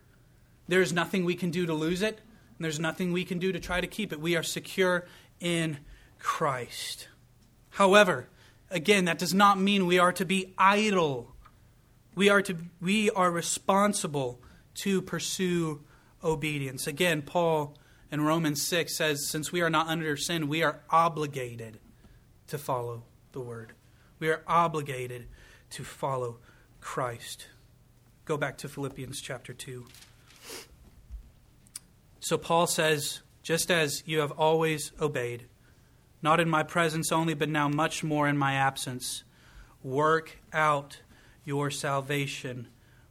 There 0.69 0.83
is 0.83 0.93
nothing 0.93 1.25
we 1.25 1.35
can 1.35 1.51
do 1.51 1.67
to 1.67 1.75
lose 1.75 2.03
it, 2.03 2.21
and 2.57 2.65
there's 2.65 2.81
nothing 2.81 3.13
we 3.13 3.25
can 3.25 3.39
do 3.39 3.53
to 3.53 3.61
try 3.61 3.81
to 3.81 3.87
keep 3.87 4.13
it. 4.13 4.21
We 4.21 4.37
are 4.37 4.43
secure 4.43 5.07
in 5.41 5.79
Christ. 6.19 7.09
However, 7.71 8.29
again, 8.71 9.05
that 9.07 9.19
does 9.19 9.35
not 9.35 9.59
mean 9.59 9.87
we 9.87 9.99
are 9.99 10.13
to 10.13 10.25
be 10.25 10.55
idle. 10.57 11.35
We 12.15 12.29
are, 12.29 12.43
to, 12.43 12.57
we 12.81 13.11
are 13.11 13.31
responsible 13.31 14.41
to 14.77 15.03
pursue 15.03 15.83
obedience. 16.23 16.87
Again, 16.87 17.23
Paul 17.23 17.77
in 18.11 18.21
Romans 18.21 18.63
6 18.63 18.97
says, 18.97 19.29
Since 19.29 19.53
we 19.53 19.61
are 19.61 19.71
not 19.71 19.89
under 19.89 20.17
sin, 20.17 20.49
we 20.49 20.63
are 20.63 20.81
obligated 20.91 21.79
to 22.47 22.59
follow 22.59 23.05
the 23.33 23.41
word. 23.41 23.73
We 24.19 24.29
are 24.29 24.43
obligated 24.47 25.27
to 25.71 25.85
follow 25.85 26.39
Christ. 26.81 27.49
Go 28.25 28.39
back 28.39 28.57
to 28.59 28.71
Philippians 28.71 29.21
chapter 29.21 29.53
2. 29.53 29.85
So 32.21 32.39
Paul 32.39 32.67
says, 32.67 33.21
Just 33.43 33.71
as 33.71 34.03
you 34.07 34.21
have 34.21 34.31
always 34.31 34.93
obeyed, 34.99 35.45
not 36.23 36.41
in 36.41 36.49
my 36.49 36.63
presence 36.63 37.13
only, 37.13 37.35
but 37.35 37.51
now 37.51 37.69
much 37.69 38.03
more 38.03 38.27
in 38.27 38.39
my 38.39 38.55
absence, 38.55 39.25
work 39.83 40.39
out 40.55 41.03
your 41.45 41.71
salvation 41.71 42.69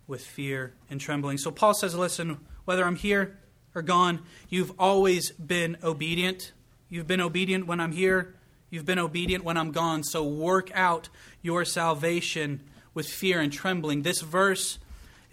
with 0.08 0.26
fear 0.26 0.74
and 0.90 1.00
trembling. 1.00 1.38
So 1.38 1.52
Paul 1.52 1.76
says, 1.76 1.94
Listen, 1.94 2.40
whether 2.66 2.84
I'm 2.84 2.96
here 2.96 3.38
or 3.76 3.84
gone, 3.84 4.22
you've 4.50 4.74
always 4.80 5.30
been 5.34 5.78
obedient. 5.84 6.54
You've 6.90 7.06
been 7.06 7.22
obedient 7.22 7.68
when 7.68 7.80
I'm 7.80 7.92
here, 7.92 8.34
you've 8.72 8.86
been 8.86 8.98
obedient 8.98 9.44
when 9.44 9.58
I'm 9.58 9.72
gone. 9.74 10.02
So 10.02 10.24
work 10.24 10.72
out 10.74 11.10
your 11.44 11.66
salvation 11.66 12.64
with 12.96 13.08
fear 13.08 13.40
and 13.40 13.54
trembling. 13.54 14.02
This 14.02 14.22
verse 14.22 14.80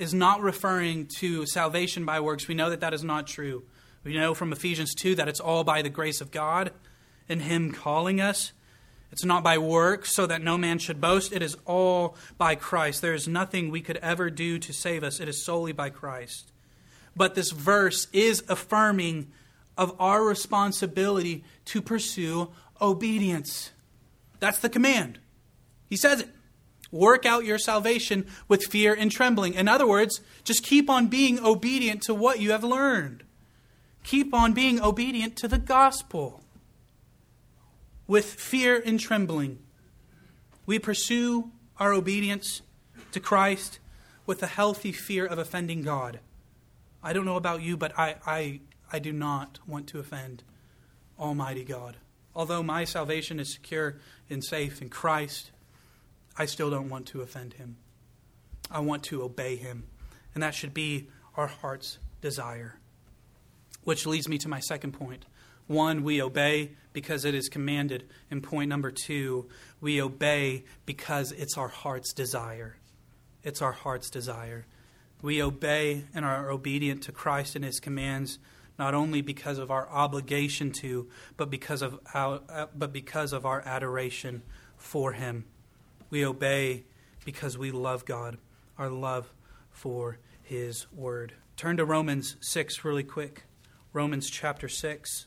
is 0.00 0.14
not 0.14 0.40
referring 0.40 1.06
to 1.18 1.44
salvation 1.46 2.04
by 2.06 2.20
works. 2.20 2.48
We 2.48 2.54
know 2.54 2.70
that 2.70 2.80
that 2.80 2.94
is 2.94 3.04
not 3.04 3.26
true. 3.26 3.62
We 4.02 4.14
know 4.14 4.32
from 4.32 4.52
Ephesians 4.52 4.94
2 4.94 5.16
that 5.16 5.28
it's 5.28 5.40
all 5.40 5.62
by 5.62 5.82
the 5.82 5.90
grace 5.90 6.22
of 6.22 6.30
God 6.30 6.72
and 7.28 7.42
Him 7.42 7.70
calling 7.70 8.20
us. 8.20 8.52
It's 9.12 9.24
not 9.24 9.42
by 9.42 9.58
works, 9.58 10.12
so 10.12 10.26
that 10.26 10.40
no 10.40 10.56
man 10.56 10.78
should 10.78 11.00
boast. 11.00 11.32
It 11.32 11.42
is 11.42 11.56
all 11.66 12.16
by 12.38 12.54
Christ. 12.54 13.02
There 13.02 13.12
is 13.12 13.28
nothing 13.28 13.70
we 13.70 13.82
could 13.82 13.98
ever 13.98 14.30
do 14.30 14.58
to 14.58 14.72
save 14.72 15.04
us. 15.04 15.20
It 15.20 15.28
is 15.28 15.44
solely 15.44 15.72
by 15.72 15.90
Christ. 15.90 16.52
But 17.14 17.34
this 17.34 17.50
verse 17.50 18.06
is 18.12 18.42
affirming 18.48 19.32
of 19.76 19.94
our 20.00 20.24
responsibility 20.24 21.44
to 21.66 21.82
pursue 21.82 22.50
obedience. 22.80 23.72
That's 24.38 24.60
the 24.60 24.68
command. 24.68 25.18
He 25.88 25.96
says 25.96 26.22
it. 26.22 26.28
Work 26.92 27.24
out 27.24 27.44
your 27.44 27.58
salvation 27.58 28.26
with 28.48 28.64
fear 28.64 28.94
and 28.94 29.10
trembling. 29.10 29.54
In 29.54 29.68
other 29.68 29.86
words, 29.86 30.20
just 30.42 30.64
keep 30.64 30.90
on 30.90 31.06
being 31.06 31.38
obedient 31.38 32.02
to 32.02 32.14
what 32.14 32.40
you 32.40 32.50
have 32.50 32.64
learned. 32.64 33.22
Keep 34.02 34.34
on 34.34 34.52
being 34.52 34.80
obedient 34.80 35.36
to 35.36 35.48
the 35.48 35.58
gospel 35.58 36.42
with 38.06 38.24
fear 38.24 38.82
and 38.84 38.98
trembling. 38.98 39.58
We 40.66 40.78
pursue 40.78 41.52
our 41.78 41.92
obedience 41.92 42.62
to 43.12 43.20
Christ 43.20 43.78
with 44.26 44.42
a 44.42 44.48
healthy 44.48 44.92
fear 44.92 45.26
of 45.26 45.38
offending 45.38 45.82
God. 45.82 46.18
I 47.02 47.12
don't 47.12 47.24
know 47.24 47.36
about 47.36 47.62
you, 47.62 47.76
but 47.76 47.96
I, 47.98 48.16
I, 48.26 48.60
I 48.92 48.98
do 48.98 49.12
not 49.12 49.60
want 49.66 49.86
to 49.88 49.98
offend 50.00 50.42
Almighty 51.18 51.64
God. 51.64 51.96
Although 52.34 52.62
my 52.62 52.84
salvation 52.84 53.40
is 53.40 53.52
secure 53.52 53.98
and 54.28 54.44
safe 54.44 54.82
in 54.82 54.88
Christ, 54.88 55.50
I 56.36 56.46
still 56.46 56.70
don't 56.70 56.88
want 56.88 57.06
to 57.06 57.22
offend 57.22 57.54
Him. 57.54 57.76
I 58.70 58.80
want 58.80 59.02
to 59.04 59.22
obey 59.22 59.56
Him. 59.56 59.84
And 60.34 60.42
that 60.42 60.54
should 60.54 60.74
be 60.74 61.08
our 61.36 61.46
heart's 61.46 61.98
desire. 62.20 62.78
Which 63.84 64.06
leads 64.06 64.28
me 64.28 64.38
to 64.38 64.48
my 64.48 64.60
second 64.60 64.92
point. 64.92 65.24
One, 65.66 66.02
we 66.02 66.20
obey 66.20 66.72
because 66.92 67.24
it 67.24 67.34
is 67.34 67.48
commanded. 67.48 68.08
And 68.30 68.42
point 68.42 68.68
number 68.68 68.90
two, 68.90 69.48
we 69.80 70.02
obey 70.02 70.64
because 70.84 71.32
it's 71.32 71.56
our 71.56 71.68
heart's 71.68 72.12
desire. 72.12 72.76
It's 73.42 73.62
our 73.62 73.72
heart's 73.72 74.10
desire. 74.10 74.66
We 75.22 75.42
obey 75.42 76.04
and 76.14 76.24
are 76.24 76.50
obedient 76.50 77.02
to 77.04 77.12
Christ 77.12 77.56
and 77.56 77.64
his 77.64 77.80
commands 77.80 78.38
not 78.80 78.94
only 78.94 79.20
because 79.20 79.58
of 79.58 79.70
our 79.70 79.86
obligation 79.90 80.72
to, 80.72 81.06
but 81.36 81.50
because 81.50 81.82
of 81.82 82.00
our, 82.14 82.40
uh, 82.48 82.66
but 82.74 82.94
because 82.94 83.34
of 83.34 83.44
our 83.44 83.60
adoration 83.66 84.42
for 84.78 85.12
him. 85.12 85.44
We 86.10 86.26
obey 86.26 86.84
because 87.24 87.56
we 87.56 87.70
love 87.70 88.04
God, 88.04 88.36
our 88.76 88.90
love 88.90 89.32
for 89.70 90.18
his 90.42 90.90
word. 90.92 91.34
Turn 91.56 91.76
to 91.76 91.84
Romans 91.84 92.36
6 92.40 92.84
really 92.84 93.04
quick. 93.04 93.44
Romans 93.92 94.28
chapter 94.28 94.68
6. 94.68 95.26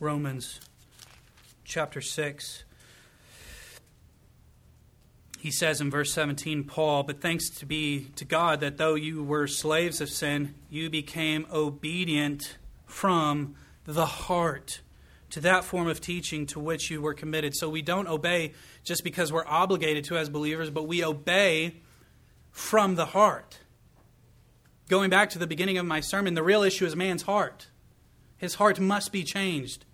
Romans 0.00 0.60
chapter 1.64 2.00
6. 2.00 2.64
He 5.48 5.52
says 5.52 5.80
in 5.80 5.90
verse 5.90 6.12
17, 6.12 6.64
Paul, 6.64 7.04
but 7.04 7.22
thanks 7.22 7.48
to 7.48 7.64
be 7.64 8.08
to 8.16 8.26
God 8.26 8.60
that 8.60 8.76
though 8.76 8.96
you 8.96 9.24
were 9.24 9.46
slaves 9.46 10.02
of 10.02 10.10
sin, 10.10 10.54
you 10.68 10.90
became 10.90 11.46
obedient 11.50 12.58
from 12.84 13.54
the 13.86 14.04
heart 14.04 14.82
to 15.30 15.40
that 15.40 15.64
form 15.64 15.88
of 15.88 16.02
teaching 16.02 16.44
to 16.48 16.60
which 16.60 16.90
you 16.90 17.00
were 17.00 17.14
committed. 17.14 17.56
So 17.56 17.70
we 17.70 17.80
don't 17.80 18.08
obey 18.08 18.52
just 18.84 19.02
because 19.02 19.32
we're 19.32 19.46
obligated 19.46 20.04
to 20.04 20.18
as 20.18 20.28
believers, 20.28 20.68
but 20.68 20.82
we 20.82 21.02
obey 21.02 21.76
from 22.50 22.96
the 22.96 23.06
heart. 23.06 23.58
Going 24.90 25.08
back 25.08 25.30
to 25.30 25.38
the 25.38 25.46
beginning 25.46 25.78
of 25.78 25.86
my 25.86 26.00
sermon, 26.00 26.34
the 26.34 26.42
real 26.42 26.62
issue 26.62 26.84
is 26.84 26.94
man's 26.94 27.22
heart. 27.22 27.68
His 28.36 28.56
heart 28.56 28.78
must 28.78 29.12
be 29.12 29.24
changed 29.24 29.86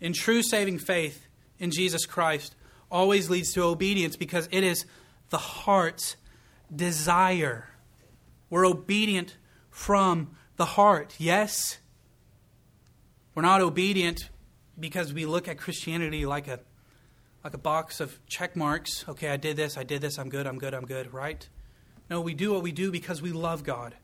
in 0.00 0.12
true 0.12 0.42
saving 0.42 0.80
faith 0.80 1.28
in 1.56 1.70
Jesus 1.70 2.04
Christ 2.04 2.55
always 2.90 3.30
leads 3.30 3.52
to 3.54 3.62
obedience 3.62 4.16
because 4.16 4.48
it 4.50 4.64
is 4.64 4.86
the 5.30 5.38
heart's 5.38 6.16
desire. 6.74 7.68
We're 8.50 8.66
obedient 8.66 9.36
from 9.70 10.36
the 10.56 10.64
heart. 10.64 11.14
Yes, 11.18 11.78
we're 13.34 13.42
not 13.42 13.60
obedient 13.60 14.30
because 14.78 15.12
we 15.12 15.26
look 15.26 15.48
at 15.48 15.58
Christianity 15.58 16.26
like 16.26 16.48
a 16.48 16.60
like 17.44 17.54
a 17.54 17.58
box 17.58 18.00
of 18.00 18.18
check 18.26 18.56
marks. 18.56 19.04
Okay, 19.08 19.28
I 19.28 19.36
did 19.36 19.56
this, 19.56 19.76
I 19.78 19.84
did 19.84 20.00
this, 20.00 20.18
I'm 20.18 20.28
good, 20.28 20.48
I'm 20.48 20.58
good, 20.58 20.74
I'm 20.74 20.84
good, 20.84 21.12
right? 21.12 21.48
No, 22.10 22.20
we 22.20 22.34
do 22.34 22.52
what 22.52 22.62
we 22.62 22.72
do 22.72 22.90
because 22.90 23.22
we 23.22 23.30
love 23.30 23.62
God. 23.62 23.94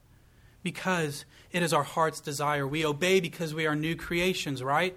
Because 0.63 1.25
it 1.51 1.61
is 1.61 1.73
our 1.73 1.83
heart's 1.83 2.21
desire. 2.21 2.69
We 2.69 2.85
obey 2.87 3.19
because 3.19 3.53
we 3.53 3.67
are 3.67 3.75
new 3.75 3.97
creations, 3.97 4.63
right? 4.63 4.97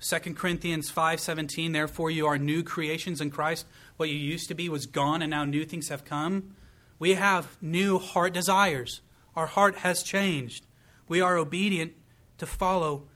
2 0.00 0.34
Corinthians 0.34 0.90
5:17 0.90 1.72
Therefore 1.72 2.10
you 2.10 2.26
are 2.26 2.38
new 2.38 2.62
creations 2.62 3.20
in 3.20 3.30
Christ. 3.30 3.66
What 3.96 4.08
you 4.08 4.14
used 4.14 4.48
to 4.48 4.54
be 4.54 4.68
was 4.68 4.86
gone 4.86 5.22
and 5.22 5.30
now 5.30 5.44
new 5.44 5.64
things 5.64 5.88
have 5.88 6.04
come. 6.04 6.54
We 6.98 7.14
have 7.14 7.56
new 7.60 7.98
heart 7.98 8.32
desires. 8.32 9.00
Our 9.34 9.46
heart 9.46 9.78
has 9.78 10.02
changed. 10.02 10.66
We 11.08 11.20
are 11.20 11.36
obedient 11.36 11.94
to 12.38 12.46
follow 12.46 13.08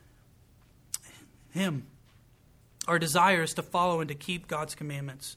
him. 1.51 1.87
Our 2.89 2.99
desire 2.99 3.43
is 3.43 3.55
to 3.55 3.63
follow 3.63 4.01
and 4.01 4.09
to 4.09 4.15
keep 4.15 4.49
God's 4.49 4.75
commandments. 4.75 5.37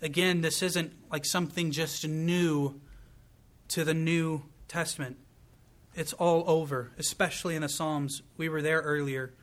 Again 0.00 0.40
this 0.40 0.62
isn't 0.62 0.94
like 1.10 1.26
something 1.26 1.70
just 1.70 2.06
new 2.08 2.80
to 3.68 3.84
the 3.84 3.94
New 3.94 4.44
Testament. 4.66 5.18
It's 5.94 6.14
all 6.14 6.44
over 6.46 6.92
especially 6.96 7.54
in 7.54 7.60
the 7.60 7.68
Psalms. 7.68 8.22
We 8.38 8.48
were 8.48 8.62
there 8.62 8.80
earlier 8.80 9.34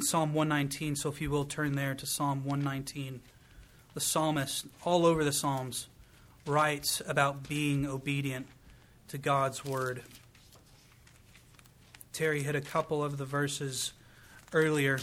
Psalm 0.00 0.34
119. 0.34 0.96
So 0.96 1.08
if 1.08 1.20
you 1.20 1.30
will 1.30 1.44
turn 1.44 1.74
there 1.74 1.94
to 1.94 2.06
Psalm 2.06 2.44
119. 2.44 3.20
The 3.94 4.00
psalmist, 4.00 4.66
all 4.84 5.04
over 5.04 5.22
the 5.22 5.32
Psalms, 5.32 5.88
writes 6.46 7.02
about 7.06 7.48
being 7.48 7.86
obedient 7.86 8.46
to 9.08 9.18
God's 9.18 9.64
word. 9.64 10.02
Terry 12.12 12.42
hit 12.42 12.54
a 12.54 12.60
couple 12.60 13.02
of 13.02 13.18
the 13.18 13.24
verses 13.24 13.92
earlier 14.52 14.98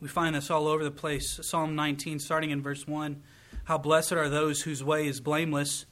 We 0.00 0.08
find 0.08 0.34
this 0.34 0.50
all 0.50 0.66
over 0.66 0.82
the 0.82 0.90
place. 0.90 1.38
Psalm 1.42 1.76
19, 1.76 2.18
starting 2.18 2.50
in 2.50 2.60
verse 2.60 2.88
1. 2.88 3.22
How 3.64 3.78
blessed 3.78 4.12
are 4.12 4.28
those 4.28 4.62
whose 4.62 4.82
way 4.82 5.06
is 5.06 5.20
blameless, 5.20 5.86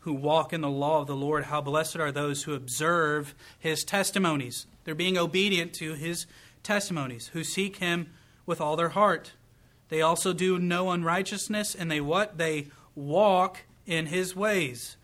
who 0.00 0.12
walk 0.12 0.52
in 0.52 0.60
the 0.60 0.70
law 0.70 1.00
of 1.00 1.08
the 1.08 1.16
Lord. 1.16 1.44
How 1.44 1.60
blessed 1.60 1.96
are 1.96 2.12
those 2.12 2.44
who 2.44 2.54
observe 2.54 3.34
his 3.58 3.82
testimonies. 3.82 4.68
They're 4.84 4.94
being 4.94 5.18
obedient 5.18 5.74
to 5.74 5.94
his 5.94 6.26
testimonies, 6.66 7.28
who 7.28 7.44
seek 7.44 7.76
him 7.76 8.10
with 8.44 8.60
all 8.60 8.76
their 8.76 8.90
heart. 8.90 9.32
They 9.88 10.02
also 10.02 10.32
do 10.32 10.58
no 10.58 10.90
unrighteousness, 10.90 11.74
and 11.74 11.90
they 11.90 12.00
what? 12.00 12.38
They 12.38 12.68
walk 12.94 13.62
in 13.86 14.06
his 14.06 14.34
ways. 14.34 14.96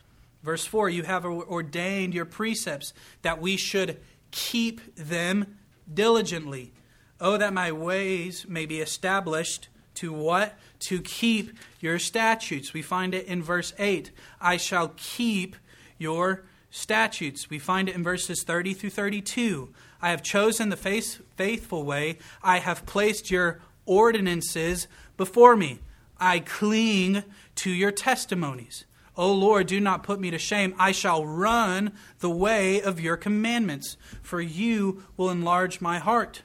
Verse 0.43 0.67
4 0.67 0.91
You 0.91 1.05
have 1.05 1.25
ordained 1.25 2.15
your 2.15 2.25
precepts 2.25 2.93
that 3.23 3.41
we 3.41 3.57
should 3.57 3.99
keep 4.31 4.95
them 4.97 5.59
diligently. 5.93 6.73
Oh, 7.21 7.37
that 7.37 7.53
my 7.53 7.71
ways 7.71 8.45
may 8.49 8.67
be 8.67 8.81
established 8.81 9.69
to 9.95 10.13
what? 10.13 10.59
To 10.81 11.01
keep 11.01 11.57
your 11.79 12.01
statutes. 12.01 12.73
We 12.73 12.83
find 12.83 13.15
it 13.15 13.27
in 13.27 13.43
verse 13.43 13.73
8. 13.79 14.11
I 14.41 14.57
shall 14.57 14.93
keep 14.97 15.55
your 15.99 16.45
statutes. 16.71 17.49
We 17.49 17.61
find 17.61 17.89
it 17.89 17.95
in 17.95 18.03
verses 18.03 18.43
30 18.43 18.75
through 18.75 18.91
32. 18.91 19.73
I 20.03 20.11
have 20.11 20.23
chosen 20.23 20.69
the 20.69 20.77
faithful 20.77 21.85
way. 21.85 22.19
I 22.43 22.59
have 22.59 22.85
placed 22.85 23.31
your 23.31 23.61
ordinances 23.87 24.89
before 25.17 25.57
me. 25.57 25.79
I 26.19 26.41
cling 26.41 27.23
to 27.57 27.71
your 27.71 27.93
testimonies. 27.93 28.85
O 29.17 29.33
Lord, 29.33 29.67
do 29.67 29.79
not 29.79 30.03
put 30.03 30.21
me 30.21 30.31
to 30.31 30.39
shame. 30.39 30.75
I 30.79 30.93
shall 30.93 31.25
run 31.25 31.93
the 32.21 32.31
way 32.31 32.81
of 32.81 32.99
your 33.01 33.17
commandments, 33.17 33.97
for 34.23 34.41
you 34.41 35.05
will 35.17 35.31
enlarge 35.31 35.81
my 35.81 35.99
heart. 35.99 36.43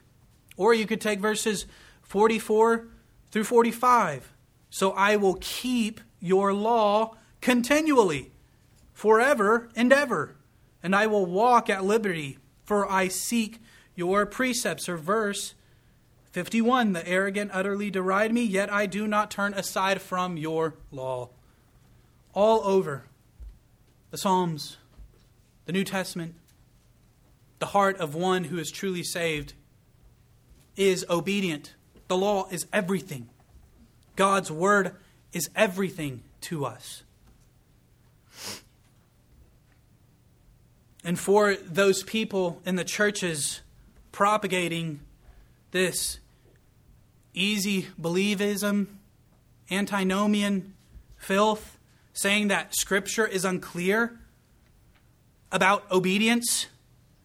Or 0.57 0.73
you 0.73 0.85
could 0.85 1.01
take 1.01 1.19
verses 1.19 1.65
44 2.03 2.87
through 3.31 3.43
45. 3.43 4.33
So 4.69 4.91
I 4.91 5.15
will 5.15 5.37
keep 5.39 6.01
your 6.19 6.53
law 6.53 7.15
continually, 7.41 8.31
forever 8.93 9.69
and 9.75 9.93
ever, 9.93 10.35
and 10.83 10.95
I 10.95 11.07
will 11.07 11.25
walk 11.25 11.69
at 11.69 11.85
liberty, 11.85 12.37
for 12.67 12.91
I 12.91 13.07
seek 13.07 13.59
your 13.95 14.27
precepts. 14.27 14.87
Or 14.87 14.97
verse 14.97 15.55
51 16.33 16.93
The 16.93 17.07
arrogant 17.07 17.49
utterly 17.53 17.89
deride 17.89 18.33
me, 18.33 18.43
yet 18.43 18.71
I 18.71 18.85
do 18.85 19.07
not 19.07 19.31
turn 19.31 19.55
aside 19.55 20.01
from 20.01 20.37
your 20.37 20.75
law 20.91 21.29
all 22.33 22.61
over 22.63 23.05
the 24.11 24.17
Psalms, 24.17 24.77
the 25.65 25.71
New 25.71 25.83
Testament, 25.83 26.35
the 27.59 27.67
heart 27.67 27.97
of 27.97 28.13
one 28.13 28.43
who 28.45 28.59
is 28.59 28.69
truly 28.69 29.01
saved 29.01 29.53
is 30.75 31.03
obedient. 31.09 31.73
The 32.07 32.17
law 32.17 32.47
is 32.51 32.67
everything. 32.71 33.29
God's 34.15 34.51
word 34.51 34.95
is 35.33 35.49
everything 35.55 36.21
to 36.41 36.65
us. 36.65 37.03
And 41.07 41.17
for 41.17 41.55
those 41.55 42.03
people 42.03 42.61
in 42.65 42.75
the 42.75 42.83
churches 42.83 43.61
propagating 44.11 44.99
this 45.71 46.19
easy 47.33 47.87
believism, 47.97 48.87
antinomian 49.71 50.73
filth, 51.15 51.77
saying 52.11 52.49
that 52.49 52.75
Scripture 52.75 53.25
is 53.25 53.45
unclear 53.45 54.19
about 55.49 55.89
obedience? 55.93 56.67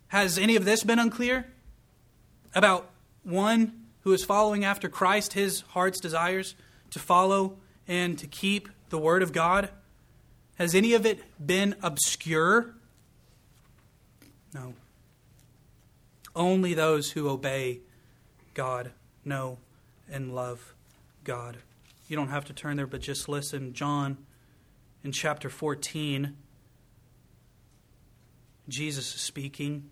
Has 0.09 0.39
any 0.39 0.55
of 0.55 0.65
this 0.65 0.85
been 0.85 1.01
unclear? 1.01 1.49
About 2.55 2.89
one 3.25 3.87
who 4.03 4.13
is 4.13 4.25
following 4.25 4.65
after 4.65 4.89
Christ, 4.89 5.33
his 5.33 5.63
heart's 5.71 5.99
desires 5.99 6.55
to 6.91 7.01
follow 7.01 7.57
and 7.89 8.17
to 8.21 8.29
keep 8.29 8.69
the 8.91 8.99
Word 8.99 9.25
of 9.25 9.33
God? 9.33 9.71
Has 10.55 10.73
any 10.73 10.95
of 10.95 11.05
it 11.05 11.19
been 11.45 11.75
obscure? 11.83 12.77
No. 14.55 14.75
Only 16.35 16.75
those 16.75 17.11
who 17.13 17.29
obey 17.29 17.81
God 18.55 18.93
know 19.25 19.59
and 20.11 20.35
love 20.35 20.75
God. 21.25 21.59
You 22.09 22.17
don't 22.17 22.29
have 22.29 22.45
to 22.47 22.53
turn 22.53 22.77
there, 22.77 22.87
but 22.87 23.01
just 23.01 23.29
listen. 23.29 23.73
John 23.73 24.19
in 25.05 25.13
chapter 25.13 25.49
14, 25.49 26.37
Jesus 28.69 29.15
is 29.15 29.21
speaking. 29.21 29.91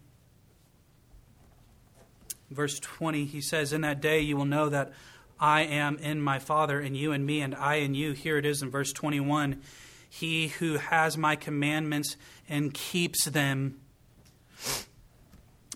Verse 2.50 2.78
20, 2.80 3.24
he 3.24 3.40
says, 3.40 3.72
In 3.72 3.80
that 3.82 4.00
day 4.00 4.20
you 4.20 4.36
will 4.36 4.44
know 4.44 4.68
that 4.68 4.92
I 5.38 5.62
am 5.62 5.96
in 5.98 6.20
my 6.20 6.38
Father, 6.38 6.80
and 6.80 6.96
you 6.96 7.12
in 7.12 7.24
me, 7.24 7.40
and 7.40 7.54
I 7.54 7.76
in 7.76 7.94
you. 7.94 8.12
Here 8.12 8.36
it 8.36 8.44
is 8.44 8.62
in 8.62 8.70
verse 8.70 8.92
21 8.92 9.60
He 10.08 10.48
who 10.48 10.76
has 10.76 11.16
my 11.16 11.36
commandments 11.36 12.16
and 12.48 12.74
keeps 12.74 13.24
them 13.24 13.80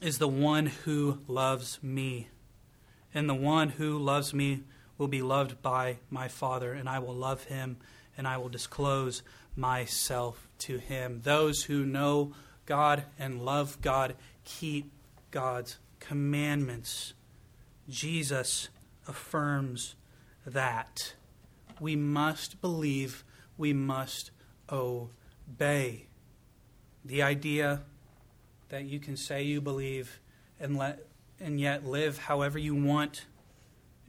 is 0.01 0.19
the 0.19 0.29
one 0.29 0.67
who 0.67 1.19
loves 1.29 1.79
me. 1.83 2.29
And 3.13 3.29
the 3.29 3.35
one 3.35 3.71
who 3.71 3.99
loves 3.99 4.35
me 4.35 4.65
will 4.99 5.09
be 5.09 5.23
loved 5.23 5.63
by 5.63 5.99
my 6.11 6.29
Father, 6.29 6.73
and 6.73 6.89
I 6.89 6.99
will 6.99 7.15
love 7.15 7.45
him 7.45 7.77
and 8.17 8.29
I 8.29 8.37
will 8.37 8.49
disclose 8.49 9.23
myself 9.57 10.49
to 10.59 10.79
him. 10.79 11.21
Those 11.23 11.65
who 11.65 11.85
know 11.85 12.33
God 12.67 13.05
and 13.19 13.45
love 13.45 13.81
God 13.81 14.15
keep 14.45 14.91
God's 15.31 15.79
commandments. 16.01 17.15
Jesus 17.89 18.69
affirms 19.07 19.95
that. 20.47 21.15
We 21.81 21.97
must 21.97 22.61
believe, 22.61 23.25
we 23.57 23.73
must 23.73 24.31
obey. 24.71 26.07
The 27.05 27.23
idea 27.23 27.83
that 28.75 28.87
you 28.87 28.99
can 28.99 29.17
say 29.17 29.41
you 29.41 29.61
believe 29.61 30.19
and 30.59 30.77
let 30.77 31.07
and 31.39 31.61
yet 31.61 31.87
live 31.87 32.19
however 32.19 32.59
you 32.59 32.75
want, 32.75 33.25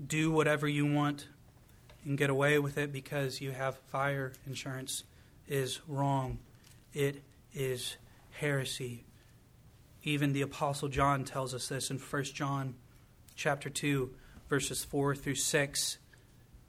do 0.03 0.31
whatever 0.31 0.67
you 0.67 0.91
want, 0.91 1.27
and 2.03 2.17
get 2.17 2.31
away 2.31 2.57
with 2.57 2.75
it 2.79 2.91
because 2.91 3.39
you 3.39 3.51
have 3.51 3.77
fire 3.91 4.33
insurance 4.47 5.03
is 5.47 5.81
wrong. 5.87 6.39
It 6.95 7.21
is 7.53 7.97
heresy. 8.31 9.03
Even 10.01 10.33
the 10.33 10.41
apostle 10.41 10.87
John 10.87 11.25
tells 11.25 11.53
us 11.53 11.67
this 11.67 11.91
in 11.91 11.99
1 11.99 12.23
John 12.23 12.73
chapter 13.35 13.69
2 13.69 14.09
verses 14.49 14.83
4 14.83 15.15
through 15.15 15.35
6. 15.35 15.97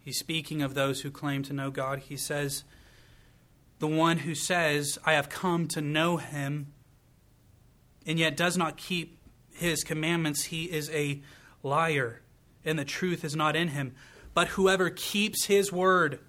He's 0.01 0.19
speaking 0.19 0.61
of 0.61 0.75
those 0.75 1.01
who 1.01 1.11
claim 1.11 1.43
to 1.45 1.55
know 1.55 1.71
God. 1.71 2.01
He 2.01 2.19
says, 2.19 2.63
"The 3.79 3.87
one 3.87 4.19
who 4.19 4.35
says, 4.35 4.99
I 5.07 5.15
have 5.15 5.31
come 5.31 5.67
to 5.69 5.81
know 5.81 6.19
him, 6.19 6.75
and 8.07 8.19
yet 8.19 8.37
does 8.37 8.57
not 8.57 8.77
keep 8.77 9.19
his 9.53 9.83
commandments, 9.83 10.45
he 10.45 10.65
is 10.65 10.89
a 10.91 11.23
liar, 11.63 12.23
and 12.65 12.79
the 12.79 12.85
truth 12.85 13.25
is 13.25 13.35
not 13.35 13.57
in 13.57 13.69
him." 13.69 13.95
But 14.35 14.49
whoever 14.49 14.91
keeps 14.91 15.47
his 15.47 15.73
word, 15.73 16.21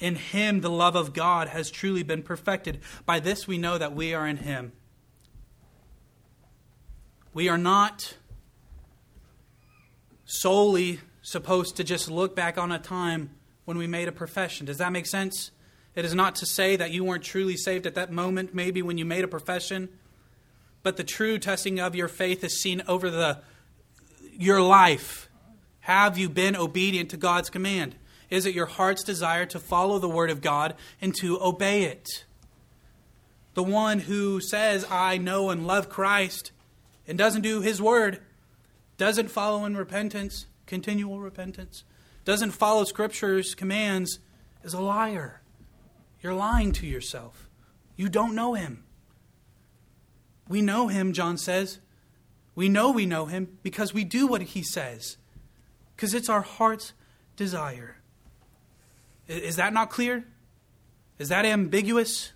in 0.00 0.16
him 0.16 0.60
the 0.60 0.70
love 0.70 0.96
of 0.96 1.12
God 1.12 1.48
has 1.48 1.70
truly 1.70 2.02
been 2.02 2.22
perfected. 2.22 2.80
By 3.04 3.20
this 3.20 3.46
we 3.46 3.58
know 3.58 3.78
that 3.78 3.94
we 3.94 4.14
are 4.14 4.26
in 4.26 4.38
him. 4.38 4.72
We 7.32 7.48
are 7.48 7.58
not 7.58 8.16
solely 10.24 11.00
supposed 11.20 11.76
to 11.76 11.84
just 11.84 12.10
look 12.10 12.36
back 12.36 12.56
on 12.58 12.70
a 12.70 12.78
time 12.78 13.30
when 13.64 13.76
we 13.76 13.86
made 13.86 14.08
a 14.08 14.12
profession. 14.12 14.66
Does 14.66 14.78
that 14.78 14.92
make 14.92 15.06
sense? 15.06 15.50
It 15.94 16.04
is 16.04 16.14
not 16.14 16.34
to 16.36 16.46
say 16.46 16.76
that 16.76 16.90
you 16.90 17.02
weren't 17.04 17.24
truly 17.24 17.56
saved 17.56 17.86
at 17.86 17.94
that 17.94 18.12
moment, 18.12 18.54
maybe 18.54 18.82
when 18.82 18.98
you 18.98 19.04
made 19.04 19.24
a 19.24 19.28
profession, 19.28 19.88
but 20.84 20.96
the 20.96 21.02
true 21.02 21.38
testing 21.38 21.80
of 21.80 21.96
your 21.96 22.06
faith 22.06 22.44
is 22.44 22.60
seen 22.60 22.82
over 22.86 23.10
the 23.10 23.40
your 24.36 24.60
life 24.60 25.28
have 25.80 26.16
you 26.16 26.30
been 26.30 26.56
obedient 26.56 27.10
to 27.10 27.16
God's 27.18 27.50
command? 27.50 27.96
Is 28.30 28.46
it 28.46 28.54
your 28.54 28.64
heart's 28.64 29.04
desire 29.04 29.44
to 29.46 29.58
follow 29.58 29.98
the 29.98 30.08
word 30.08 30.30
of 30.30 30.40
God 30.40 30.74
and 31.00 31.14
to 31.16 31.38
obey 31.42 31.82
it? 31.84 32.24
The 33.52 33.62
one 33.62 33.98
who 33.98 34.40
says, 34.40 34.86
I 34.90 35.18
know 35.18 35.50
and 35.50 35.66
love 35.66 35.90
Christ, 35.90 36.52
and 37.06 37.18
doesn't 37.18 37.42
do 37.42 37.60
his 37.60 37.82
word, 37.82 38.20
doesn't 38.96 39.30
follow 39.30 39.66
in 39.66 39.76
repentance, 39.76 40.46
continual 40.66 41.20
repentance, 41.20 41.84
doesn't 42.24 42.52
follow 42.52 42.84
Scripture's 42.84 43.54
commands, 43.54 44.20
is 44.62 44.72
a 44.72 44.80
liar. 44.80 45.42
You're 46.22 46.32
lying 46.32 46.72
to 46.72 46.86
yourself. 46.86 47.50
You 47.94 48.08
don't 48.08 48.34
know 48.34 48.54
him. 48.54 48.83
We 50.48 50.62
know 50.62 50.88
him, 50.88 51.12
John 51.12 51.36
says. 51.36 51.78
We 52.54 52.68
know 52.68 52.90
we 52.90 53.06
know 53.06 53.26
him 53.26 53.58
because 53.62 53.92
we 53.92 54.04
do 54.04 54.26
what 54.26 54.42
he 54.42 54.62
says 54.62 55.16
because 55.96 56.14
it's 56.14 56.28
our 56.28 56.42
heart's 56.42 56.92
desire. 57.36 57.96
Is 59.26 59.56
that 59.56 59.72
not 59.72 59.90
clear? 59.90 60.24
Is 61.18 61.28
that 61.28 61.44
ambiguous? 61.44 62.32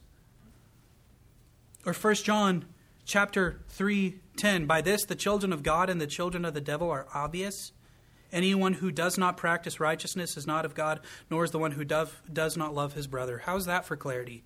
Or 1.87 1.93
1 1.93 2.15
John 2.17 2.65
chapter 3.05 3.61
3 3.69 4.21
10 4.37 4.67
by 4.67 4.81
this 4.81 5.05
the 5.05 5.15
children 5.15 5.53
of 5.53 5.63
God 5.63 5.91
and 5.91 6.01
the 6.01 6.07
children 6.07 6.45
of 6.45 6.55
the 6.55 6.61
devil 6.61 6.91
are 6.91 7.07
obvious 7.15 7.73
Anyone 8.33 8.75
who 8.75 8.91
does 8.91 9.17
not 9.17 9.37
practice 9.37 9.81
righteousness 9.81 10.37
is 10.37 10.47
not 10.47 10.65
of 10.65 10.75
God, 10.75 11.01
nor 11.31 11.45
is 11.45 11.51
the 11.51 11.59
one 11.59 11.73
who 11.73 11.85
does 11.85 12.57
not 12.57 12.75
love 12.75 12.93
his 12.93 13.07
brother. 13.07 13.43
How's 13.45 13.65
that 13.67 13.87
for 13.87 13.97
clarity? 13.97 14.45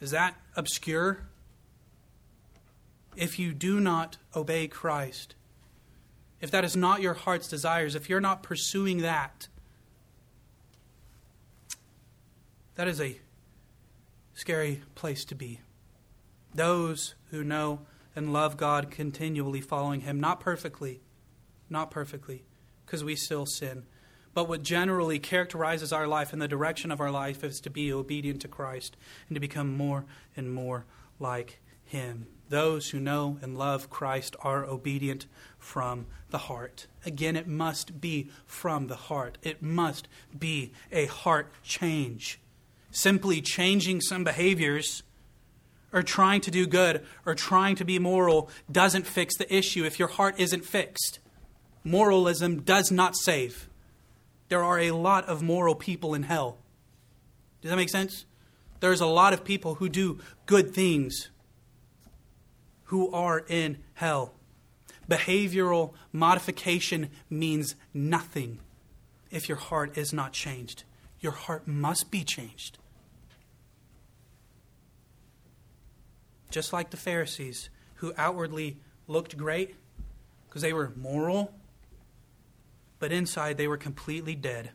Is 0.00 0.10
that 0.12 0.36
obscure? 0.56 1.28
If 3.16 3.38
you 3.38 3.54
do 3.54 3.80
not 3.80 4.18
obey 4.34 4.68
Christ, 4.68 5.34
if 6.40 6.50
that 6.50 6.64
is 6.64 6.76
not 6.76 7.00
your 7.00 7.14
heart's 7.14 7.48
desires, 7.48 7.94
if 7.94 8.08
you're 8.08 8.20
not 8.20 8.42
pursuing 8.42 8.98
that, 8.98 9.48
that 12.74 12.86
is 12.86 13.00
a 13.00 13.18
scary 14.34 14.82
place 14.94 15.24
to 15.24 15.34
be. 15.34 15.60
Those 16.54 17.14
who 17.30 17.42
know 17.42 17.80
and 18.14 18.32
love 18.32 18.56
God 18.56 18.90
continually 18.90 19.62
following 19.62 20.02
Him, 20.02 20.20
not 20.20 20.40
perfectly, 20.40 21.00
not 21.70 21.90
perfectly, 21.90 22.44
because 22.84 23.02
we 23.02 23.16
still 23.16 23.46
sin. 23.46 23.84
But 24.34 24.48
what 24.48 24.62
generally 24.62 25.18
characterizes 25.18 25.92
our 25.92 26.06
life 26.06 26.34
and 26.34 26.42
the 26.42 26.48
direction 26.48 26.92
of 26.92 27.00
our 27.00 27.10
life 27.10 27.42
is 27.42 27.60
to 27.60 27.70
be 27.70 27.90
obedient 27.90 28.42
to 28.42 28.48
Christ 28.48 28.96
and 29.28 29.34
to 29.34 29.40
become 29.40 29.74
more 29.74 30.04
and 30.36 30.52
more 30.52 30.84
like 31.18 31.60
Him. 31.86 32.26
Those 32.48 32.90
who 32.90 33.00
know 33.00 33.38
and 33.42 33.58
love 33.58 33.90
Christ 33.90 34.36
are 34.40 34.64
obedient 34.64 35.26
from 35.58 36.06
the 36.30 36.38
heart. 36.38 36.86
Again, 37.04 37.34
it 37.36 37.48
must 37.48 38.00
be 38.00 38.30
from 38.44 38.86
the 38.86 38.96
heart. 38.96 39.38
It 39.42 39.62
must 39.62 40.06
be 40.36 40.72
a 40.92 41.06
heart 41.06 41.50
change. 41.62 42.38
Simply 42.90 43.40
changing 43.40 44.00
some 44.00 44.22
behaviors 44.22 45.02
or 45.92 46.02
trying 46.02 46.40
to 46.42 46.50
do 46.50 46.66
good 46.66 47.04
or 47.24 47.34
trying 47.34 47.74
to 47.76 47.84
be 47.84 47.98
moral 47.98 48.48
doesn't 48.70 49.06
fix 49.06 49.36
the 49.36 49.54
issue 49.54 49.84
if 49.84 49.98
your 49.98 50.08
heart 50.08 50.38
isn't 50.38 50.64
fixed. 50.64 51.18
Moralism 51.82 52.62
does 52.62 52.90
not 52.90 53.16
save. 53.16 53.68
There 54.48 54.62
are 54.62 54.78
a 54.78 54.92
lot 54.92 55.24
of 55.24 55.42
moral 55.42 55.74
people 55.74 56.14
in 56.14 56.24
hell. 56.24 56.58
Does 57.60 57.70
that 57.70 57.76
make 57.76 57.90
sense? 57.90 58.24
There's 58.80 59.00
a 59.00 59.06
lot 59.06 59.32
of 59.32 59.44
people 59.44 59.76
who 59.76 59.88
do 59.88 60.20
good 60.46 60.74
things 60.74 61.30
who 62.86 63.10
are 63.12 63.44
in 63.48 63.78
hell. 63.94 64.34
Behavioral 65.08 65.92
modification 66.12 67.10
means 67.30 67.76
nothing 67.94 68.58
if 69.30 69.48
your 69.48 69.58
heart 69.58 69.96
is 69.96 70.12
not 70.12 70.32
changed. 70.32 70.84
Your 71.20 71.32
heart 71.32 71.66
must 71.66 72.10
be 72.10 72.24
changed. 72.24 72.78
Just 76.50 76.72
like 76.72 76.90
the 76.90 76.96
Pharisees, 76.96 77.70
who 77.96 78.12
outwardly 78.16 78.78
looked 79.06 79.36
great 79.36 79.76
because 80.48 80.62
they 80.62 80.72
were 80.72 80.92
moral 80.96 81.52
but 82.98 83.12
inside 83.12 83.56
they 83.56 83.68
were 83.68 83.76
completely 83.76 84.34
dead. 84.34 84.70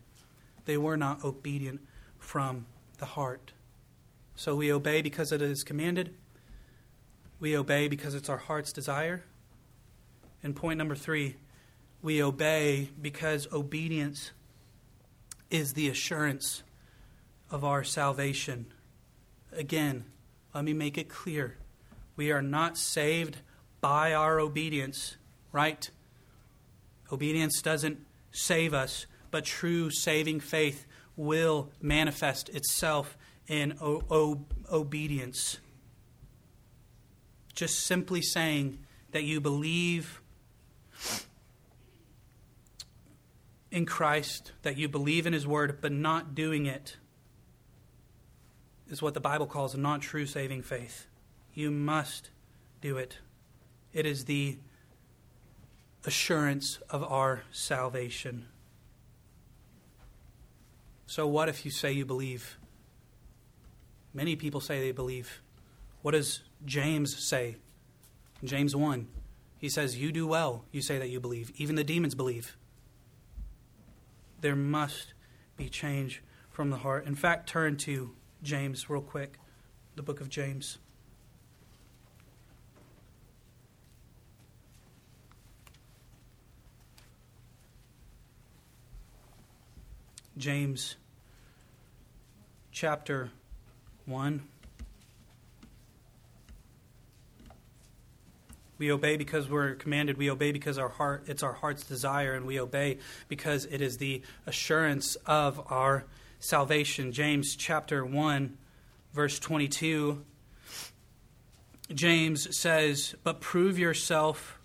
They 0.65 0.77
were 0.77 0.97
not 0.97 1.23
obedient 1.23 1.81
from 2.19 2.65
the 2.99 3.05
heart. 3.05 3.51
So 4.35 4.55
we 4.55 4.71
obey 4.71 5.01
because 5.01 5.31
it 5.31 5.41
is 5.41 5.63
commanded. 5.63 6.15
We 7.41 7.57
obey 7.57 7.87
because 7.87 8.13
it's 8.15 8.29
our 8.29 8.37
heart's 8.37 8.71
desire. 8.71 9.23
And 10.43 10.55
point 10.55 10.77
number 10.77 10.95
three, 10.95 11.37
we 12.01 12.21
obey 12.21 12.89
because 13.01 13.47
obedience 13.51 14.31
is 15.49 15.73
the 15.73 15.89
assurance 15.89 16.61
of 17.49 17.65
our 17.65 17.83
salvation. 17.83 18.67
Again, 19.51 20.05
let 20.53 20.63
me 20.63 20.73
make 20.73 20.97
it 20.97 21.09
clear. 21.09 21.57
We 22.15 22.31
are 22.31 22.43
not 22.43 22.77
saved 22.77 23.37
by 23.81 24.13
our 24.13 24.39
obedience, 24.39 25.17
right? 25.51 25.89
Obedience 27.11 27.61
doesn't 27.61 27.99
save 28.31 28.73
us, 28.73 29.07
but 29.31 29.45
true 29.45 29.89
saving 29.89 30.41
faith 30.41 30.85
will 31.15 31.71
manifest 31.81 32.49
itself 32.49 33.17
in 33.47 33.75
o- 33.81 34.03
o- 34.11 34.45
obedience. 34.71 35.57
Just 37.53 37.81
simply 37.81 38.21
saying 38.21 38.79
that 39.11 39.23
you 39.23 39.41
believe 39.41 40.21
in 43.71 43.85
Christ, 43.85 44.51
that 44.63 44.77
you 44.77 44.87
believe 44.87 45.25
in 45.25 45.33
His 45.33 45.47
Word, 45.47 45.79
but 45.81 45.91
not 45.91 46.35
doing 46.35 46.65
it 46.65 46.97
is 48.91 49.01
what 49.01 49.13
the 49.13 49.21
Bible 49.21 49.47
calls 49.47 49.75
not 49.75 50.01
true 50.01 50.25
saving 50.25 50.61
faith. 50.61 51.07
You 51.53 51.71
must 51.71 52.29
do 52.81 52.97
it. 52.97 53.19
It 53.93 54.05
is 54.05 54.25
the 54.25 54.57
assurance 56.05 56.79
of 56.89 57.03
our 57.03 57.43
salvation. 57.51 58.47
So, 61.07 61.25
what 61.25 61.49
if 61.49 61.65
you 61.65 61.71
say 61.71 61.91
you 61.91 62.05
believe? 62.05 62.57
Many 64.13 64.35
people 64.35 64.59
say 64.59 64.81
they 64.81 64.91
believe. 64.91 65.41
What 66.01 66.11
does 66.11 66.41
James 66.65 67.15
say? 67.17 67.57
James 68.43 68.75
1, 68.75 69.07
he 69.57 69.69
says, 69.69 69.97
You 69.97 70.11
do 70.11 70.25
well, 70.25 70.65
you 70.71 70.81
say 70.81 70.97
that 70.97 71.09
you 71.09 71.19
believe. 71.19 71.51
Even 71.57 71.75
the 71.75 71.83
demons 71.83 72.15
believe. 72.15 72.57
There 74.41 74.55
must 74.55 75.13
be 75.57 75.69
change 75.69 76.23
from 76.49 76.71
the 76.71 76.77
heart. 76.77 77.05
In 77.05 77.15
fact, 77.15 77.47
turn 77.47 77.77
to 77.77 78.11
James 78.41 78.89
real 78.89 79.01
quick, 79.01 79.37
the 79.95 80.01
book 80.01 80.19
of 80.19 80.29
James. 80.29 80.79
James 90.37 90.95
chapter 92.71 93.29
1. 94.05 94.41
We 98.81 98.91
obey 98.91 99.15
because 99.15 99.47
we're 99.47 99.75
commanded. 99.75 100.17
We 100.17 100.31
obey 100.31 100.51
because 100.51 100.79
our 100.79 100.89
heart 100.89 101.25
it's 101.27 101.43
our 101.43 101.53
heart's 101.53 101.83
desire 101.83 102.33
and 102.33 102.47
we 102.47 102.59
obey 102.59 102.97
because 103.27 103.65
it 103.65 103.79
is 103.79 103.99
the 103.99 104.23
assurance 104.47 105.13
of 105.27 105.61
our 105.71 106.05
salvation. 106.39 107.11
James 107.11 107.55
chapter 107.55 108.03
1 108.03 108.57
verse 109.13 109.37
22 109.37 110.25
James 111.93 112.57
says, 112.57 113.13
"But 113.23 113.39
prove 113.39 113.77
yourself 113.77 114.57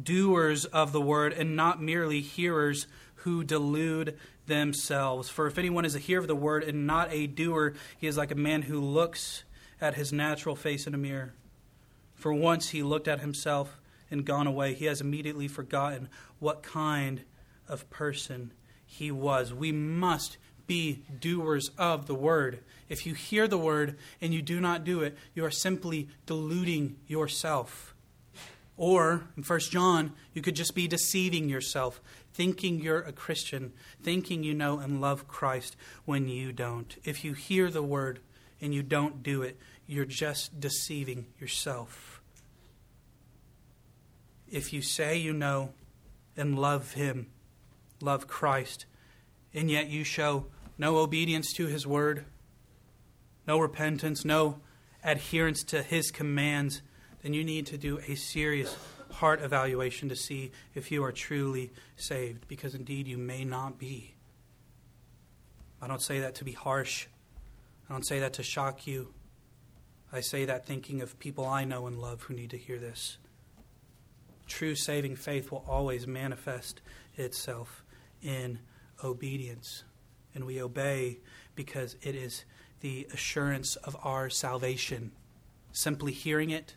doers 0.00 0.64
of 0.66 0.92
the 0.92 1.00
word 1.00 1.32
and 1.32 1.56
not 1.56 1.82
merely 1.82 2.20
hearers 2.20 2.86
who 3.24 3.42
delude 3.42 4.16
themselves. 4.46 5.28
For 5.28 5.48
if 5.48 5.58
anyone 5.58 5.84
is 5.84 5.96
a 5.96 5.98
hearer 5.98 6.20
of 6.20 6.28
the 6.28 6.36
word 6.36 6.62
and 6.62 6.86
not 6.86 7.12
a 7.12 7.26
doer, 7.26 7.74
he 7.98 8.06
is 8.06 8.16
like 8.16 8.30
a 8.30 8.36
man 8.36 8.62
who 8.62 8.78
looks 8.78 9.42
at 9.80 9.94
his 9.94 10.12
natural 10.12 10.54
face 10.54 10.86
in 10.86 10.94
a 10.94 10.98
mirror. 10.98 11.34
For 12.18 12.34
once 12.34 12.70
he 12.70 12.82
looked 12.82 13.06
at 13.06 13.20
himself 13.20 13.78
and 14.10 14.24
gone 14.24 14.48
away, 14.48 14.74
he 14.74 14.86
has 14.86 15.00
immediately 15.00 15.46
forgotten 15.46 16.08
what 16.40 16.64
kind 16.64 17.22
of 17.68 17.88
person 17.90 18.52
he 18.84 19.10
was. 19.12 19.54
We 19.54 19.70
must 19.70 20.36
be 20.66 21.04
doers 21.20 21.70
of 21.78 22.08
the 22.08 22.16
word. 22.16 22.64
If 22.88 23.06
you 23.06 23.14
hear 23.14 23.46
the 23.46 23.56
word 23.56 23.96
and 24.20 24.34
you 24.34 24.42
do 24.42 24.60
not 24.60 24.82
do 24.82 25.00
it, 25.00 25.16
you 25.34 25.44
are 25.44 25.50
simply 25.50 26.08
deluding 26.26 26.96
yourself. 27.06 27.94
Or, 28.76 29.24
in 29.36 29.44
1 29.44 29.60
John, 29.60 30.12
you 30.32 30.42
could 30.42 30.56
just 30.56 30.74
be 30.74 30.88
deceiving 30.88 31.48
yourself, 31.48 32.00
thinking 32.32 32.80
you're 32.80 33.00
a 33.00 33.12
Christian, 33.12 33.72
thinking 34.02 34.42
you 34.42 34.54
know 34.54 34.78
and 34.80 35.00
love 35.00 35.28
Christ 35.28 35.76
when 36.04 36.28
you 36.28 36.52
don't. 36.52 36.96
If 37.04 37.24
you 37.24 37.32
hear 37.32 37.70
the 37.70 37.82
word 37.82 38.20
and 38.60 38.74
you 38.74 38.82
don't 38.82 39.22
do 39.22 39.42
it, 39.42 39.58
you're 39.88 40.04
just 40.04 40.60
deceiving 40.60 41.26
yourself. 41.40 42.20
If 44.46 44.72
you 44.72 44.82
say 44.82 45.16
you 45.16 45.32
know 45.32 45.70
and 46.36 46.58
love 46.58 46.92
Him, 46.92 47.28
love 48.00 48.28
Christ, 48.28 48.84
and 49.52 49.70
yet 49.70 49.88
you 49.88 50.04
show 50.04 50.46
no 50.76 50.98
obedience 50.98 51.52
to 51.54 51.66
His 51.66 51.86
word, 51.86 52.26
no 53.46 53.58
repentance, 53.58 54.24
no 54.24 54.60
adherence 55.02 55.64
to 55.64 55.82
His 55.82 56.10
commands, 56.10 56.82
then 57.22 57.32
you 57.32 57.42
need 57.42 57.66
to 57.66 57.78
do 57.78 57.98
a 58.06 58.14
serious 58.14 58.76
heart 59.10 59.40
evaluation 59.40 60.10
to 60.10 60.16
see 60.16 60.52
if 60.74 60.92
you 60.92 61.02
are 61.02 61.12
truly 61.12 61.72
saved, 61.96 62.46
because 62.46 62.74
indeed 62.74 63.08
you 63.08 63.16
may 63.16 63.42
not 63.42 63.78
be. 63.78 64.14
I 65.80 65.86
don't 65.86 66.02
say 66.02 66.20
that 66.20 66.34
to 66.36 66.44
be 66.44 66.52
harsh. 66.52 67.06
I 67.88 67.92
don't 67.94 68.06
say 68.06 68.20
that 68.20 68.34
to 68.34 68.42
shock 68.42 68.86
you. 68.86 69.14
I 70.12 70.20
say 70.20 70.44
that 70.46 70.66
thinking 70.66 71.00
of 71.02 71.18
people 71.18 71.46
I 71.46 71.64
know 71.64 71.86
and 71.86 71.98
love 71.98 72.22
who 72.22 72.34
need 72.34 72.50
to 72.50 72.58
hear 72.58 72.78
this. 72.78 73.18
True 74.46 74.74
saving 74.74 75.16
faith 75.16 75.50
will 75.50 75.64
always 75.68 76.06
manifest 76.06 76.80
itself 77.16 77.84
in 78.22 78.58
obedience. 79.04 79.84
And 80.34 80.44
we 80.44 80.62
obey 80.62 81.18
because 81.54 81.96
it 82.02 82.14
is 82.14 82.44
the 82.80 83.06
assurance 83.12 83.76
of 83.76 83.96
our 84.02 84.30
salvation. 84.30 85.12
Simply 85.72 86.12
hearing 86.12 86.50
it 86.50 86.74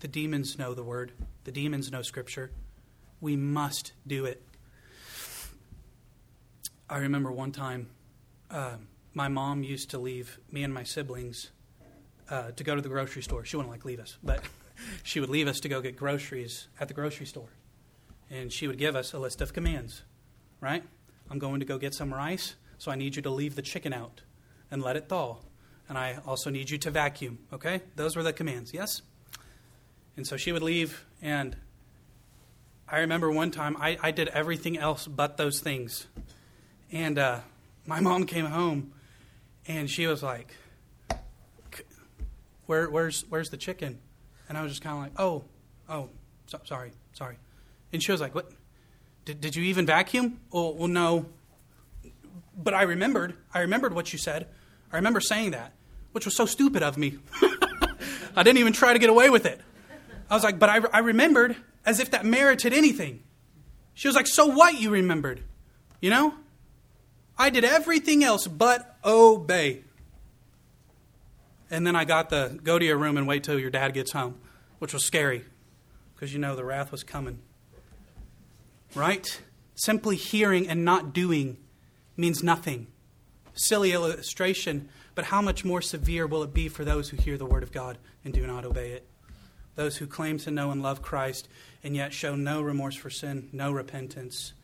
The 0.00 0.08
demons 0.08 0.58
know 0.58 0.74
the 0.74 0.84
word, 0.84 1.12
the 1.44 1.50
demons 1.50 1.90
know 1.90 2.02
Scripture. 2.02 2.50
We 3.20 3.34
must 3.34 3.92
do 4.06 4.26
it. 4.26 4.42
I 6.88 6.98
remember 6.98 7.32
one 7.32 7.50
time 7.50 7.88
uh, 8.50 8.76
my 9.14 9.28
mom 9.28 9.62
used 9.62 9.90
to 9.90 9.98
leave 9.98 10.38
me 10.50 10.62
and 10.62 10.72
my 10.72 10.82
siblings 10.82 11.50
uh, 12.30 12.50
to 12.52 12.64
go 12.64 12.74
to 12.74 12.82
the 12.82 12.88
grocery 12.88 13.22
store. 13.22 13.44
She 13.44 13.56
wouldn't 13.56 13.72
like 13.72 13.84
leave 13.84 14.00
us, 14.00 14.18
but 14.22 14.42
she 15.02 15.20
would 15.20 15.28
leave 15.28 15.48
us 15.48 15.60
to 15.60 15.68
go 15.68 15.80
get 15.80 15.96
groceries 15.96 16.68
at 16.80 16.88
the 16.88 16.94
grocery 16.94 17.26
store. 17.26 17.48
And 18.30 18.52
she 18.52 18.66
would 18.66 18.78
give 18.78 18.96
us 18.96 19.12
a 19.12 19.18
list 19.18 19.40
of 19.40 19.52
commands, 19.52 20.02
right? 20.60 20.82
I'm 21.30 21.38
going 21.38 21.60
to 21.60 21.66
go 21.66 21.78
get 21.78 21.94
some 21.94 22.12
rice, 22.12 22.56
so 22.78 22.90
I 22.90 22.96
need 22.96 23.16
you 23.16 23.22
to 23.22 23.30
leave 23.30 23.54
the 23.54 23.62
chicken 23.62 23.92
out 23.92 24.22
and 24.70 24.82
let 24.82 24.96
it 24.96 25.08
thaw. 25.08 25.38
And 25.88 25.96
I 25.96 26.18
also 26.26 26.50
need 26.50 26.68
you 26.68 26.78
to 26.78 26.90
vacuum, 26.90 27.38
okay? 27.52 27.82
Those 27.94 28.16
were 28.16 28.24
the 28.24 28.32
commands, 28.32 28.74
yes? 28.74 29.02
And 30.16 30.26
so 30.26 30.36
she 30.36 30.50
would 30.50 30.62
leave, 30.62 31.04
and 31.22 31.56
I 32.88 32.98
remember 32.98 33.30
one 33.30 33.50
time 33.50 33.76
I, 33.78 33.98
I 34.02 34.10
did 34.10 34.28
everything 34.28 34.78
else 34.78 35.06
but 35.06 35.36
those 35.36 35.60
things. 35.60 36.06
And 36.90 37.18
uh, 37.18 37.40
my 37.86 38.00
mom 38.00 38.26
came 38.26 38.46
home, 38.46 38.92
and 39.66 39.88
she 39.88 40.06
was 40.06 40.22
like, 40.22 40.54
Where, 42.66 42.90
where's, 42.90 43.24
where's 43.28 43.50
the 43.50 43.56
chicken? 43.56 43.98
And 44.48 44.58
I 44.58 44.62
was 44.62 44.72
just 44.72 44.82
kind 44.82 44.96
of 44.96 45.02
like, 45.02 45.12
Oh, 45.18 45.44
oh, 45.88 46.10
so, 46.46 46.60
sorry, 46.64 46.92
sorry. 47.12 47.36
And 47.92 48.02
she 48.02 48.12
was 48.12 48.20
like, 48.20 48.34
What? 48.34 48.50
Did, 49.24 49.40
did 49.40 49.56
you 49.56 49.64
even 49.64 49.86
vacuum? 49.86 50.40
Oh, 50.52 50.70
well, 50.70 50.88
no. 50.88 51.26
But 52.56 52.74
I 52.74 52.82
remembered. 52.82 53.34
I 53.52 53.60
remembered 53.60 53.92
what 53.92 54.12
you 54.12 54.18
said. 54.18 54.46
I 54.92 54.96
remember 54.96 55.20
saying 55.20 55.50
that, 55.50 55.72
which 56.12 56.24
was 56.24 56.36
so 56.36 56.46
stupid 56.46 56.82
of 56.82 56.96
me. 56.96 57.18
I 58.36 58.42
didn't 58.42 58.58
even 58.58 58.72
try 58.72 58.92
to 58.92 58.98
get 58.98 59.10
away 59.10 59.30
with 59.30 59.46
it. 59.46 59.60
I 60.30 60.34
was 60.34 60.44
like, 60.44 60.58
but 60.58 60.68
I, 60.68 60.80
I 60.92 60.98
remembered 61.00 61.56
as 61.84 62.00
if 62.00 62.10
that 62.12 62.24
merited 62.24 62.72
anything. 62.72 63.22
She 63.94 64.08
was 64.08 64.14
like, 64.14 64.26
so 64.26 64.46
what 64.46 64.80
you 64.80 64.90
remembered? 64.90 65.42
You 66.00 66.10
know? 66.10 66.34
I 67.38 67.50
did 67.50 67.64
everything 67.64 68.24
else 68.24 68.46
but 68.46 68.96
obey. 69.04 69.84
And 71.70 71.86
then 71.86 71.96
I 71.96 72.04
got 72.04 72.30
the 72.30 72.58
go 72.62 72.78
to 72.78 72.84
your 72.84 72.96
room 72.96 73.16
and 73.16 73.26
wait 73.26 73.44
till 73.44 73.58
your 73.58 73.70
dad 73.70 73.92
gets 73.94 74.12
home, 74.12 74.38
which 74.78 74.92
was 74.92 75.04
scary 75.04 75.44
because 76.14 76.32
you 76.32 76.38
know 76.38 76.56
the 76.56 76.64
wrath 76.64 76.92
was 76.92 77.02
coming. 77.02 77.40
Right? 78.94 79.40
Simply 79.74 80.16
hearing 80.16 80.68
and 80.68 80.84
not 80.84 81.12
doing 81.12 81.58
means 82.16 82.42
nothing. 82.42 82.86
Silly 83.54 83.92
illustration, 83.92 84.88
but 85.14 85.26
how 85.26 85.42
much 85.42 85.64
more 85.64 85.82
severe 85.82 86.26
will 86.26 86.42
it 86.42 86.54
be 86.54 86.68
for 86.68 86.84
those 86.84 87.10
who 87.10 87.16
hear 87.16 87.36
the 87.36 87.46
word 87.46 87.62
of 87.62 87.72
God 87.72 87.98
and 88.24 88.32
do 88.32 88.46
not 88.46 88.64
obey 88.64 88.92
it? 88.92 89.06
those 89.76 89.98
who 89.98 90.06
claim 90.06 90.38
to 90.38 90.50
know 90.50 90.72
and 90.72 90.82
love 90.82 91.02
Christ 91.02 91.48
and 91.84 91.94
yet 91.94 92.12
show 92.12 92.34
no 92.34 92.60
remorse 92.60 92.96
for 92.96 93.10
sin, 93.10 93.48
no 93.52 93.70
repentance. 93.70 94.54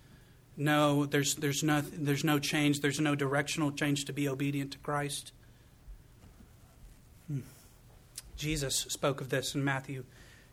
No, 0.56 1.06
there's, 1.06 1.36
there's, 1.36 1.62
no, 1.62 1.80
there's 1.80 2.24
no 2.24 2.38
change. 2.38 2.80
There's 2.80 3.00
no 3.00 3.14
directional 3.14 3.72
change 3.72 4.04
to 4.04 4.12
be 4.12 4.28
obedient 4.28 4.72
to 4.72 4.78
Christ. 4.78 5.32
Hmm. 7.28 7.40
Jesus 8.36 8.76
spoke 8.90 9.20
of 9.20 9.30
this 9.30 9.54
in 9.54 9.64
Matthew 9.64 10.04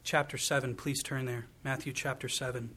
chapter 0.03 0.37
7. 0.37 0.75
Please 0.75 1.03
turn 1.03 1.25
there. 1.25 1.47
Matthew 1.63 1.91
chapter 1.91 2.29
7. 2.29 2.71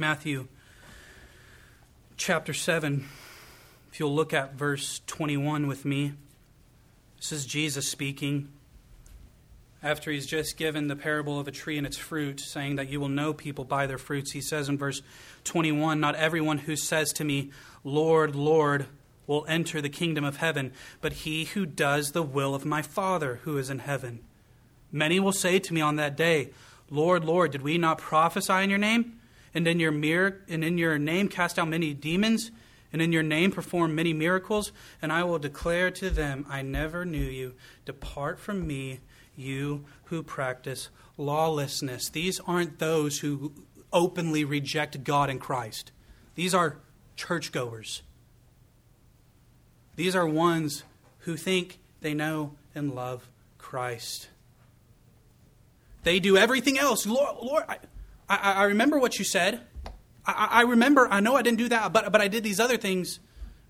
Matthew 0.00 0.48
chapter 2.16 2.54
7, 2.54 3.06
if 3.92 4.00
you'll 4.00 4.14
look 4.14 4.32
at 4.32 4.54
verse 4.54 5.02
21 5.06 5.66
with 5.66 5.84
me, 5.84 6.14
this 7.18 7.32
is 7.32 7.44
Jesus 7.44 7.86
speaking. 7.86 8.48
After 9.82 10.10
he's 10.10 10.26
just 10.26 10.56
given 10.56 10.88
the 10.88 10.96
parable 10.96 11.38
of 11.38 11.48
a 11.48 11.50
tree 11.50 11.76
and 11.76 11.86
its 11.86 11.98
fruit, 11.98 12.40
saying 12.40 12.76
that 12.76 12.88
you 12.88 12.98
will 12.98 13.10
know 13.10 13.34
people 13.34 13.66
by 13.66 13.86
their 13.86 13.98
fruits, 13.98 14.32
he 14.32 14.40
says 14.40 14.70
in 14.70 14.78
verse 14.78 15.02
21 15.44 16.00
Not 16.00 16.14
everyone 16.14 16.56
who 16.56 16.76
says 16.76 17.12
to 17.12 17.24
me, 17.24 17.50
Lord, 17.84 18.34
Lord, 18.34 18.86
will 19.26 19.44
enter 19.48 19.82
the 19.82 19.90
kingdom 19.90 20.24
of 20.24 20.38
heaven, 20.38 20.72
but 21.02 21.12
he 21.12 21.44
who 21.44 21.66
does 21.66 22.12
the 22.12 22.22
will 22.22 22.54
of 22.54 22.64
my 22.64 22.80
Father 22.80 23.40
who 23.42 23.58
is 23.58 23.68
in 23.68 23.80
heaven. 23.80 24.20
Many 24.90 25.20
will 25.20 25.32
say 25.32 25.58
to 25.58 25.74
me 25.74 25.82
on 25.82 25.96
that 25.96 26.16
day, 26.16 26.52
Lord, 26.88 27.22
Lord, 27.22 27.50
did 27.52 27.60
we 27.60 27.76
not 27.76 27.98
prophesy 27.98 28.54
in 28.54 28.70
your 28.70 28.78
name? 28.78 29.19
And 29.54 29.66
in 29.66 29.80
your 29.80 29.92
mir- 29.92 30.44
and 30.48 30.64
in 30.64 30.78
your 30.78 30.98
name 30.98 31.28
cast 31.28 31.58
out 31.58 31.68
many 31.68 31.94
demons, 31.94 32.50
and 32.92 33.00
in 33.00 33.12
your 33.12 33.22
name 33.22 33.52
perform 33.52 33.94
many 33.94 34.12
miracles, 34.12 34.72
and 35.00 35.12
I 35.12 35.22
will 35.24 35.38
declare 35.38 35.90
to 35.92 36.10
them, 36.10 36.44
I 36.48 36.62
never 36.62 37.04
knew 37.04 37.18
you. 37.18 37.54
Depart 37.84 38.38
from 38.38 38.66
me, 38.66 39.00
you 39.36 39.84
who 40.04 40.22
practice 40.22 40.88
lawlessness. 41.16 42.08
These 42.08 42.40
aren't 42.40 42.78
those 42.78 43.20
who 43.20 43.52
openly 43.92 44.44
reject 44.44 45.04
God 45.04 45.30
and 45.30 45.40
Christ. 45.40 45.92
These 46.34 46.54
are 46.54 46.78
churchgoers. 47.16 48.02
These 49.96 50.16
are 50.16 50.26
ones 50.26 50.84
who 51.20 51.36
think 51.36 51.78
they 52.00 52.14
know 52.14 52.54
and 52.74 52.94
love 52.94 53.28
Christ. 53.58 54.28
They 56.02 56.18
do 56.18 56.36
everything 56.36 56.78
else. 56.78 57.06
Lord, 57.06 57.36
Lord 57.42 57.64
I, 57.68 57.78
I, 58.30 58.52
I 58.52 58.64
remember 58.64 58.98
what 58.98 59.18
you 59.18 59.24
said. 59.24 59.60
I, 60.24 60.48
I 60.50 60.62
remember, 60.62 61.08
I 61.10 61.20
know 61.20 61.34
I 61.34 61.42
didn't 61.42 61.58
do 61.58 61.68
that, 61.70 61.92
but, 61.92 62.12
but 62.12 62.20
I 62.20 62.28
did 62.28 62.44
these 62.44 62.60
other 62.60 62.76
things. 62.76 63.18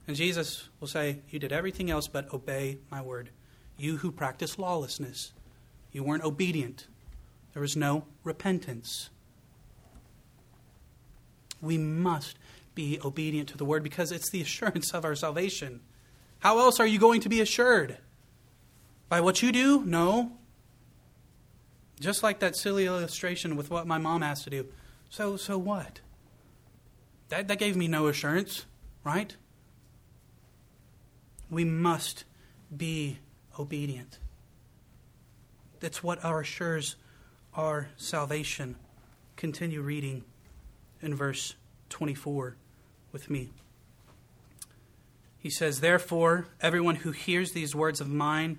And 0.06 0.16
Jesus 0.16 0.68
will 0.78 0.88
say, 0.88 1.20
You 1.30 1.38
did 1.38 1.52
everything 1.52 1.90
else 1.90 2.06
but 2.06 2.32
obey 2.32 2.78
my 2.90 3.00
word. 3.00 3.30
You 3.78 3.96
who 3.96 4.12
practice 4.12 4.58
lawlessness, 4.58 5.32
you 5.90 6.04
weren't 6.04 6.24
obedient. 6.24 6.86
There 7.54 7.62
was 7.62 7.76
no 7.76 8.04
repentance. 8.22 9.08
We 11.62 11.78
must 11.78 12.38
be 12.74 13.00
obedient 13.04 13.48
to 13.50 13.56
the 13.56 13.64
word 13.64 13.82
because 13.82 14.12
it's 14.12 14.30
the 14.30 14.40
assurance 14.42 14.92
of 14.92 15.04
our 15.04 15.14
salvation. 15.14 15.80
How 16.40 16.58
else 16.58 16.78
are 16.80 16.86
you 16.86 16.98
going 16.98 17.22
to 17.22 17.28
be 17.28 17.40
assured? 17.40 17.98
By 19.08 19.20
what 19.20 19.42
you 19.42 19.52
do? 19.52 19.84
No. 19.84 20.32
Just 22.00 22.22
like 22.22 22.40
that 22.40 22.56
silly 22.56 22.86
illustration 22.86 23.56
with 23.56 23.70
what 23.70 23.86
my 23.86 23.98
mom 23.98 24.22
has 24.22 24.42
to 24.44 24.50
do. 24.50 24.66
So, 25.10 25.36
so 25.36 25.58
what? 25.58 26.00
That, 27.28 27.48
that 27.48 27.58
gave 27.58 27.76
me 27.76 27.88
no 27.88 28.06
assurance, 28.08 28.64
right? 29.04 29.36
We 31.50 31.64
must 31.64 32.24
be 32.74 33.18
obedient. 33.58 34.18
That's 35.80 36.02
what 36.02 36.18
assures 36.24 36.96
our 37.54 37.88
salvation. 37.96 38.76
Continue 39.36 39.82
reading 39.82 40.24
in 41.02 41.14
verse 41.14 41.54
24 41.90 42.56
with 43.12 43.28
me. 43.30 43.50
He 45.38 45.50
says, 45.50 45.80
Therefore, 45.80 46.46
everyone 46.60 46.96
who 46.96 47.12
hears 47.12 47.52
these 47.52 47.74
words 47.74 48.00
of 48.00 48.08
mine 48.08 48.58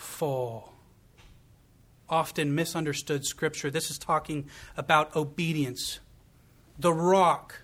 fall. 0.00 0.72
Often 2.08 2.54
misunderstood 2.54 3.24
scripture. 3.24 3.70
This 3.70 3.90
is 3.90 3.98
talking 3.98 4.48
about 4.76 5.14
obedience. 5.14 6.00
The 6.78 6.92
rock 6.92 7.62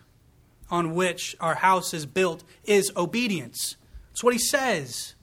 on 0.70 0.94
which 0.94 1.36
our 1.40 1.56
house 1.56 1.94
is 1.94 2.06
built 2.06 2.44
is 2.64 2.92
obedience. 2.96 3.76
That's 4.08 4.22
what 4.22 4.34
he 4.34 4.38
says. 4.38 5.14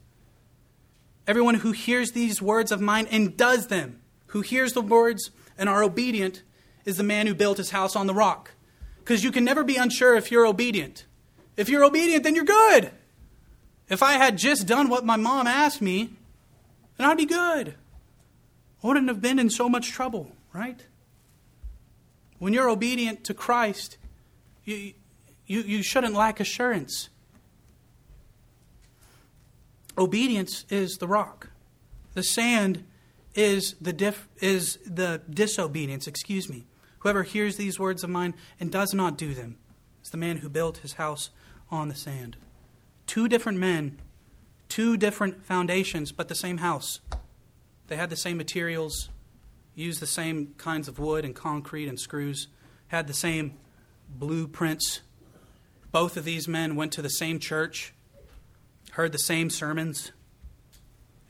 Everyone 1.26 1.56
who 1.56 1.72
hears 1.72 2.12
these 2.12 2.42
words 2.42 2.72
of 2.72 2.82
mine 2.82 3.08
and 3.10 3.38
does 3.38 3.68
them, 3.68 4.02
who 4.28 4.42
hears 4.42 4.74
the 4.74 4.82
words 4.82 5.32
and 5.58 5.70
are 5.70 5.84
obedient, 5.84 6.44
is 6.84 6.98
the 6.98 7.04
man 7.04 7.28
who 7.28 7.36
built 7.36 7.58
his 7.58 7.72
house 7.72 7.96
on 7.96 8.08
the 8.08 8.14
rock. 8.14 8.52
Because 9.00 9.24
you 9.24 9.32
can 9.32 9.46
never 9.46 9.64
be 9.64 9.76
unsure 9.76 10.16
if 10.16 10.32
you're 10.32 10.46
obedient. 10.46 11.06
If 11.56 11.70
you're 11.70 11.86
obedient, 11.86 12.24
then 12.24 12.36
you're 12.36 12.44
good. 12.44 12.92
If 13.90 14.02
I 14.02 14.14
had 14.14 14.38
just 14.38 14.68
done 14.68 14.90
what 14.90 15.06
my 15.06 15.18
mom 15.18 15.48
asked 15.48 15.82
me, 15.82 16.12
and 16.98 17.08
I'd 17.08 17.18
be 17.18 17.26
good. 17.26 17.76
I 18.84 18.88
wouldn't 18.88 19.08
have 19.08 19.22
been 19.22 19.40
in 19.40 19.50
so 19.50 19.70
much 19.70 19.92
trouble, 19.92 20.36
right? 20.54 20.86
When 22.40 22.54
you're 22.54 22.70
obedient 22.70 23.24
to 23.26 23.34
Christ, 23.34 23.98
you, 24.66 24.94
you, 25.46 25.62
you 25.62 25.84
shouldn't 25.84 26.14
lack 26.14 26.40
assurance. 26.40 27.10
Obedience 29.98 30.66
is 30.70 30.98
the 30.98 31.08
rock. 31.08 31.50
The 32.14 32.24
sand 32.24 32.84
is 33.36 33.76
the, 33.80 33.94
dif- 33.94 34.28
is 34.42 34.78
the 34.86 35.22
disobedience, 35.30 36.08
excuse 36.08 36.50
me. 36.50 36.66
Whoever 37.00 37.24
hears 37.24 37.58
these 37.58 37.80
words 37.80 38.04
of 38.04 38.10
mine 38.10 38.34
and 38.60 38.72
does 38.72 38.94
not 38.94 39.18
do 39.18 39.34
them 39.34 39.58
is 40.04 40.10
the 40.10 40.18
man 40.18 40.38
who 40.38 40.50
built 40.50 40.78
his 40.78 40.94
house 40.94 41.30
on 41.70 41.90
the 41.90 41.96
sand. 41.96 42.38
Two 43.08 43.28
different 43.28 43.58
men, 43.58 44.00
two 44.74 44.98
different 44.98 45.46
foundations, 45.46 46.12
but 46.12 46.30
the 46.30 46.34
same 46.34 46.58
house. 46.58 47.00
They 47.90 47.96
had 47.96 48.10
the 48.10 48.16
same 48.16 48.38
materials, 48.38 49.10
used 49.76 50.00
the 50.00 50.08
same 50.08 50.56
kinds 50.58 50.88
of 50.88 50.98
wood 50.98 51.24
and 51.24 51.36
concrete 51.36 51.88
and 51.88 52.00
screws, 52.00 52.48
had 52.88 53.06
the 53.06 53.14
same 53.14 53.54
blueprints. 54.10 55.02
Both 55.92 56.18
of 56.18 56.26
these 56.26 56.48
men 56.48 56.76
went 56.76 56.92
to 56.94 57.04
the 57.04 57.10
same 57.12 57.38
church, 57.38 57.94
heard 58.94 59.12
the 59.12 59.20
same 59.20 59.52
sermons, 59.52 60.12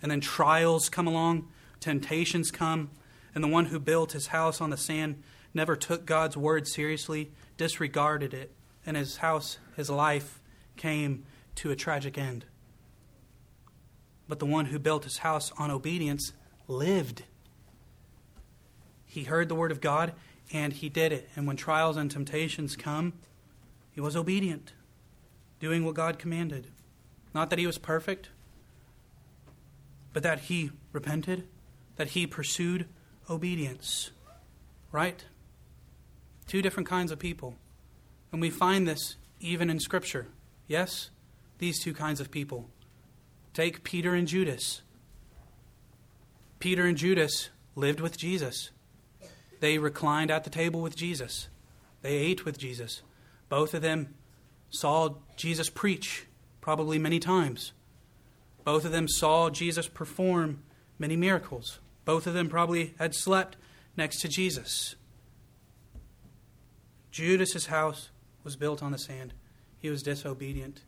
and 0.01 0.09
then 0.09 0.21
trials 0.21 0.87
come 0.87 1.05
along, 1.05 1.49
temptations 1.81 2.49
come, 2.49 2.91
and 3.35 3.43
the 3.43 3.49
one 3.49 3.65
who 3.65 3.77
built 3.77 4.13
his 4.13 4.27
house 4.27 4.61
on 4.61 4.69
the 4.69 4.77
sand 4.77 5.21
never 5.53 5.75
took 5.75 6.05
God's 6.05 6.37
word 6.37 6.65
seriously, 6.65 7.33
disregarded 7.57 8.33
it, 8.33 8.53
and 8.85 8.95
his 8.95 9.17
house, 9.17 9.57
his 9.75 9.89
life 9.89 10.39
came 10.77 11.25
to 11.55 11.71
a 11.71 11.75
tragic 11.75 12.17
end. 12.17 12.45
But 14.28 14.39
the 14.39 14.45
one 14.45 14.65
who 14.65 14.80
built 14.80 15.03
his 15.03 15.19
house 15.19 15.51
on 15.57 15.71
obedience 15.71 16.34
lived. 16.67 17.24
He 19.05 19.24
heard 19.24 19.49
the 19.49 19.55
word 19.55 19.71
of 19.71 19.82
God 19.82 20.13
and 20.51 20.74
he 20.74 20.89
did 20.89 21.11
it. 21.11 21.30
And 21.36 21.47
when 21.47 21.55
trials 21.55 21.97
and 21.97 22.09
temptations 22.09 22.76
come, 22.76 23.13
he 23.91 24.01
was 24.01 24.15
obedient, 24.15 24.74
doing 25.59 25.86
what 25.86 25.95
God 25.95 26.17
commanded. 26.17 26.67
Not 27.34 27.49
that 27.49 27.59
he 27.59 27.67
was 27.67 27.78
perfect, 27.78 28.30
but 30.13 30.24
that 30.24 30.41
he 30.41 30.71
repented, 30.91 31.47
that 31.95 32.09
he 32.09 32.28
pursued 32.28 32.88
obedience. 33.30 34.11
Right? 34.91 35.26
Two 36.47 36.61
different 36.61 36.88
kinds 36.88 37.11
of 37.11 37.19
people. 37.19 37.55
And 38.32 38.41
we 38.41 38.49
find 38.49 38.88
this 38.88 39.15
even 39.39 39.69
in 39.69 39.80
Scripture. 39.80 40.28
Yes? 40.67 41.09
These 41.57 41.80
two 41.80 41.93
kinds 41.93 42.19
of 42.19 42.32
people. 42.32 42.69
Take 43.54 43.84
Peter 43.84 44.14
and 44.16 44.28
Judas. 44.28 44.82
Peter 46.60 46.86
and 46.86 46.97
Judas 46.97 47.49
lived 47.76 47.99
with 47.99 48.18
Jesus. 48.18 48.72
They 49.60 49.78
reclined 49.78 50.32
at 50.32 50.43
the 50.43 50.49
table 50.49 50.82
with 50.82 50.95
Jesus. 50.95 51.49
They 52.01 52.16
ate 52.16 52.45
with 52.45 52.58
Jesus. 52.58 53.01
Both 53.49 53.74
of 53.74 53.82
them 53.82 54.16
saw 54.70 55.16
Jesus 55.36 55.70
preach, 55.70 56.26
probably 56.62 56.97
many 56.97 57.20
times. 57.20 57.74
Both 58.64 58.86
of 58.86 58.91
them 58.91 59.08
saw 59.08 59.49
Jesus 59.49 59.88
perform 59.88 60.64
many 60.97 61.16
miracles. 61.16 61.80
Both 62.06 62.28
of 62.28 62.34
them 62.34 62.49
probably 62.49 62.95
had 62.97 63.14
slept 63.14 63.56
next 63.95 64.20
to 64.22 64.28
Jesus. 64.28 64.95
Judas's 67.12 67.68
house 67.68 68.10
was 68.43 68.56
built 68.56 68.82
on 68.82 68.91
the 68.91 68.97
sand. 68.97 69.34
He 69.78 69.89
was 69.89 70.01
disobedient. 70.01 70.82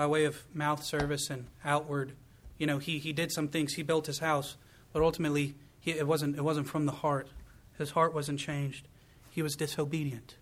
By 0.00 0.06
way 0.06 0.24
of 0.24 0.42
mouth 0.54 0.82
service 0.82 1.28
and 1.28 1.44
outward, 1.62 2.12
you 2.56 2.66
know, 2.66 2.78
he, 2.78 2.98
he 2.98 3.12
did 3.12 3.30
some 3.30 3.48
things. 3.48 3.74
He 3.74 3.82
built 3.82 4.06
his 4.06 4.20
house, 4.20 4.56
but 4.94 5.02
ultimately 5.02 5.56
he, 5.78 5.90
it, 5.90 6.06
wasn't, 6.06 6.38
it 6.38 6.40
wasn't 6.40 6.68
from 6.68 6.86
the 6.86 6.92
heart. 6.92 7.28
His 7.76 7.90
heart 7.90 8.14
wasn't 8.14 8.40
changed. 8.40 8.88
He 9.30 9.42
was 9.42 9.56
disobedient. 9.56 10.36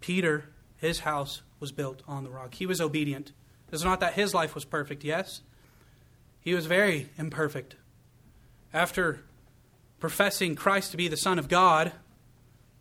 Peter, 0.00 0.46
his 0.76 0.98
house 0.98 1.42
was 1.60 1.70
built 1.70 2.02
on 2.08 2.24
the 2.24 2.30
rock. 2.30 2.54
He 2.54 2.66
was 2.66 2.80
obedient. 2.80 3.30
It's 3.70 3.84
not 3.84 4.00
that 4.00 4.14
his 4.14 4.34
life 4.34 4.56
was 4.56 4.64
perfect, 4.64 5.04
yes. 5.04 5.42
He 6.40 6.52
was 6.52 6.66
very 6.66 7.10
imperfect. 7.16 7.76
After 8.74 9.20
professing 10.00 10.56
Christ 10.56 10.90
to 10.90 10.96
be 10.96 11.06
the 11.06 11.16
Son 11.16 11.38
of 11.38 11.48
God, 11.48 11.92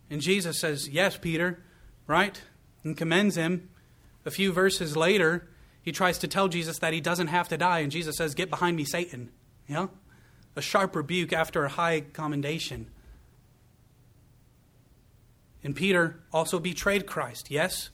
and 0.09 0.21
Jesus 0.21 0.59
says, 0.59 0.89
Yes, 0.89 1.17
Peter, 1.17 1.61
right? 2.07 2.41
And 2.83 2.97
commends 2.97 3.35
him. 3.35 3.69
A 4.27 4.29
few 4.29 4.51
verses 4.51 4.97
later, 4.97 5.47
he 5.81 5.93
tries 5.93 6.17
to 6.17 6.27
tell 6.27 6.49
Jesus 6.49 6.79
that 6.79 6.91
he 6.91 6.99
doesn't 6.99 7.27
have 7.27 7.47
to 7.47 7.57
die, 7.57 7.79
and 7.79 7.89
Jesus 7.89 8.17
says, 8.17 8.35
Get 8.35 8.49
behind 8.49 8.75
me, 8.75 8.83
Satan. 8.83 9.31
Know? 9.69 9.89
A 10.57 10.61
sharp 10.61 10.97
rebuke 10.97 11.31
after 11.31 11.63
a 11.63 11.69
high 11.69 12.01
commendation. 12.01 12.87
And 15.63 15.77
Peter 15.77 16.19
also 16.33 16.59
betrayed 16.59 17.07
Christ, 17.07 17.49
yes? 17.49 17.89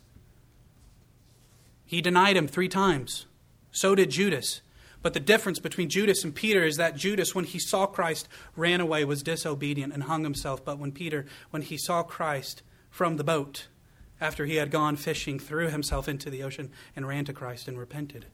He 1.86 2.02
denied 2.02 2.36
him 2.36 2.48
three 2.48 2.68
times. 2.68 3.28
So 3.72 3.94
did 3.94 4.10
Judas. 4.10 4.62
But 5.04 5.14
the 5.14 5.20
difference 5.20 5.60
between 5.60 5.90
Judas 5.90 6.24
and 6.24 6.34
Peter 6.34 6.64
is 6.64 6.78
that 6.78 6.96
Judas, 6.96 7.36
when 7.36 7.46
he 7.46 7.60
saw 7.60 7.86
Christ, 7.86 8.28
ran 8.56 8.82
away, 8.82 9.06
was 9.06 9.22
disobedient, 9.22 9.94
and 9.94 10.04
hung 10.04 10.24
himself. 10.24 10.66
But 10.66 10.80
when 10.80 10.94
Peter, 10.94 11.28
when 11.52 11.62
he 11.62 11.78
saw 11.78 12.02
Christ 12.02 12.64
from 12.90 13.18
the 13.18 13.24
boat, 13.24 13.68
after 14.24 14.46
he 14.46 14.56
had 14.56 14.72
gone 14.72 14.96
fishing, 14.96 15.38
threw 15.38 15.68
himself 15.70 16.08
into 16.08 16.30
the 16.30 16.42
ocean 16.44 16.72
and 16.96 17.06
ran 17.06 17.26
to 17.26 17.34
Christ 17.34 17.68
and 17.68 17.78
repented. 17.78 18.26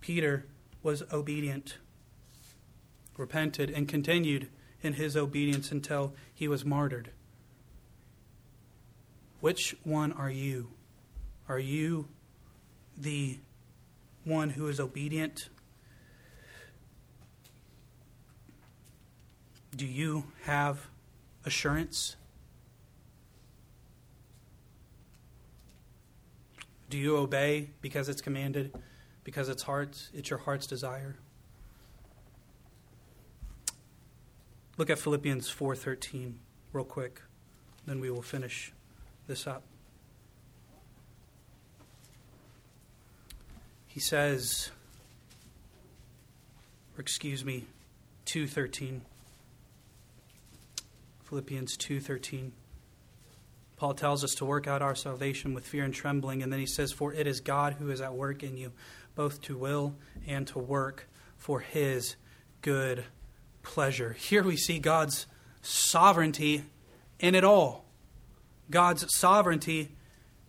Peter 0.00 0.44
was 0.82 1.04
obedient, 1.12 1.78
repented, 3.16 3.70
and 3.70 3.86
continued 3.86 4.48
in 4.82 4.94
his 4.94 5.16
obedience 5.16 5.70
until 5.70 6.12
he 6.34 6.48
was 6.48 6.64
martyred. 6.64 7.10
Which 9.40 9.76
one 9.84 10.10
are 10.10 10.30
you? 10.30 10.70
Are 11.48 11.60
you 11.60 12.08
the 12.98 13.38
one 14.24 14.50
who 14.50 14.66
is 14.66 14.80
obedient? 14.80 15.48
Do 19.76 19.86
you 19.86 20.24
have 20.42 20.88
assurance? 21.44 22.16
Do 26.88 26.98
you 26.98 27.16
obey 27.16 27.70
because 27.80 28.08
it's 28.08 28.20
commanded, 28.20 28.72
because 29.24 29.48
it's 29.48 29.64
heart's 29.64 30.10
it's 30.14 30.30
your 30.30 30.38
heart's 30.38 30.66
desire? 30.66 31.16
Look 34.78 34.90
at 34.90 34.98
Philippians 34.98 35.48
4:13 35.48 36.34
real 36.72 36.84
quick, 36.84 37.22
then 37.86 37.98
we 37.98 38.10
will 38.10 38.22
finish 38.22 38.72
this 39.26 39.46
up. 39.46 39.62
He 43.86 44.00
says, 44.00 44.70
or 46.96 47.00
excuse 47.00 47.44
me, 47.44 47.66
2:13. 48.26 49.00
Philippians 51.24 51.76
2:13. 51.78 52.52
Paul 53.76 53.94
tells 53.94 54.24
us 54.24 54.34
to 54.36 54.44
work 54.44 54.66
out 54.66 54.80
our 54.80 54.94
salvation 54.94 55.52
with 55.52 55.66
fear 55.66 55.84
and 55.84 55.92
trembling, 55.92 56.42
and 56.42 56.52
then 56.52 56.60
he 56.60 56.66
says, 56.66 56.92
For 56.92 57.12
it 57.12 57.26
is 57.26 57.40
God 57.40 57.74
who 57.74 57.90
is 57.90 58.00
at 58.00 58.14
work 58.14 58.42
in 58.42 58.56
you, 58.56 58.72
both 59.14 59.42
to 59.42 59.56
will 59.56 59.94
and 60.26 60.46
to 60.48 60.58
work 60.58 61.08
for 61.36 61.60
his 61.60 62.16
good 62.62 63.04
pleasure. 63.62 64.14
Here 64.14 64.42
we 64.42 64.56
see 64.56 64.78
God's 64.78 65.26
sovereignty 65.60 66.64
in 67.18 67.34
it 67.34 67.44
all. 67.44 67.84
God's 68.70 69.04
sovereignty 69.14 69.94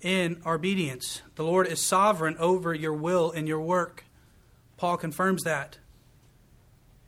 in 0.02 0.42
obedience. 0.46 1.22
The 1.36 1.44
Lord 1.44 1.68
is 1.68 1.82
sovereign 1.82 2.38
over 2.40 2.74
your 2.74 2.94
will 2.94 3.32
and 3.32 3.48
your 3.48 3.62
work. 3.62 4.06
Paul 4.78 4.98
confirms 4.98 5.44
that 5.44 5.80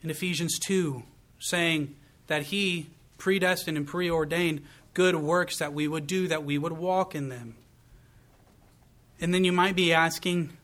in 0.02 0.10
Ephesians 0.10 0.60
2, 0.60 1.04
saying 1.40 1.96
that 2.28 2.44
he 2.44 2.90
predestined 3.18 3.78
and 3.78 3.86
preordained 3.86 4.62
good 5.00 5.16
works 5.16 5.60
that 5.60 5.72
we 5.72 5.88
would 5.88 6.06
do, 6.06 6.28
that 6.28 6.44
we 6.44 6.58
would 6.58 6.74
walk 6.74 7.16
in 7.16 7.30
them. 7.30 7.56
And 9.22 9.34
then 9.34 9.46
you 9.46 9.54
might 9.54 9.74
be 9.74 9.94
asking, 9.94 10.58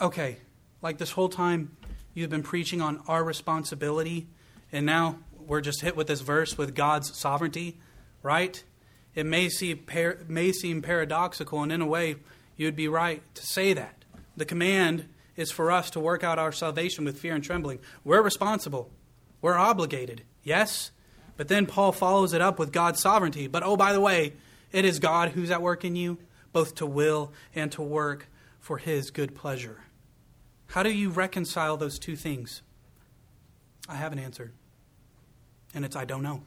okay, 0.00 0.36
like 0.82 0.98
this 0.98 1.10
whole 1.10 1.28
time 1.28 1.76
you've 2.14 2.30
been 2.30 2.44
preaching 2.44 2.80
on 2.80 3.02
our 3.08 3.24
responsibility, 3.24 4.28
and 4.70 4.86
now 4.86 5.18
we're 5.36 5.60
just 5.60 5.80
hit 5.80 5.96
with 5.96 6.06
this 6.06 6.20
verse 6.20 6.56
with 6.56 6.76
God's 6.76 7.18
sovereignty, 7.18 7.80
right? 8.22 8.62
It 9.16 9.26
may 9.26 9.48
seem, 9.48 9.78
par- 9.78 10.18
may 10.28 10.52
seem 10.52 10.80
paradoxical, 10.80 11.60
and 11.60 11.72
in 11.72 11.80
a 11.80 11.86
way, 11.86 12.14
you'd 12.56 12.76
be 12.76 12.86
right 12.86 13.20
to 13.34 13.44
say 13.44 13.72
that. 13.72 14.04
The 14.36 14.44
command 14.44 15.08
is 15.34 15.50
for 15.50 15.72
us 15.72 15.90
to 15.90 15.98
work 15.98 16.22
out 16.22 16.38
our 16.38 16.52
salvation 16.52 17.04
with 17.04 17.18
fear 17.18 17.34
and 17.34 17.42
trembling. 17.42 17.80
We're 18.04 18.22
responsible, 18.22 18.90
we're 19.42 19.58
obligated, 19.58 20.22
yes? 20.44 20.92
But 21.36 21.48
then 21.48 21.66
Paul 21.66 21.92
follows 21.92 22.32
it 22.32 22.40
up 22.40 22.58
with 22.58 22.72
God's 22.72 23.00
sovereignty. 23.00 23.46
But 23.46 23.62
oh, 23.62 23.76
by 23.76 23.92
the 23.92 24.00
way, 24.00 24.34
it 24.72 24.84
is 24.84 24.98
God 24.98 25.30
who's 25.30 25.50
at 25.50 25.62
work 25.62 25.84
in 25.84 25.96
you, 25.96 26.18
both 26.52 26.76
to 26.76 26.86
will 26.86 27.32
and 27.54 27.70
to 27.72 27.82
work 27.82 28.28
for 28.60 28.78
his 28.78 29.10
good 29.10 29.34
pleasure. 29.34 29.82
How 30.68 30.82
do 30.82 30.90
you 30.90 31.10
reconcile 31.10 31.76
those 31.76 31.98
two 31.98 32.16
things? 32.16 32.62
I 33.88 33.96
have 33.96 34.12
an 34.12 34.18
answer. 34.18 34.52
And 35.74 35.84
it's 35.84 35.96
I 35.96 36.04
don't 36.04 36.22
know. 36.22 36.42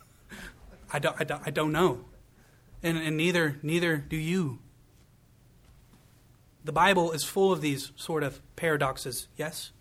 I, 0.92 0.98
don't, 0.98 1.16
I, 1.18 1.24
don't, 1.24 1.42
I 1.46 1.50
don't 1.50 1.72
know. 1.72 2.04
And, 2.82 2.98
and 2.98 3.16
neither, 3.16 3.58
neither 3.62 3.96
do 3.96 4.16
you. 4.16 4.58
The 6.64 6.72
Bible 6.72 7.12
is 7.12 7.24
full 7.24 7.52
of 7.52 7.60
these 7.60 7.92
sort 7.96 8.22
of 8.22 8.40
paradoxes, 8.56 9.28
yes? 9.36 9.72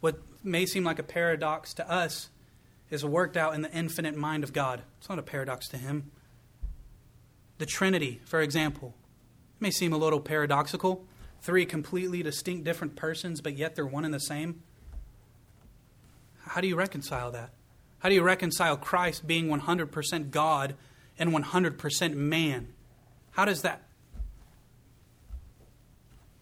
What 0.00 0.20
may 0.42 0.66
seem 0.66 0.84
like 0.84 0.98
a 0.98 1.04
paradox 1.04 1.74
to 1.74 1.90
us 1.90 2.30
is 2.90 3.04
worked 3.04 3.36
out 3.36 3.54
in 3.54 3.62
the 3.62 3.72
infinite 3.72 4.16
mind 4.16 4.44
of 4.44 4.52
God. 4.52 4.82
It's 4.98 5.08
not 5.08 5.18
a 5.18 5.22
paradox 5.22 5.68
to 5.68 5.76
Him. 5.76 6.10
The 7.58 7.66
Trinity, 7.66 8.20
for 8.24 8.40
example, 8.40 8.94
may 9.60 9.70
seem 9.70 9.92
a 9.92 9.98
little 9.98 10.20
paradoxical. 10.20 11.04
Three 11.40 11.66
completely 11.66 12.22
distinct 12.22 12.64
different 12.64 12.96
persons, 12.96 13.40
but 13.40 13.56
yet 13.56 13.74
they're 13.74 13.86
one 13.86 14.04
and 14.04 14.14
the 14.14 14.18
same. 14.18 14.62
How 16.46 16.60
do 16.60 16.68
you 16.68 16.76
reconcile 16.76 17.30
that? 17.32 17.50
How 17.98 18.08
do 18.08 18.14
you 18.14 18.22
reconcile 18.22 18.76
Christ 18.76 19.26
being 19.26 19.48
100% 19.48 20.30
God 20.30 20.74
and 21.18 21.30
100% 21.30 22.14
man? 22.14 22.68
How 23.30 23.44
does 23.44 23.62
that? 23.62 23.82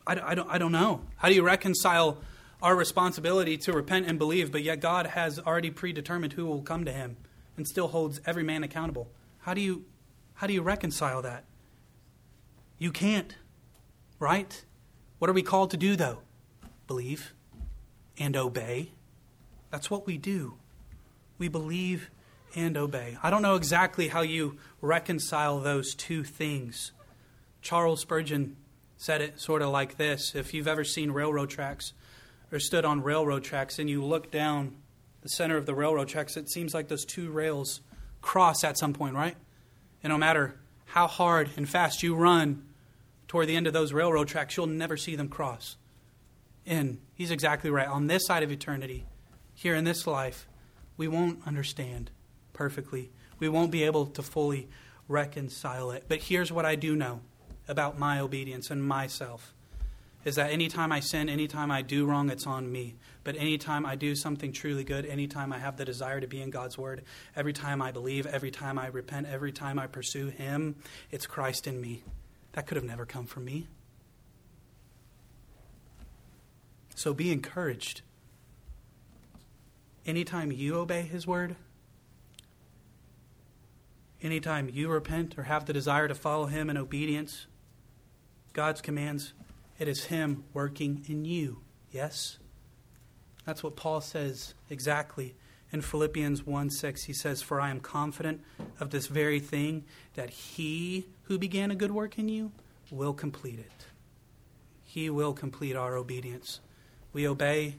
I, 0.06 0.20
I, 0.20 0.34
don't, 0.34 0.48
I 0.50 0.58
don't 0.58 0.72
know. 0.72 1.02
How 1.16 1.28
do 1.28 1.34
you 1.34 1.44
reconcile 1.44 2.18
our 2.62 2.76
responsibility 2.76 3.58
to 3.58 3.72
repent 3.72 4.06
and 4.06 4.18
believe, 4.18 4.52
but 4.52 4.62
yet 4.62 4.80
God 4.80 5.08
has 5.08 5.38
already 5.38 5.70
predetermined 5.70 6.34
who 6.34 6.46
will 6.46 6.62
come 6.62 6.84
to 6.84 6.92
him 6.92 7.16
and 7.56 7.66
still 7.66 7.88
holds 7.88 8.20
every 8.24 8.44
man 8.44 8.62
accountable? 8.62 9.10
How 9.40 9.52
do 9.52 9.60
you, 9.60 9.84
how 10.34 10.46
do 10.46 10.52
you 10.52 10.62
reconcile 10.62 11.20
that? 11.22 11.44
You 12.78 12.92
can't, 12.92 13.36
right? 14.18 14.64
What 15.18 15.28
are 15.28 15.34
we 15.34 15.42
called 15.42 15.72
to 15.72 15.76
do, 15.76 15.96
though? 15.96 16.20
Believe 16.86 17.34
and 18.18 18.36
obey. 18.36 18.92
That's 19.70 19.90
what 19.90 20.06
we 20.06 20.16
do. 20.16 20.54
We 21.38 21.48
believe 21.48 22.10
and 22.54 22.76
obey. 22.76 23.16
I 23.22 23.30
don't 23.30 23.42
know 23.42 23.56
exactly 23.56 24.08
how 24.08 24.22
you 24.22 24.58
reconcile 24.80 25.58
those 25.60 25.94
two 25.94 26.22
things. 26.22 26.92
Charles 27.60 28.00
Spurgeon 28.00 28.56
said 28.96 29.20
it 29.20 29.40
sort 29.40 29.62
of 29.62 29.70
like 29.70 29.96
this 29.96 30.34
If 30.34 30.54
you've 30.54 30.68
ever 30.68 30.84
seen 30.84 31.10
railroad 31.10 31.50
tracks 31.50 31.92
or 32.52 32.60
stood 32.60 32.84
on 32.84 33.02
railroad 33.02 33.42
tracks 33.42 33.78
and 33.78 33.88
you 33.88 34.04
look 34.04 34.30
down 34.30 34.76
the 35.22 35.28
center 35.28 35.56
of 35.56 35.66
the 35.66 35.74
railroad 35.74 36.08
tracks, 36.08 36.36
it 36.36 36.50
seems 36.50 36.74
like 36.74 36.88
those 36.88 37.04
two 37.04 37.30
rails 37.30 37.80
cross 38.20 38.62
at 38.62 38.78
some 38.78 38.92
point, 38.92 39.14
right? 39.14 39.36
And 40.02 40.10
no 40.10 40.18
matter 40.18 40.60
how 40.84 41.06
hard 41.06 41.50
and 41.56 41.68
fast 41.68 42.02
you 42.02 42.14
run 42.14 42.68
toward 43.28 43.46
the 43.46 43.56
end 43.56 43.66
of 43.66 43.72
those 43.72 43.92
railroad 43.92 44.28
tracks, 44.28 44.56
you'll 44.56 44.66
never 44.66 44.96
see 44.96 45.16
them 45.16 45.28
cross. 45.28 45.76
And 46.66 46.98
he's 47.14 47.30
exactly 47.30 47.70
right. 47.70 47.88
On 47.88 48.06
this 48.06 48.26
side 48.26 48.42
of 48.42 48.52
eternity, 48.52 49.06
here 49.54 49.74
in 49.74 49.84
this 49.84 50.06
life, 50.06 50.46
we 50.96 51.08
won't 51.08 51.40
understand 51.46 52.10
perfectly. 52.52 53.10
We 53.38 53.48
won't 53.48 53.70
be 53.70 53.84
able 53.84 54.06
to 54.06 54.22
fully 54.22 54.68
reconcile 55.08 55.90
it. 55.92 56.04
But 56.08 56.20
here's 56.20 56.52
what 56.52 56.66
I 56.66 56.74
do 56.74 56.94
know 56.94 57.20
about 57.68 57.98
my 57.98 58.20
obedience 58.20 58.70
and 58.70 58.84
myself 58.84 59.54
is 60.24 60.36
that 60.36 60.50
anytime 60.50 60.92
I 60.92 61.00
sin, 61.00 61.28
anytime 61.28 61.70
I 61.70 61.82
do 61.82 62.06
wrong, 62.06 62.30
it's 62.30 62.46
on 62.46 62.70
me. 62.70 62.94
But 63.24 63.36
anytime 63.36 63.84
I 63.84 63.96
do 63.96 64.14
something 64.14 64.52
truly 64.52 64.84
good, 64.84 65.04
anytime 65.04 65.52
I 65.52 65.58
have 65.58 65.76
the 65.76 65.84
desire 65.84 66.20
to 66.20 66.26
be 66.26 66.40
in 66.40 66.50
God's 66.50 66.78
Word, 66.78 67.02
every 67.34 67.52
time 67.52 67.82
I 67.82 67.90
believe, 67.90 68.26
every 68.26 68.50
time 68.50 68.78
I 68.78 68.86
repent, 68.88 69.26
every 69.26 69.52
time 69.52 69.78
I 69.78 69.86
pursue 69.86 70.28
Him, 70.28 70.76
it's 71.10 71.26
Christ 71.26 71.66
in 71.66 71.80
me. 71.80 72.02
That 72.52 72.66
could 72.66 72.76
have 72.76 72.84
never 72.84 73.04
come 73.04 73.26
from 73.26 73.44
me. 73.44 73.66
So 76.94 77.12
be 77.12 77.32
encouraged. 77.32 78.02
Anytime 80.06 80.52
you 80.52 80.76
obey 80.76 81.02
His 81.02 81.26
word, 81.26 81.56
anytime 84.22 84.70
you 84.72 84.88
repent 84.88 85.36
or 85.36 85.44
have 85.44 85.64
the 85.64 85.72
desire 85.72 86.06
to 86.06 86.14
follow 86.14 86.46
Him 86.46 86.70
in 86.70 86.76
obedience, 86.76 87.46
God's 88.52 88.80
commands, 88.80 89.32
it 89.82 89.88
is 89.88 90.04
Him 90.04 90.44
working 90.54 91.04
in 91.08 91.24
you. 91.24 91.58
Yes? 91.90 92.38
That's 93.44 93.64
what 93.64 93.74
Paul 93.74 94.00
says 94.00 94.54
exactly 94.70 95.34
in 95.72 95.82
Philippians 95.82 96.46
1 96.46 96.70
6. 96.70 97.04
He 97.04 97.12
says, 97.12 97.42
For 97.42 97.60
I 97.60 97.70
am 97.70 97.80
confident 97.80 98.42
of 98.78 98.90
this 98.90 99.08
very 99.08 99.40
thing, 99.40 99.84
that 100.14 100.30
He 100.30 101.06
who 101.24 101.36
began 101.36 101.72
a 101.72 101.74
good 101.74 101.90
work 101.90 102.16
in 102.16 102.28
you 102.28 102.52
will 102.92 103.12
complete 103.12 103.58
it. 103.58 103.86
He 104.84 105.10
will 105.10 105.32
complete 105.32 105.74
our 105.74 105.96
obedience. 105.96 106.60
We 107.12 107.26
obey 107.26 107.74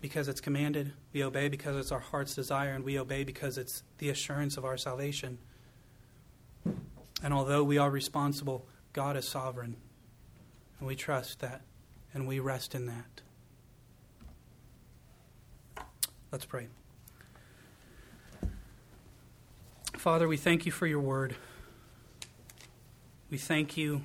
because 0.00 0.26
it's 0.26 0.40
commanded, 0.40 0.94
we 1.12 1.22
obey 1.22 1.48
because 1.48 1.76
it's 1.76 1.92
our 1.92 1.98
heart's 2.00 2.34
desire, 2.34 2.70
and 2.70 2.82
we 2.82 2.98
obey 2.98 3.24
because 3.24 3.58
it's 3.58 3.82
the 3.98 4.08
assurance 4.08 4.56
of 4.56 4.64
our 4.64 4.78
salvation. 4.78 5.36
And 7.22 7.34
although 7.34 7.62
we 7.62 7.76
are 7.76 7.90
responsible, 7.90 8.66
God 8.94 9.16
is 9.16 9.28
sovereign. 9.28 9.76
And 10.78 10.86
we 10.86 10.94
trust 10.94 11.40
that, 11.40 11.62
and 12.14 12.26
we 12.26 12.38
rest 12.40 12.74
in 12.74 12.86
that. 12.86 13.22
Let's 16.30 16.44
pray. 16.44 16.68
Father, 19.96 20.28
we 20.28 20.36
thank 20.36 20.66
you 20.66 20.72
for 20.72 20.86
your 20.86 21.00
word. 21.00 21.34
We 23.30 23.38
thank 23.38 23.76
you, 23.76 24.02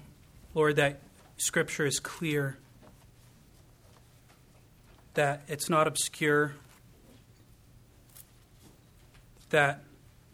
Lord, 0.53 0.78
that 0.78 0.99
Scripture 1.38 1.86
is 1.86 1.99
clear, 1.99 2.57
that 5.13 5.43
it's 5.47 5.69
not 5.69 5.88
obscure, 5.88 6.55
that 9.49 9.84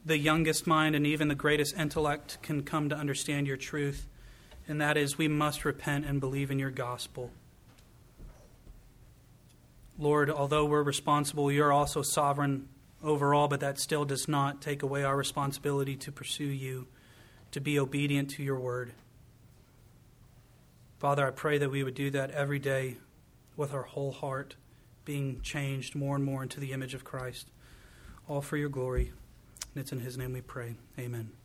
the 0.05 0.17
youngest 0.17 0.65
mind 0.65 0.95
and 0.95 1.05
even 1.05 1.27
the 1.27 1.35
greatest 1.35 1.75
intellect 1.75 2.37
can 2.41 2.63
come 2.63 2.89
to 2.89 2.95
understand 2.95 3.45
your 3.45 3.57
truth, 3.57 4.07
and 4.69 4.79
that 4.79 4.95
is 4.95 5.17
we 5.17 5.27
must 5.27 5.65
repent 5.65 6.05
and 6.05 6.21
believe 6.21 6.51
in 6.51 6.59
your 6.59 6.69
gospel. 6.69 7.31
Lord, 9.97 10.29
although 10.29 10.63
we're 10.63 10.83
responsible, 10.83 11.51
you're 11.51 11.73
also 11.73 12.03
sovereign 12.03 12.69
over 13.03 13.33
all, 13.33 13.47
but 13.47 13.59
that 13.59 13.79
still 13.79 14.05
does 14.05 14.27
not 14.27 14.61
take 14.61 14.83
away 14.83 15.03
our 15.03 15.17
responsibility 15.17 15.95
to 15.97 16.11
pursue 16.11 16.45
you 16.45 16.87
to 17.51 17.59
be 17.59 17.79
obedient 17.79 18.29
to 18.29 18.43
your 18.43 18.59
word. 18.59 18.93
Father, 20.99 21.25
I 21.25 21.31
pray 21.31 21.57
that 21.57 21.71
we 21.71 21.83
would 21.83 21.95
do 21.95 22.11
that 22.11 22.31
every 22.31 22.59
day 22.59 22.97
with 23.57 23.73
our 23.73 23.83
whole 23.83 24.11
heart, 24.11 24.55
being 25.03 25.41
changed 25.41 25.95
more 25.95 26.15
and 26.15 26.23
more 26.23 26.43
into 26.43 26.59
the 26.59 26.73
image 26.73 26.93
of 26.93 27.03
Christ, 27.03 27.49
all 28.27 28.41
for 28.41 28.57
your 28.57 28.69
glory. 28.69 29.11
And 29.73 29.81
it's 29.81 29.91
in 29.91 29.99
his 29.99 30.17
name 30.17 30.33
we 30.33 30.41
pray. 30.41 30.75
Amen. 30.99 31.38